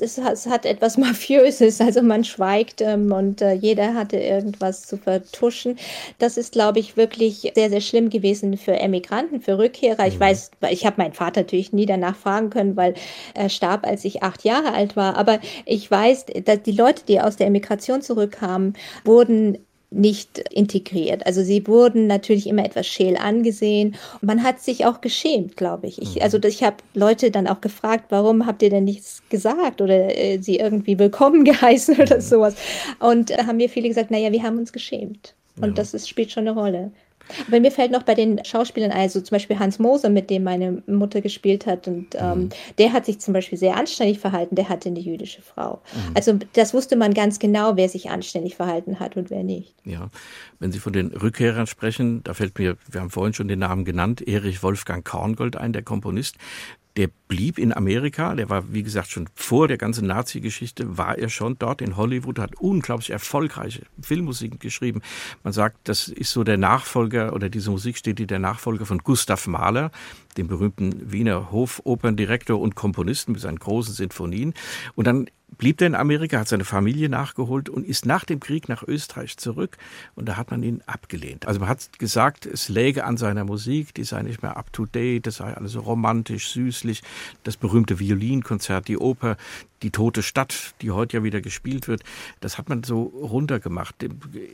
Es 0.00 0.46
hat 0.46 0.64
etwas 0.64 0.96
Mafiöses, 0.96 1.80
also 1.80 2.02
man 2.02 2.22
schweigt 2.22 2.80
ähm, 2.80 3.10
und 3.12 3.42
äh, 3.42 3.52
jeder 3.52 3.94
hatte 3.94 4.16
irgendwas 4.16 4.86
zu 4.86 4.96
vertuschen. 4.96 5.76
Das 6.18 6.36
ist, 6.36 6.52
glaube 6.52 6.78
ich, 6.78 6.96
wirklich 6.96 7.52
sehr, 7.54 7.68
sehr 7.68 7.80
schlimm 7.80 8.08
gewesen 8.08 8.56
für 8.56 8.78
Emigranten, 8.78 9.40
für 9.40 9.58
Rückkehrer. 9.58 10.06
Ich 10.06 10.16
mhm. 10.16 10.20
weiß, 10.20 10.50
ich 10.70 10.86
habe 10.86 11.02
meinen 11.02 11.14
Vater 11.14 11.40
natürlich 11.40 11.72
nie 11.72 11.86
danach 11.86 12.16
fragen 12.16 12.50
können, 12.50 12.76
weil 12.76 12.94
er 13.34 13.48
starb, 13.48 13.84
als 13.86 14.04
ich 14.04 14.22
acht 14.22 14.44
Jahre 14.44 14.72
alt 14.72 14.94
war. 14.94 15.16
Aber 15.16 15.40
ich 15.66 15.90
weiß, 15.90 16.26
dass 16.44 16.62
die 16.62 16.72
Leute, 16.72 17.02
die 17.06 17.20
aus 17.20 17.36
der 17.36 17.48
Emigration 17.48 18.00
zurückkamen, 18.00 18.74
wurden 19.04 19.58
nicht 19.90 20.38
integriert. 20.50 21.24
Also 21.26 21.42
sie 21.42 21.66
wurden 21.66 22.06
natürlich 22.06 22.46
immer 22.46 22.64
etwas 22.64 22.86
scheel 22.86 23.16
angesehen. 23.16 23.96
Man 24.20 24.42
hat 24.42 24.60
sich 24.60 24.84
auch 24.84 25.00
geschämt, 25.00 25.56
glaube 25.56 25.86
ich. 25.86 26.00
ich. 26.02 26.22
Also 26.22 26.38
ich 26.42 26.62
habe 26.62 26.76
Leute 26.94 27.30
dann 27.30 27.46
auch 27.46 27.62
gefragt, 27.62 28.06
warum 28.10 28.46
habt 28.46 28.62
ihr 28.62 28.70
denn 28.70 28.84
nichts 28.84 29.22
gesagt 29.30 29.80
oder 29.80 30.14
äh, 30.16 30.38
sie 30.42 30.56
irgendwie 30.56 30.98
willkommen 30.98 31.44
geheißen 31.44 31.96
oder 31.98 32.16
mhm. 32.16 32.20
sowas. 32.20 32.54
Und 32.98 33.30
äh, 33.30 33.44
haben 33.46 33.56
mir 33.56 33.70
viele 33.70 33.88
gesagt, 33.88 34.10
naja, 34.10 34.30
wir 34.30 34.42
haben 34.42 34.58
uns 34.58 34.72
geschämt. 34.72 35.34
Und 35.56 35.68
ja. 35.68 35.74
das 35.74 35.94
ist, 35.94 36.08
spielt 36.08 36.30
schon 36.30 36.46
eine 36.46 36.58
Rolle. 36.58 36.92
Aber 37.46 37.60
mir 37.60 37.70
fällt 37.70 37.90
noch 37.90 38.02
bei 38.02 38.14
den 38.14 38.44
Schauspielern 38.44 38.90
ein, 38.90 39.02
also 39.02 39.20
zum 39.20 39.34
Beispiel 39.34 39.58
Hans 39.58 39.78
Moser, 39.78 40.10
mit 40.10 40.30
dem 40.30 40.44
meine 40.44 40.82
Mutter 40.86 41.20
gespielt 41.20 41.66
hat, 41.66 41.88
und 41.88 42.14
ähm, 42.14 42.38
mhm. 42.38 42.48
der 42.78 42.92
hat 42.92 43.06
sich 43.06 43.18
zum 43.18 43.34
Beispiel 43.34 43.58
sehr 43.58 43.76
anständig 43.76 44.18
verhalten, 44.18 44.54
der 44.54 44.68
hatte 44.68 44.88
eine 44.88 45.00
jüdische 45.00 45.42
Frau. 45.42 45.80
Mhm. 45.94 46.14
Also 46.14 46.38
das 46.54 46.74
wusste 46.74 46.96
man 46.96 47.14
ganz 47.14 47.38
genau, 47.38 47.76
wer 47.76 47.88
sich 47.88 48.10
anständig 48.10 48.56
verhalten 48.56 49.00
hat 49.00 49.16
und 49.16 49.30
wer 49.30 49.42
nicht. 49.42 49.74
Ja, 49.84 50.08
wenn 50.58 50.72
Sie 50.72 50.78
von 50.78 50.92
den 50.92 51.08
Rückkehrern 51.08 51.66
sprechen, 51.66 52.22
da 52.24 52.34
fällt 52.34 52.58
mir, 52.58 52.76
wir 52.90 53.00
haben 53.00 53.10
vorhin 53.10 53.34
schon 53.34 53.48
den 53.48 53.58
Namen 53.58 53.84
genannt, 53.84 54.26
Erich 54.26 54.62
Wolfgang 54.62 55.04
Korngold 55.04 55.56
ein, 55.56 55.72
der 55.72 55.82
Komponist 55.82 56.36
der 56.98 57.08
blieb 57.28 57.60
in 57.60 57.72
Amerika, 57.72 58.34
der 58.34 58.50
war, 58.50 58.72
wie 58.72 58.82
gesagt, 58.82 59.10
schon 59.12 59.28
vor 59.36 59.68
der 59.68 59.78
ganzen 59.78 60.08
Nazi-Geschichte, 60.08 60.98
war 60.98 61.16
er 61.16 61.28
schon 61.28 61.56
dort 61.56 61.80
in 61.80 61.96
Hollywood, 61.96 62.40
hat 62.40 62.56
unglaublich 62.56 63.10
erfolgreiche 63.10 63.82
Filmmusik 64.02 64.58
geschrieben. 64.58 65.02
Man 65.44 65.52
sagt, 65.52 65.76
das 65.84 66.08
ist 66.08 66.32
so 66.32 66.42
der 66.42 66.56
Nachfolger, 66.56 67.34
oder 67.34 67.50
diese 67.50 67.70
Musik 67.70 67.98
steht 67.98 68.18
die 68.18 68.26
der 68.26 68.40
Nachfolger 68.40 68.84
von 68.84 68.98
Gustav 68.98 69.46
Mahler, 69.46 69.92
dem 70.36 70.48
berühmten 70.48 71.12
Wiener 71.12 71.52
Hofoperndirektor 71.52 72.60
und 72.60 72.74
Komponisten 72.74 73.30
mit 73.30 73.40
seinen 73.42 73.60
großen 73.60 73.94
Sinfonien. 73.94 74.52
Und 74.96 75.06
dann 75.06 75.28
blieb 75.56 75.80
er 75.80 75.86
in 75.86 75.94
Amerika, 75.94 76.38
hat 76.38 76.48
seine 76.48 76.64
Familie 76.64 77.08
nachgeholt 77.08 77.68
und 77.68 77.86
ist 77.86 78.06
nach 78.06 78.24
dem 78.24 78.40
Krieg 78.40 78.68
nach 78.68 78.82
Österreich 78.82 79.36
zurück. 79.38 79.76
Und 80.14 80.28
da 80.28 80.36
hat 80.36 80.50
man 80.50 80.62
ihn 80.62 80.82
abgelehnt. 80.86 81.46
Also 81.46 81.60
man 81.60 81.68
hat 81.68 81.98
gesagt, 81.98 82.46
es 82.46 82.68
läge 82.68 83.04
an 83.04 83.16
seiner 83.16 83.44
Musik, 83.44 83.94
die 83.94 84.04
sei 84.04 84.22
nicht 84.22 84.42
mehr 84.42 84.56
up 84.56 84.72
to 84.72 84.86
date, 84.86 85.26
das 85.26 85.36
sei 85.36 85.54
alles 85.54 85.72
so 85.72 85.80
romantisch, 85.80 86.50
süßlich. 86.50 87.02
Das 87.44 87.56
berühmte 87.56 87.98
Violinkonzert, 87.98 88.88
die 88.88 88.98
Oper, 88.98 89.36
die 89.82 89.90
tote 89.90 90.22
Stadt, 90.22 90.74
die 90.82 90.90
heute 90.90 91.18
ja 91.18 91.24
wieder 91.24 91.40
gespielt 91.40 91.88
wird, 91.88 92.02
das 92.40 92.58
hat 92.58 92.68
man 92.68 92.82
so 92.82 93.02
runtergemacht. 93.02 93.96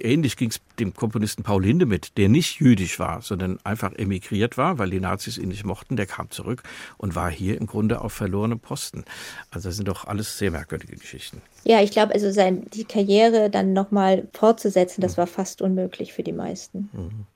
Ähnlich 0.01 0.37
ging 0.37 0.51
es 0.51 0.61
dem 0.79 0.95
Komponisten 0.95 1.43
Paul 1.43 1.65
Hindemith, 1.65 2.13
der 2.17 2.29
nicht 2.29 2.61
jüdisch 2.61 2.99
war, 2.99 3.23
sondern 3.23 3.59
einfach 3.65 3.93
emigriert 3.95 4.57
war, 4.57 4.79
weil 4.79 4.91
die 4.91 5.01
Nazis 5.01 5.39
ihn 5.39 5.49
nicht 5.49 5.65
mochten. 5.65 5.97
Der 5.97 6.07
kam 6.07 6.31
zurück 6.31 6.63
und 6.99 7.15
war 7.15 7.31
hier 7.31 7.59
im 7.59 7.67
Grunde 7.67 8.01
auf 8.01 8.13
verlorenem 8.13 8.61
Posten. 8.61 9.05
Also 9.51 9.69
das 9.69 9.77
sind 9.77 9.89
doch 9.89 10.05
alles 10.07 10.39
sehr 10.39 10.51
merkwürdige 10.51 10.97
Geschichten. 10.97 11.41
Ja, 11.65 11.81
ich 11.81 11.91
glaube, 11.91 12.13
also 12.13 12.31
sein, 12.31 12.67
die 12.75 12.85
Karriere 12.85 13.51
dann 13.51 13.73
nochmal 13.73 14.29
fortzusetzen, 14.33 15.01
das 15.01 15.17
war 15.17 15.27
fast 15.27 15.63
unmöglich 15.63 16.13
für 16.13 16.23
die 16.23 16.33
meisten. 16.33 16.91
Mhm. 16.93 17.27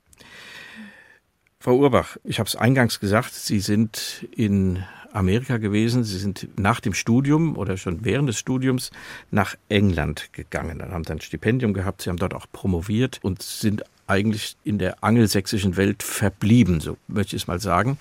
Frau 1.60 1.76
Urbach, 1.76 2.16
ich 2.22 2.38
habe 2.38 2.46
es 2.46 2.54
eingangs 2.54 3.00
gesagt, 3.00 3.34
Sie 3.34 3.58
sind 3.58 4.28
in 4.30 4.84
Amerika 5.12 5.56
gewesen. 5.56 6.04
Sie 6.04 6.18
sind 6.18 6.48
nach 6.56 6.78
dem 6.78 6.94
Studium 6.94 7.56
oder 7.56 7.76
schon 7.76 8.04
während 8.04 8.28
des 8.28 8.38
Studiums 8.38 8.92
nach 9.32 9.56
England 9.68 10.32
gegangen. 10.32 10.78
Dann 10.78 10.92
haben 10.92 11.02
Sie 11.02 11.10
ein 11.10 11.20
Stipendium 11.20 11.74
gehabt. 11.74 12.02
Sie 12.02 12.10
haben 12.10 12.16
dort 12.18 12.34
auch 12.34 12.46
promoviert 12.52 13.18
und 13.22 13.42
sind 13.42 13.82
eigentlich 14.06 14.56
in 14.62 14.78
der 14.78 15.02
angelsächsischen 15.02 15.76
Welt 15.76 16.04
verblieben, 16.04 16.80
so 16.80 16.96
möchte 17.08 17.34
ich 17.34 17.42
es 17.42 17.48
mal 17.48 17.58
sagen. 17.60 17.98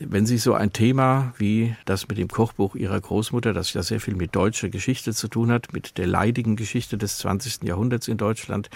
Wenn 0.00 0.26
Sie 0.26 0.38
so 0.38 0.54
ein 0.54 0.72
Thema 0.72 1.34
wie 1.36 1.76
das 1.84 2.08
mit 2.08 2.18
dem 2.18 2.28
Kochbuch 2.28 2.74
Ihrer 2.74 3.00
Großmutter, 3.00 3.52
das 3.52 3.74
ja 3.74 3.82
sehr 3.82 4.00
viel 4.00 4.14
mit 4.14 4.34
deutscher 4.34 4.68
Geschichte 4.70 5.12
zu 5.12 5.28
tun 5.28 5.50
hat, 5.50 5.72
mit 5.72 5.98
der 5.98 6.06
leidigen 6.06 6.56
Geschichte 6.56 6.96
des 6.96 7.18
20. 7.18 7.64
Jahrhunderts 7.64 8.08
in 8.08 8.16
Deutschland, 8.16 8.70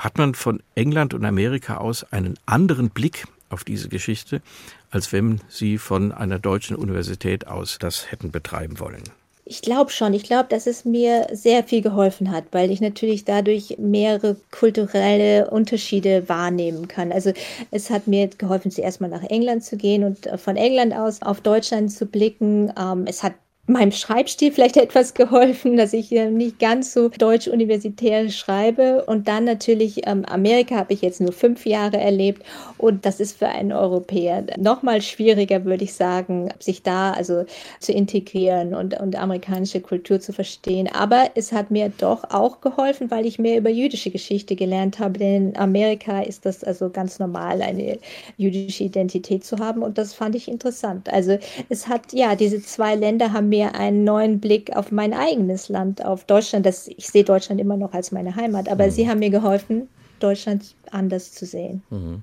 hat 0.00 0.18
man 0.18 0.34
von 0.34 0.62
England 0.74 1.14
und 1.14 1.24
Amerika 1.24 1.76
aus 1.76 2.04
einen 2.12 2.38
anderen 2.46 2.90
Blick 2.90 3.26
auf 3.50 3.64
diese 3.64 3.88
Geschichte, 3.88 4.42
als 4.90 5.12
wenn 5.12 5.40
Sie 5.48 5.78
von 5.78 6.12
einer 6.12 6.38
deutschen 6.38 6.76
Universität 6.76 7.46
aus 7.46 7.78
das 7.78 8.10
hätten 8.10 8.30
betreiben 8.30 8.80
wollen. 8.80 9.02
Ich 9.44 9.62
glaube 9.62 9.90
schon. 9.90 10.14
Ich 10.14 10.22
glaube, 10.22 10.48
dass 10.48 10.68
es 10.68 10.84
mir 10.84 11.26
sehr 11.32 11.64
viel 11.64 11.82
geholfen 11.82 12.30
hat, 12.30 12.44
weil 12.52 12.70
ich 12.70 12.80
natürlich 12.80 13.24
dadurch 13.24 13.76
mehrere 13.78 14.36
kulturelle 14.52 15.50
Unterschiede 15.50 16.28
wahrnehmen 16.28 16.86
kann. 16.86 17.10
Also 17.10 17.32
es 17.72 17.90
hat 17.90 18.06
mir 18.06 18.28
geholfen, 18.28 18.70
zuerst 18.70 19.00
mal 19.00 19.08
nach 19.08 19.24
England 19.24 19.64
zu 19.64 19.76
gehen 19.76 20.04
und 20.04 20.30
von 20.40 20.56
England 20.56 20.94
aus 20.94 21.22
auf 21.22 21.40
Deutschland 21.40 21.90
zu 21.90 22.06
blicken. 22.06 22.72
Ähm, 22.78 23.06
es 23.08 23.24
hat 23.24 23.34
meinem 23.72 23.92
Schreibstil 23.92 24.52
vielleicht 24.52 24.76
etwas 24.76 25.14
geholfen, 25.14 25.76
dass 25.76 25.92
ich 25.92 26.10
nicht 26.10 26.58
ganz 26.58 26.92
so 26.92 27.08
deutsch-universitär 27.08 28.28
schreibe. 28.30 29.04
Und 29.04 29.28
dann 29.28 29.44
natürlich 29.44 30.06
ähm, 30.06 30.24
Amerika 30.24 30.76
habe 30.76 30.92
ich 30.92 31.02
jetzt 31.02 31.20
nur 31.20 31.32
fünf 31.32 31.66
Jahre 31.66 31.98
erlebt 31.98 32.42
und 32.78 33.06
das 33.06 33.20
ist 33.20 33.38
für 33.38 33.48
einen 33.48 33.72
Europäer 33.72 34.44
noch 34.58 34.82
mal 34.82 35.02
schwieriger, 35.02 35.64
würde 35.64 35.84
ich 35.84 35.94
sagen, 35.94 36.48
sich 36.58 36.82
da 36.82 37.12
also 37.12 37.44
zu 37.78 37.92
integrieren 37.92 38.74
und, 38.74 38.98
und 38.98 39.16
amerikanische 39.16 39.80
Kultur 39.80 40.20
zu 40.20 40.32
verstehen. 40.32 40.88
Aber 40.92 41.30
es 41.34 41.52
hat 41.52 41.70
mir 41.70 41.92
doch 41.96 42.24
auch 42.30 42.60
geholfen, 42.60 43.10
weil 43.10 43.26
ich 43.26 43.38
mehr 43.38 43.58
über 43.58 43.70
jüdische 43.70 44.10
Geschichte 44.10 44.56
gelernt 44.56 44.98
habe. 44.98 45.18
Denn 45.18 45.50
in 45.50 45.56
Amerika 45.56 46.20
ist 46.22 46.46
das 46.46 46.64
also 46.64 46.90
ganz 46.90 47.18
normal, 47.18 47.62
eine 47.62 47.98
jüdische 48.36 48.84
Identität 48.84 49.44
zu 49.44 49.58
haben 49.58 49.82
und 49.82 49.98
das 49.98 50.14
fand 50.14 50.34
ich 50.34 50.48
interessant. 50.48 51.12
Also 51.12 51.38
es 51.68 51.88
hat, 51.88 52.12
ja, 52.12 52.34
diese 52.34 52.62
zwei 52.62 52.94
Länder 52.94 53.32
haben 53.32 53.48
mir 53.48 53.59
mir 53.60 53.74
einen 53.74 54.04
neuen 54.04 54.40
Blick 54.40 54.74
auf 54.74 54.90
mein 54.90 55.12
eigenes 55.12 55.68
Land, 55.68 56.04
auf 56.04 56.24
Deutschland. 56.24 56.66
Das, 56.66 56.88
ich 56.88 57.08
sehe 57.08 57.24
Deutschland 57.24 57.60
immer 57.60 57.76
noch 57.76 57.92
als 57.92 58.12
meine 58.12 58.34
Heimat, 58.36 58.68
aber 58.68 58.86
mhm. 58.86 58.90
sie 58.90 59.08
haben 59.08 59.18
mir 59.18 59.30
geholfen, 59.30 59.88
Deutschland 60.18 60.74
anders 60.90 61.32
zu 61.32 61.46
sehen. 61.46 61.82
Mhm. 61.90 62.22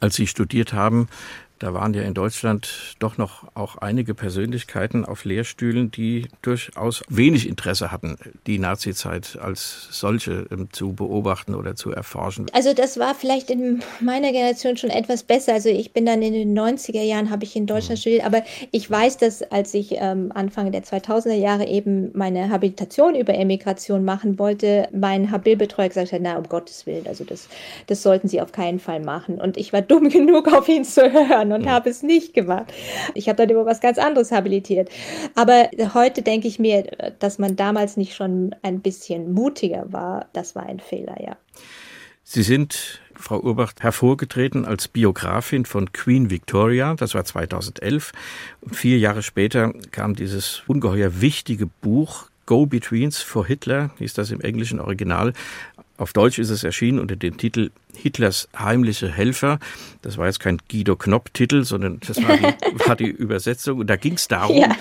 Als 0.00 0.16
Sie 0.16 0.26
studiert 0.26 0.72
haben, 0.72 1.08
Da 1.64 1.72
waren 1.72 1.94
ja 1.94 2.02
in 2.02 2.12
Deutschland 2.12 2.94
doch 2.98 3.16
noch 3.16 3.44
auch 3.54 3.78
einige 3.78 4.12
Persönlichkeiten 4.12 5.06
auf 5.06 5.24
Lehrstühlen, 5.24 5.90
die 5.90 6.28
durchaus 6.42 7.02
wenig 7.08 7.48
Interesse 7.48 7.90
hatten, 7.90 8.18
die 8.46 8.58
Nazizeit 8.58 9.38
als 9.40 9.88
solche 9.90 10.46
ähm, 10.50 10.68
zu 10.72 10.92
beobachten 10.92 11.54
oder 11.54 11.74
zu 11.74 11.90
erforschen. 11.90 12.48
Also 12.52 12.74
das 12.74 12.98
war 12.98 13.14
vielleicht 13.14 13.48
in 13.48 13.82
meiner 14.00 14.30
Generation 14.30 14.76
schon 14.76 14.90
etwas 14.90 15.22
besser. 15.22 15.54
Also 15.54 15.70
ich 15.70 15.94
bin 15.94 16.04
dann 16.04 16.20
in 16.20 16.34
den 16.34 16.54
90er 16.54 17.00
Jahren, 17.00 17.30
habe 17.30 17.44
ich 17.44 17.56
in 17.56 17.64
Deutschland 17.64 17.98
mhm. 17.98 18.02
studiert, 18.02 18.26
aber 18.26 18.42
ich 18.70 18.90
weiß, 18.90 19.16
dass 19.16 19.40
als 19.40 19.72
ich 19.72 19.92
ähm, 19.92 20.32
Anfang 20.34 20.70
der 20.70 20.84
2000er 20.84 21.32
Jahre 21.32 21.66
eben 21.66 22.10
meine 22.12 22.50
Habilitation 22.50 23.14
über 23.14 23.32
Emigration 23.32 24.04
machen 24.04 24.38
wollte, 24.38 24.86
mein 24.92 25.30
Habilbetreuer 25.30 25.88
gesagt 25.88 26.12
hat, 26.12 26.20
na 26.20 26.36
um 26.36 26.46
Gottes 26.46 26.84
Willen, 26.84 27.06
also 27.06 27.24
das, 27.24 27.48
das 27.86 28.02
sollten 28.02 28.28
Sie 28.28 28.42
auf 28.42 28.52
keinen 28.52 28.80
Fall 28.80 29.00
machen. 29.00 29.40
Und 29.40 29.56
ich 29.56 29.72
war 29.72 29.80
dumm 29.80 30.08
genug, 30.10 30.52
auf 30.52 30.68
ihn 30.68 30.84
zu 30.84 31.10
hören 31.10 31.53
und 31.54 31.68
habe 31.68 31.90
es 31.90 32.02
nicht 32.02 32.34
gemacht. 32.34 32.72
Ich 33.14 33.28
habe 33.28 33.36
dann 33.36 33.50
über 33.50 33.64
was 33.66 33.80
ganz 33.80 33.98
anderes 33.98 34.32
habilitiert. 34.32 34.90
Aber 35.34 35.70
heute 35.94 36.22
denke 36.22 36.48
ich 36.48 36.58
mir, 36.58 36.84
dass 37.18 37.38
man 37.38 37.56
damals 37.56 37.96
nicht 37.96 38.14
schon 38.14 38.54
ein 38.62 38.80
bisschen 38.80 39.32
mutiger 39.32 39.86
war, 39.92 40.26
das 40.32 40.54
war 40.54 40.64
ein 40.66 40.80
Fehler, 40.80 41.16
ja. 41.20 41.36
Sie 42.26 42.42
sind, 42.42 43.00
Frau 43.14 43.38
Urbach, 43.38 43.74
hervorgetreten 43.80 44.64
als 44.64 44.88
Biografin 44.88 45.66
von 45.66 45.92
Queen 45.92 46.30
Victoria. 46.30 46.94
Das 46.94 47.14
war 47.14 47.24
2011. 47.24 48.12
Und 48.62 48.74
vier 48.74 48.98
Jahre 48.98 49.22
später 49.22 49.74
kam 49.90 50.16
dieses 50.16 50.62
ungeheuer 50.66 51.20
wichtige 51.20 51.66
Buch 51.66 52.30
Go-Betweens 52.46 53.20
for 53.20 53.46
Hitler, 53.46 53.90
hieß 53.98 54.14
das 54.14 54.30
im 54.30 54.40
englischen 54.40 54.80
Original. 54.80 55.32
Auf 55.96 56.12
Deutsch 56.12 56.38
ist 56.38 56.50
es 56.50 56.64
erschienen 56.64 56.98
unter 56.98 57.16
dem 57.16 57.36
Titel 57.36 57.70
Hitlers 57.94 58.48
heimliche 58.58 59.10
Helfer. 59.10 59.58
Das 60.02 60.18
war 60.18 60.26
jetzt 60.26 60.40
kein 60.40 60.58
Guido 60.70 60.96
Knopp-Titel, 60.96 61.64
sondern 61.64 62.00
das 62.06 62.22
war 62.22 62.36
die, 62.36 62.44
war 62.86 62.96
die 62.96 63.08
Übersetzung. 63.08 63.78
Und 63.78 63.88
da 63.88 63.96
ging 63.96 64.14
es 64.14 64.28
darum, 64.28 64.56
ja. 64.56 64.76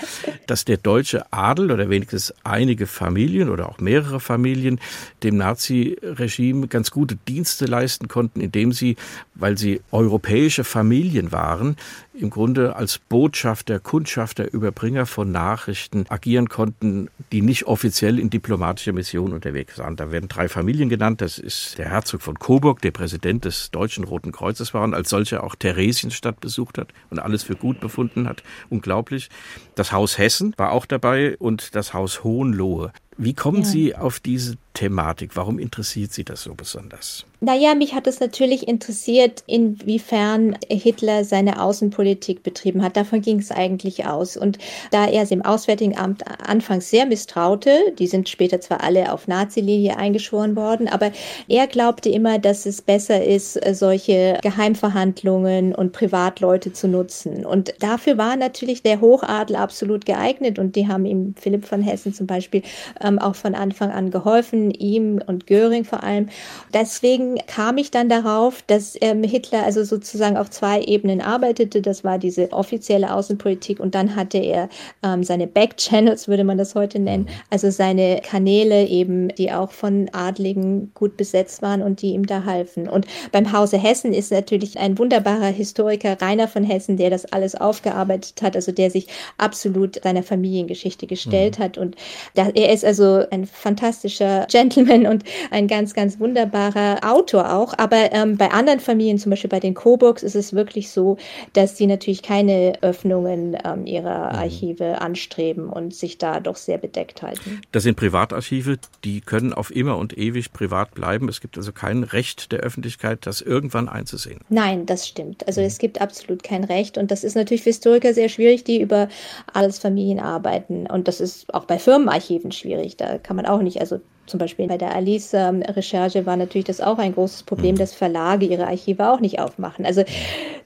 dass 0.47 0.65
der 0.65 0.77
deutsche 0.77 1.31
Adel 1.31 1.71
oder 1.71 1.89
wenigstens 1.89 2.33
einige 2.43 2.87
Familien 2.87 3.49
oder 3.49 3.69
auch 3.69 3.79
mehrere 3.79 4.19
Familien 4.19 4.79
dem 5.23 5.37
Nazi-Regime 5.37 6.67
ganz 6.67 6.91
gute 6.91 7.15
Dienste 7.27 7.65
leisten 7.65 8.07
konnten, 8.07 8.41
indem 8.41 8.71
sie, 8.71 8.97
weil 9.35 9.57
sie 9.57 9.81
europäische 9.91 10.63
Familien 10.63 11.31
waren, 11.31 11.77
im 12.13 12.29
Grunde 12.29 12.75
als 12.75 12.99
Botschafter, 12.99 13.79
Kundschafter, 13.79 14.51
Überbringer 14.51 15.05
von 15.05 15.31
Nachrichten 15.31 16.05
agieren 16.09 16.47
konnten, 16.47 17.09
die 17.31 17.41
nicht 17.41 17.65
offiziell 17.65 18.19
in 18.19 18.29
diplomatischer 18.29 18.93
Mission 18.93 19.33
unterwegs 19.33 19.79
waren. 19.79 19.95
Da 19.95 20.11
werden 20.11 20.29
drei 20.29 20.47
Familien 20.47 20.89
genannt. 20.89 21.21
Das 21.21 21.39
ist 21.39 21.77
der 21.77 21.89
Herzog 21.89 22.21
von 22.21 22.37
Coburg, 22.37 22.81
der 22.81 22.91
Präsident 23.03 23.43
des 23.43 23.69
Deutschen 23.69 24.05
Roten 24.05 24.31
Kreuzes 24.31 24.73
war 24.73 24.81
und 24.81 24.93
als 24.93 25.09
solcher 25.09 25.43
auch 25.43 25.55
Theresienstadt 25.55 26.39
besucht 26.39 26.77
hat 26.77 26.93
und 27.09 27.19
alles 27.19 27.43
für 27.43 27.57
gut 27.57 27.81
befunden 27.81 28.29
hat. 28.29 28.43
Unglaublich. 28.69 29.29
Das 29.75 29.91
Haus 29.91 30.17
Hessen 30.17 30.53
war 30.55 30.71
auch 30.71 30.85
dabei 30.85 31.35
und 31.37 31.75
das 31.75 31.93
Haus 31.93 32.23
Hohenlohe. 32.23 32.93
Wie 33.17 33.33
kommen 33.33 33.63
ja. 33.63 33.65
Sie 33.65 33.93
auf 33.93 34.21
diese 34.21 34.55
Thematik? 34.73 35.35
Warum 35.35 35.59
interessiert 35.59 36.11
Sie 36.13 36.23
das 36.23 36.43
so 36.43 36.55
besonders? 36.55 37.25
Naja, 37.45 37.75
mich 37.75 37.93
hat 37.93 38.07
es 38.07 38.21
natürlich 38.21 38.69
interessiert, 38.69 39.43
inwiefern 39.47 40.57
Hitler 40.69 41.25
seine 41.25 41.61
Außenpolitik 41.61 42.41
betrieben 42.41 42.81
hat. 42.81 42.95
Davon 42.95 43.21
ging 43.21 43.39
es 43.39 43.51
eigentlich 43.51 44.05
aus. 44.05 44.37
Und 44.37 44.59
da 44.91 45.07
er 45.07 45.23
es 45.23 45.31
im 45.31 45.41
Auswärtigen 45.41 45.97
Amt 45.97 46.23
anfangs 46.47 46.89
sehr 46.89 47.05
misstraute, 47.05 47.77
die 47.99 48.07
sind 48.07 48.29
später 48.29 48.61
zwar 48.61 48.81
alle 48.81 49.11
auf 49.11 49.27
Nazi-Linie 49.27 49.97
eingeschworen 49.97 50.55
worden, 50.55 50.87
aber 50.87 51.11
er 51.49 51.67
glaubte 51.67 52.07
immer, 52.09 52.39
dass 52.39 52.65
es 52.65 52.81
besser 52.81 53.21
ist, 53.21 53.59
solche 53.75 54.39
Geheimverhandlungen 54.41 55.75
und 55.75 55.91
Privatleute 55.91 56.71
zu 56.71 56.87
nutzen. 56.87 57.45
Und 57.45 57.73
dafür 57.79 58.17
war 58.17 58.37
natürlich 58.37 58.83
der 58.83 59.01
Hochadel 59.01 59.57
absolut 59.57 60.05
geeignet 60.05 60.59
und 60.59 60.77
die 60.77 60.87
haben 60.87 61.05
ihm 61.05 61.35
Philipp 61.37 61.65
von 61.65 61.81
Hessen 61.81 62.13
zum 62.13 62.25
Beispiel 62.25 62.61
ähm, 63.01 63.19
auch 63.19 63.35
von 63.35 63.53
Anfang 63.53 63.91
an 63.91 64.11
geholfen, 64.11 64.62
ihm 64.71 65.21
und 65.25 65.47
Göring 65.47 65.85
vor 65.85 66.03
allem. 66.03 66.29
Deswegen 66.73 67.37
kam 67.47 67.77
ich 67.77 67.91
dann 67.91 68.09
darauf, 68.09 68.61
dass 68.63 68.95
ähm, 69.01 69.23
Hitler 69.23 69.63
also 69.63 69.83
sozusagen 69.83 70.37
auf 70.37 70.49
zwei 70.49 70.81
Ebenen 70.81 71.21
arbeitete. 71.21 71.81
Das 71.81 72.03
war 72.03 72.17
diese 72.17 72.51
offizielle 72.51 73.13
Außenpolitik 73.13 73.79
und 73.79 73.95
dann 73.95 74.15
hatte 74.15 74.37
er 74.37 74.69
ähm, 75.03 75.23
seine 75.23 75.47
Backchannels, 75.47 76.27
würde 76.27 76.43
man 76.43 76.57
das 76.57 76.75
heute 76.75 76.99
nennen, 76.99 77.27
also 77.49 77.69
seine 77.69 78.21
Kanäle 78.23 78.87
eben, 78.87 79.29
die 79.29 79.51
auch 79.51 79.71
von 79.71 80.09
Adligen 80.13 80.91
gut 80.93 81.17
besetzt 81.17 81.61
waren 81.61 81.81
und 81.81 82.01
die 82.01 82.13
ihm 82.13 82.25
da 82.25 82.45
halfen. 82.45 82.87
Und 82.87 83.05
beim 83.31 83.51
Hause 83.51 83.77
Hessen 83.77 84.13
ist 84.13 84.31
natürlich 84.31 84.79
ein 84.79 84.97
wunderbarer 84.97 85.47
Historiker, 85.47 86.17
Rainer 86.21 86.47
von 86.47 86.63
Hessen, 86.63 86.97
der 86.97 87.09
das 87.09 87.25
alles 87.25 87.55
aufgearbeitet 87.55 88.41
hat, 88.41 88.55
also 88.55 88.71
der 88.71 88.89
sich 88.89 89.07
absolut 89.37 90.01
seiner 90.03 90.23
Familiengeschichte 90.23 91.07
gestellt 91.07 91.59
mhm. 91.59 91.63
hat. 91.63 91.77
Und 91.77 91.95
da, 92.35 92.49
er 92.53 92.71
ist 92.73 92.85
also 92.85 93.23
ein 93.31 93.45
fantastischer 93.45 94.45
Gentleman 94.53 95.07
und 95.07 95.23
ein 95.49 95.67
ganz, 95.67 95.93
ganz 95.95 96.19
wunderbarer 96.19 96.99
Autor 97.03 97.53
auch. 97.53 97.73
Aber 97.77 98.11
ähm, 98.11 98.37
bei 98.37 98.51
anderen 98.51 98.79
Familien, 98.79 99.17
zum 99.17 99.31
Beispiel 99.31 99.49
bei 99.49 99.59
den 99.59 99.73
Coburgs, 99.73 100.21
ist 100.21 100.35
es 100.35 100.53
wirklich 100.53 100.91
so, 100.91 101.17
dass 101.53 101.75
sie 101.75 101.87
natürlich 101.87 102.21
keine 102.21 102.73
Öffnungen 102.81 103.57
ähm, 103.65 103.87
ihrer 103.87 104.31
mhm. 104.31 104.39
Archive 104.39 105.01
anstreben 105.01 105.69
und 105.69 105.95
sich 105.95 106.19
da 106.19 106.39
doch 106.39 106.55
sehr 106.55 106.77
bedeckt 106.77 107.23
halten. 107.23 107.61
Das 107.71 107.83
sind 107.83 107.95
Privatarchive, 107.95 108.77
die 109.03 109.21
können 109.21 109.53
auf 109.53 109.75
immer 109.75 109.97
und 109.97 110.17
ewig 110.17 110.53
privat 110.53 110.93
bleiben. 110.93 111.29
Es 111.29 111.41
gibt 111.41 111.57
also 111.57 111.71
kein 111.71 112.03
Recht 112.03 112.51
der 112.51 112.59
Öffentlichkeit, 112.59 113.25
das 113.25 113.41
irgendwann 113.41 113.89
einzusehen. 113.89 114.41
Nein, 114.49 114.85
das 114.85 115.07
stimmt. 115.07 115.47
Also 115.47 115.61
mhm. 115.61 115.67
es 115.67 115.79
gibt 115.79 115.99
absolut 115.99 116.43
kein 116.43 116.63
Recht 116.63 116.99
und 116.99 117.09
das 117.09 117.23
ist 117.23 117.35
natürlich 117.35 117.63
für 117.63 117.71
Historiker 117.71 118.13
sehr 118.13 118.29
schwierig, 118.29 118.63
die 118.63 118.79
über 118.79 119.09
Adelsfamilien 119.51 120.19
arbeiten. 120.19 120.85
Und 120.85 121.07
das 121.07 121.19
ist 121.19 121.51
auch 121.53 121.65
bei 121.65 121.79
Firmenarchiven 121.79 122.51
schwierig 122.51 122.83
schwierig. 122.83 122.97
Da 122.97 123.17
kann 123.17 123.35
man 123.35 123.45
auch 123.45 123.61
nicht, 123.61 123.79
also 123.79 123.99
zum 124.25 124.39
Beispiel 124.39 124.67
bei 124.67 124.77
der 124.77 124.95
Alice-Recherche 124.95 126.25
war 126.25 126.37
natürlich 126.37 126.65
das 126.65 126.81
auch 126.81 126.97
ein 126.97 127.13
großes 127.13 127.43
Problem, 127.43 127.75
mhm. 127.75 127.79
dass 127.79 127.93
Verlage 127.93 128.45
ihre 128.45 128.67
Archive 128.67 129.09
auch 129.09 129.19
nicht 129.19 129.39
aufmachen. 129.39 129.85
Also 129.85 130.03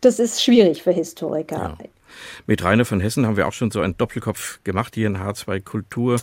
das 0.01 0.19
ist 0.19 0.43
schwierig 0.43 0.83
für 0.83 0.91
Historiker. 0.91 1.75
Ja. 1.79 1.87
Mit 2.45 2.63
Rainer 2.63 2.85
von 2.85 2.99
Hessen 2.99 3.25
haben 3.25 3.37
wir 3.37 3.47
auch 3.47 3.53
schon 3.53 3.71
so 3.71 3.81
einen 3.81 3.97
Doppelkopf 3.97 4.59
gemacht 4.63 4.95
hier 4.95 5.07
in 5.07 5.17
H2 5.17 5.61
Kultur. 5.61 6.19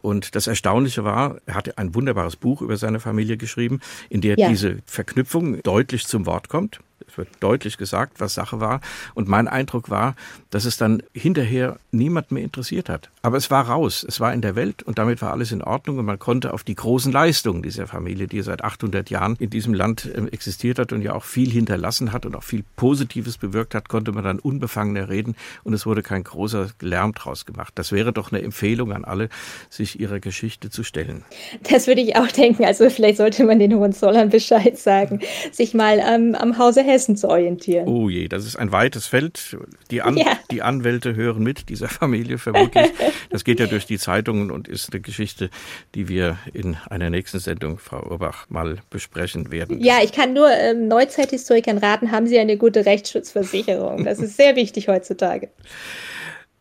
Und 0.00 0.34
das 0.34 0.46
Erstaunliche 0.46 1.04
war, 1.04 1.36
er 1.46 1.54
hatte 1.54 1.78
ein 1.78 1.94
wunderbares 1.94 2.36
Buch 2.36 2.62
über 2.62 2.76
seine 2.76 3.00
Familie 3.00 3.36
geschrieben, 3.36 3.80
in 4.08 4.20
der 4.20 4.36
ja. 4.38 4.48
diese 4.48 4.78
Verknüpfung 4.86 5.62
deutlich 5.62 6.06
zum 6.06 6.26
Wort 6.26 6.48
kommt. 6.48 6.80
Es 7.08 7.18
wird 7.18 7.28
deutlich 7.40 7.78
gesagt, 7.78 8.20
was 8.20 8.34
Sache 8.34 8.60
war. 8.60 8.80
Und 9.14 9.28
mein 9.28 9.48
Eindruck 9.48 9.90
war, 9.90 10.14
dass 10.50 10.64
es 10.64 10.76
dann 10.76 11.02
hinterher 11.12 11.78
niemand 11.90 12.30
mehr 12.30 12.42
interessiert 12.42 12.88
hat. 12.88 13.10
Aber 13.22 13.36
es 13.36 13.50
war 13.50 13.68
raus, 13.68 14.04
es 14.06 14.20
war 14.20 14.32
in 14.32 14.40
der 14.40 14.56
Welt 14.56 14.82
und 14.82 14.98
damit 14.98 15.22
war 15.22 15.32
alles 15.32 15.52
in 15.52 15.62
Ordnung 15.62 15.98
und 15.98 16.04
man 16.04 16.18
konnte 16.18 16.52
auf 16.52 16.64
die 16.64 16.74
großen 16.74 17.12
Leistungen 17.12 17.62
dieser 17.62 17.86
Familie, 17.86 18.26
die 18.26 18.40
seit 18.42 18.62
800 18.62 19.10
Jahren 19.10 19.36
in 19.38 19.50
diesem 19.50 19.74
Land 19.74 20.08
ähm, 20.14 20.28
existiert 20.28 20.78
hat 20.78 20.92
und 20.92 21.02
ja 21.02 21.14
auch 21.14 21.24
viel 21.24 21.50
hinterlassen 21.50 22.12
hat 22.12 22.26
und 22.26 22.36
auch 22.36 22.42
viel 22.42 22.64
Positives 22.76 23.38
bewirkt 23.38 23.74
hat, 23.74 23.88
konnte 23.88 24.12
man 24.12 24.24
dann 24.24 24.38
unbefangener 24.38 25.08
reden 25.08 25.34
und 25.64 25.74
es 25.74 25.86
wurde 25.86 26.02
kein 26.02 26.24
großer 26.24 26.68
Lärm 26.80 27.14
draus 27.14 27.46
gemacht. 27.46 27.72
Das 27.76 27.92
wäre 27.92 28.12
doch 28.12 28.32
eine 28.32 28.42
Empfehlung 28.42 28.92
an 28.92 29.04
alle, 29.04 29.28
sich 29.70 29.98
ihrer 29.98 30.20
Geschichte 30.20 30.70
zu 30.70 30.84
stellen. 30.84 31.24
Das 31.70 31.86
würde 31.86 32.00
ich 32.00 32.16
auch 32.16 32.28
denken. 32.28 32.64
Also 32.64 32.88
vielleicht 32.90 33.18
sollte 33.18 33.44
man 33.44 33.58
den 33.58 33.74
Hohenzollern 33.74 34.30
Bescheid 34.30 34.78
sagen, 34.78 35.20
sich 35.52 35.74
mal 35.74 35.98
ähm, 35.98 36.34
am 36.34 36.58
Hause 36.58 36.82
Hessen 36.96 37.16
zu 37.16 37.28
orientieren. 37.28 37.86
Oh 37.86 38.08
je, 38.08 38.26
das 38.28 38.46
ist 38.46 38.56
ein 38.56 38.72
weites 38.72 39.06
Feld. 39.06 39.56
Die, 39.90 40.00
An 40.00 40.16
ja. 40.16 40.38
die 40.50 40.62
Anwälte 40.62 41.14
hören 41.14 41.42
mit 41.42 41.68
dieser 41.68 41.88
Familie 41.88 42.38
vermutlich. 42.38 42.88
Das 43.28 43.44
geht 43.44 43.60
ja 43.60 43.66
durch 43.74 43.84
die 43.84 43.98
Zeitungen 43.98 44.50
und 44.50 44.66
ist 44.66 44.92
eine 44.92 45.00
Geschichte, 45.00 45.50
die 45.94 46.08
wir 46.08 46.38
in 46.54 46.76
einer 46.88 47.10
nächsten 47.10 47.38
Sendung, 47.38 47.78
Frau 47.78 48.02
Urbach, 48.10 48.46
mal 48.48 48.78
besprechen 48.88 49.52
werden. 49.52 49.80
Ja, 49.82 49.98
ich 50.02 50.12
kann 50.12 50.32
nur 50.32 50.50
ähm, 50.50 50.88
Neuzeithistorikern 50.88 51.76
raten, 51.78 52.12
haben 52.12 52.26
Sie 52.26 52.38
eine 52.38 52.56
gute 52.56 52.86
Rechtsschutzversicherung. 52.86 54.04
Das 54.04 54.18
ist 54.18 54.36
sehr 54.38 54.56
wichtig 54.56 54.88
heutzutage. 54.88 55.50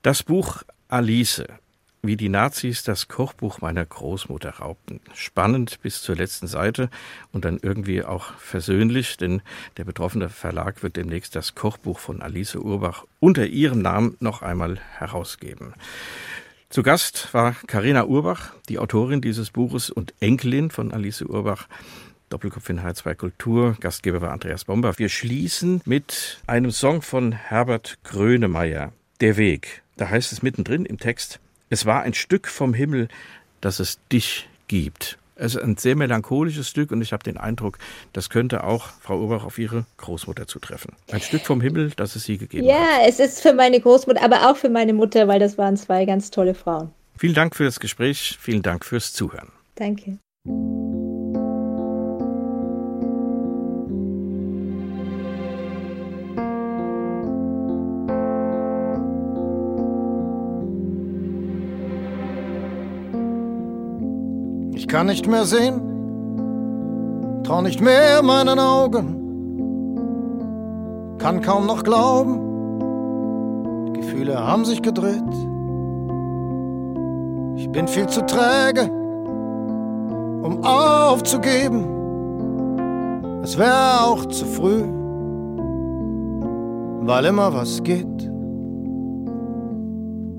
Das 0.02 0.22
Buch 0.22 0.64
Alice 0.90 1.44
wie 2.08 2.18
die 2.18 2.30
Nazis 2.30 2.84
das 2.84 3.08
Kochbuch 3.08 3.62
meiner 3.62 3.86
Großmutter 3.86 4.50
raubten. 4.50 5.00
Spannend 5.14 5.82
bis 5.82 6.02
zur 6.02 6.16
letzten 6.16 6.48
Seite 6.48 6.90
und 7.32 7.46
dann 7.46 7.60
irgendwie 7.62 8.04
auch 8.04 8.34
versöhnlich, 8.34 9.18
denn 9.18 9.42
der 9.78 9.84
betroffene 9.84 10.30
Verlag 10.30 10.84
wird 10.84 10.96
demnächst 10.96 11.36
das 11.36 11.56
Kochbuch 11.56 12.00
von 12.00 12.22
Alice 12.22 12.56
Urbach 12.56 13.06
unter 13.20 13.46
ihrem 13.46 13.82
Namen 13.82 14.18
noch 14.20 14.42
einmal 14.42 14.80
herausgeben. 14.98 15.74
Zu 16.70 16.84
Gast 16.84 17.34
war 17.34 17.56
Karina 17.68 18.06
Urbach, 18.06 18.52
die 18.68 18.80
Autorin 18.80 19.22
dieses 19.22 19.52
Buches 19.52 19.90
und 19.90 20.14
Enkelin 20.20 20.72
von 20.72 20.92
Alice 20.92 21.22
Urbach. 21.22 21.68
Doppelkopf 22.30 22.70
in 22.70 22.82
H2 22.82 23.16
Kultur. 23.16 23.78
Gastgeber 23.80 24.22
war 24.22 24.32
Andreas 24.32 24.66
Bomber. 24.66 24.98
Wir 24.98 25.10
schließen 25.10 25.82
mit 25.86 26.40
einem 26.48 26.72
Song 26.72 27.02
von 27.02 27.32
Herbert 27.32 28.00
Grönemeyer. 28.04 28.92
Der 29.22 29.38
Weg. 29.38 29.84
Da 29.96 30.10
heißt 30.10 30.34
es 30.34 30.42
mittendrin 30.42 30.86
im 30.86 30.98
Text, 30.98 31.40
es 31.70 31.86
war 31.86 32.04
ein 32.04 32.14
Stück 32.14 32.48
vom 32.48 32.74
Himmel, 32.74 33.08
dass 33.62 33.80
es 33.80 34.00
dich 34.12 34.48
gibt. 34.68 35.18
Es 35.38 35.56
ist 35.56 35.62
ein 35.62 35.76
sehr 35.76 35.98
melancholisches 35.98 36.70
Stück 36.70 36.92
und 36.92 37.02
ich 37.02 37.12
habe 37.12 37.24
den 37.24 37.38
Eindruck, 37.38 37.78
das 38.14 38.30
könnte 38.30 38.64
auch 38.64 38.88
Frau 39.02 39.20
Urbach 39.20 39.44
auf 39.44 39.60
ihre 39.60 39.86
Großmutter 39.98 40.48
zutreffen. 40.48 40.94
Ein 41.12 41.20
Stück 41.20 41.42
vom 41.42 41.60
Himmel, 41.60 41.92
das 41.98 42.16
es 42.16 42.24
sie 42.24 42.38
gegeben 42.38 42.66
ja, 42.66 42.76
hat. 42.76 43.02
Ja, 43.02 43.08
es 43.08 43.20
ist 43.20 43.42
für 43.42 43.54
meine 43.54 43.80
Großmutter, 43.82 44.24
aber 44.24 44.50
auch 44.50 44.56
für 44.56 44.70
meine 44.70 44.94
Mutter, 44.94 45.28
weil 45.28 45.40
das 45.40 45.58
waren 45.58 45.76
zwei 45.76 46.06
ganz 46.06 46.32
tolle 46.32 46.54
Frauen. 46.54 46.92
Vielen 47.18 47.34
Dank 47.34 47.56
für 47.56 47.66
das 47.66 47.80
Gespräch, 47.80 48.38
vielen 48.40 48.62
Dank 48.62 48.86
fürs 48.86 49.12
Zuhören. 49.12 49.50
Danke. 49.76 50.20
Kann 64.96 65.08
nicht 65.08 65.28
mehr 65.28 65.44
sehen, 65.44 65.82
trau 67.44 67.62
nicht 67.62 67.82
mehr 67.82 68.24
meinen 68.24 68.60
Augen, 68.60 69.18
kann 71.18 71.42
kaum 71.42 71.66
noch 71.66 71.84
glauben, 71.84 72.40
die 73.88 74.00
Gefühle 74.00 74.40
haben 74.40 74.64
sich 74.64 74.82
gedreht. 74.82 75.34
Ich 77.58 77.70
bin 77.72 77.90
viel 77.90 78.08
zu 78.08 78.26
träge, 78.26 78.90
um 80.44 80.64
aufzugeben. 80.64 81.84
Es 83.44 83.58
wäre 83.58 84.02
auch 84.02 84.26
zu 84.28 84.46
früh, 84.46 84.82
weil 87.02 87.26
immer 87.26 87.54
was 87.54 87.84
geht. 87.84 88.32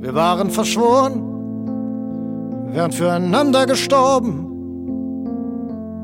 Wir 0.00 0.14
waren 0.14 0.48
verschworen, 0.48 1.20
wären 2.72 2.92
füreinander 2.92 3.66
gestorben, 3.66 4.45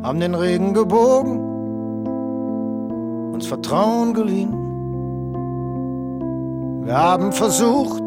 haben 0.03 0.21
den 0.21 0.35
Regen 0.35 0.75
gebogen, 0.75 1.39
uns 3.33 3.47
Vertrauen 3.47 4.15
geliehen. 4.15 4.53
Wir 6.85 6.99
haben 6.99 7.33
versucht, 7.33 8.03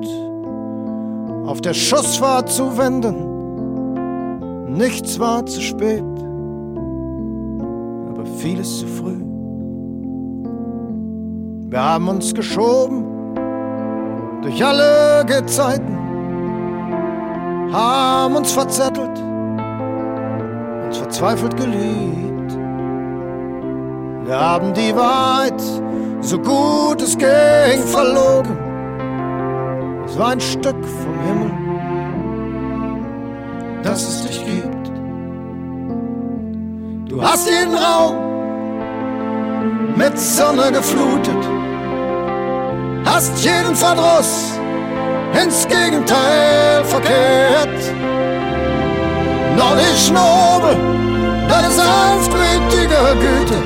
auf 1.45 1.61
der 1.61 1.73
Schussfahrt 1.73 2.49
zu 2.49 2.77
wenden. 2.77 3.15
Nichts 4.75 5.17
war 5.19 5.45
zu 5.45 5.61
spät, 5.61 6.03
aber 8.09 8.25
vieles 8.37 8.79
zu 8.79 8.87
früh. 8.87 9.21
Wir 11.69 11.81
haben 11.81 12.09
uns 12.09 12.33
geschoben 12.33 13.05
durch 14.41 14.63
alle 14.63 15.25
Gezeiten, 15.25 15.97
haben 17.71 18.35
uns 18.35 18.51
verzettelt, 18.51 19.17
uns 20.95 20.97
verzweifelt 20.97 21.57
geliebt. 21.57 22.57
Wir 24.25 24.39
haben 24.39 24.73
die 24.73 24.95
Wahrheit, 24.95 25.61
so 26.21 26.39
gut 26.39 27.01
es 27.01 27.17
ging, 27.17 27.83
verlogen 27.85 28.57
es 30.07 30.19
war 30.19 30.29
ein 30.29 30.39
Stück 30.39 30.85
vom 30.85 31.19
Himmel, 31.25 31.51
dass 33.83 34.07
es 34.07 34.21
dich 34.27 34.45
gibt. 34.45 34.91
Du 37.09 37.21
hast 37.21 37.49
jeden 37.49 37.75
Raum 37.75 38.15
mit 39.95 40.17
Sonne 40.17 40.71
geflutet, 40.71 41.43
hast 43.05 43.43
jeden 43.43 43.75
Verdruss 43.75 44.59
ins 45.41 45.67
Gegenteil 45.67 46.83
verkehrt. 46.83 48.14
Noch 49.57 49.75
nicht 49.75 50.11
nobel, 50.11 50.75
deine 51.47 51.69
sanftmütige 51.69 52.99
Güte, 53.19 53.57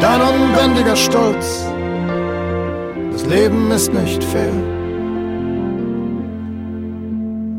dein 0.00 0.20
unbändiger 0.20 0.94
Stolz. 0.94 1.66
Das 3.12 3.26
Leben 3.26 3.70
ist 3.72 3.92
nicht 3.92 4.22
fair. 4.22 4.52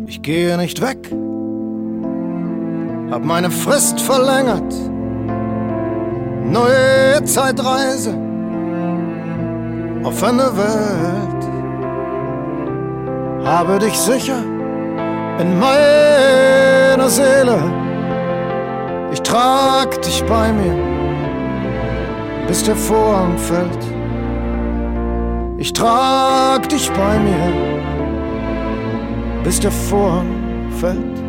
Ich 0.08 0.22
gehe 0.22 0.58
nicht 0.58 0.82
weg, 0.82 1.12
hab 3.12 3.26
meine 3.26 3.52
Frist 3.52 4.00
verlängert. 4.00 4.74
Neue 6.46 7.22
Zeitreise, 7.26 8.18
offene 10.04 10.50
Welt. 10.56 11.28
Habe 13.46 13.80
dich 13.80 13.98
sicher 13.98 14.44
in 15.40 15.60
meiner 15.60 17.10
Seele. 17.10 17.58
Ich 19.12 19.22
trag 19.22 20.02
dich 20.02 20.24
bei 20.26 20.52
mir, 20.52 20.76
bis 22.48 22.64
der 22.64 22.76
Vorhang 22.76 23.38
fällt. 23.38 23.84
Ich 25.58 25.74
trag 25.74 26.70
dich 26.70 26.92
bei 26.92 27.20
mir 27.20 27.78
bis 29.48 29.62
der 29.62 29.72
Vorhang 29.72 30.28
fällt. 30.78 31.27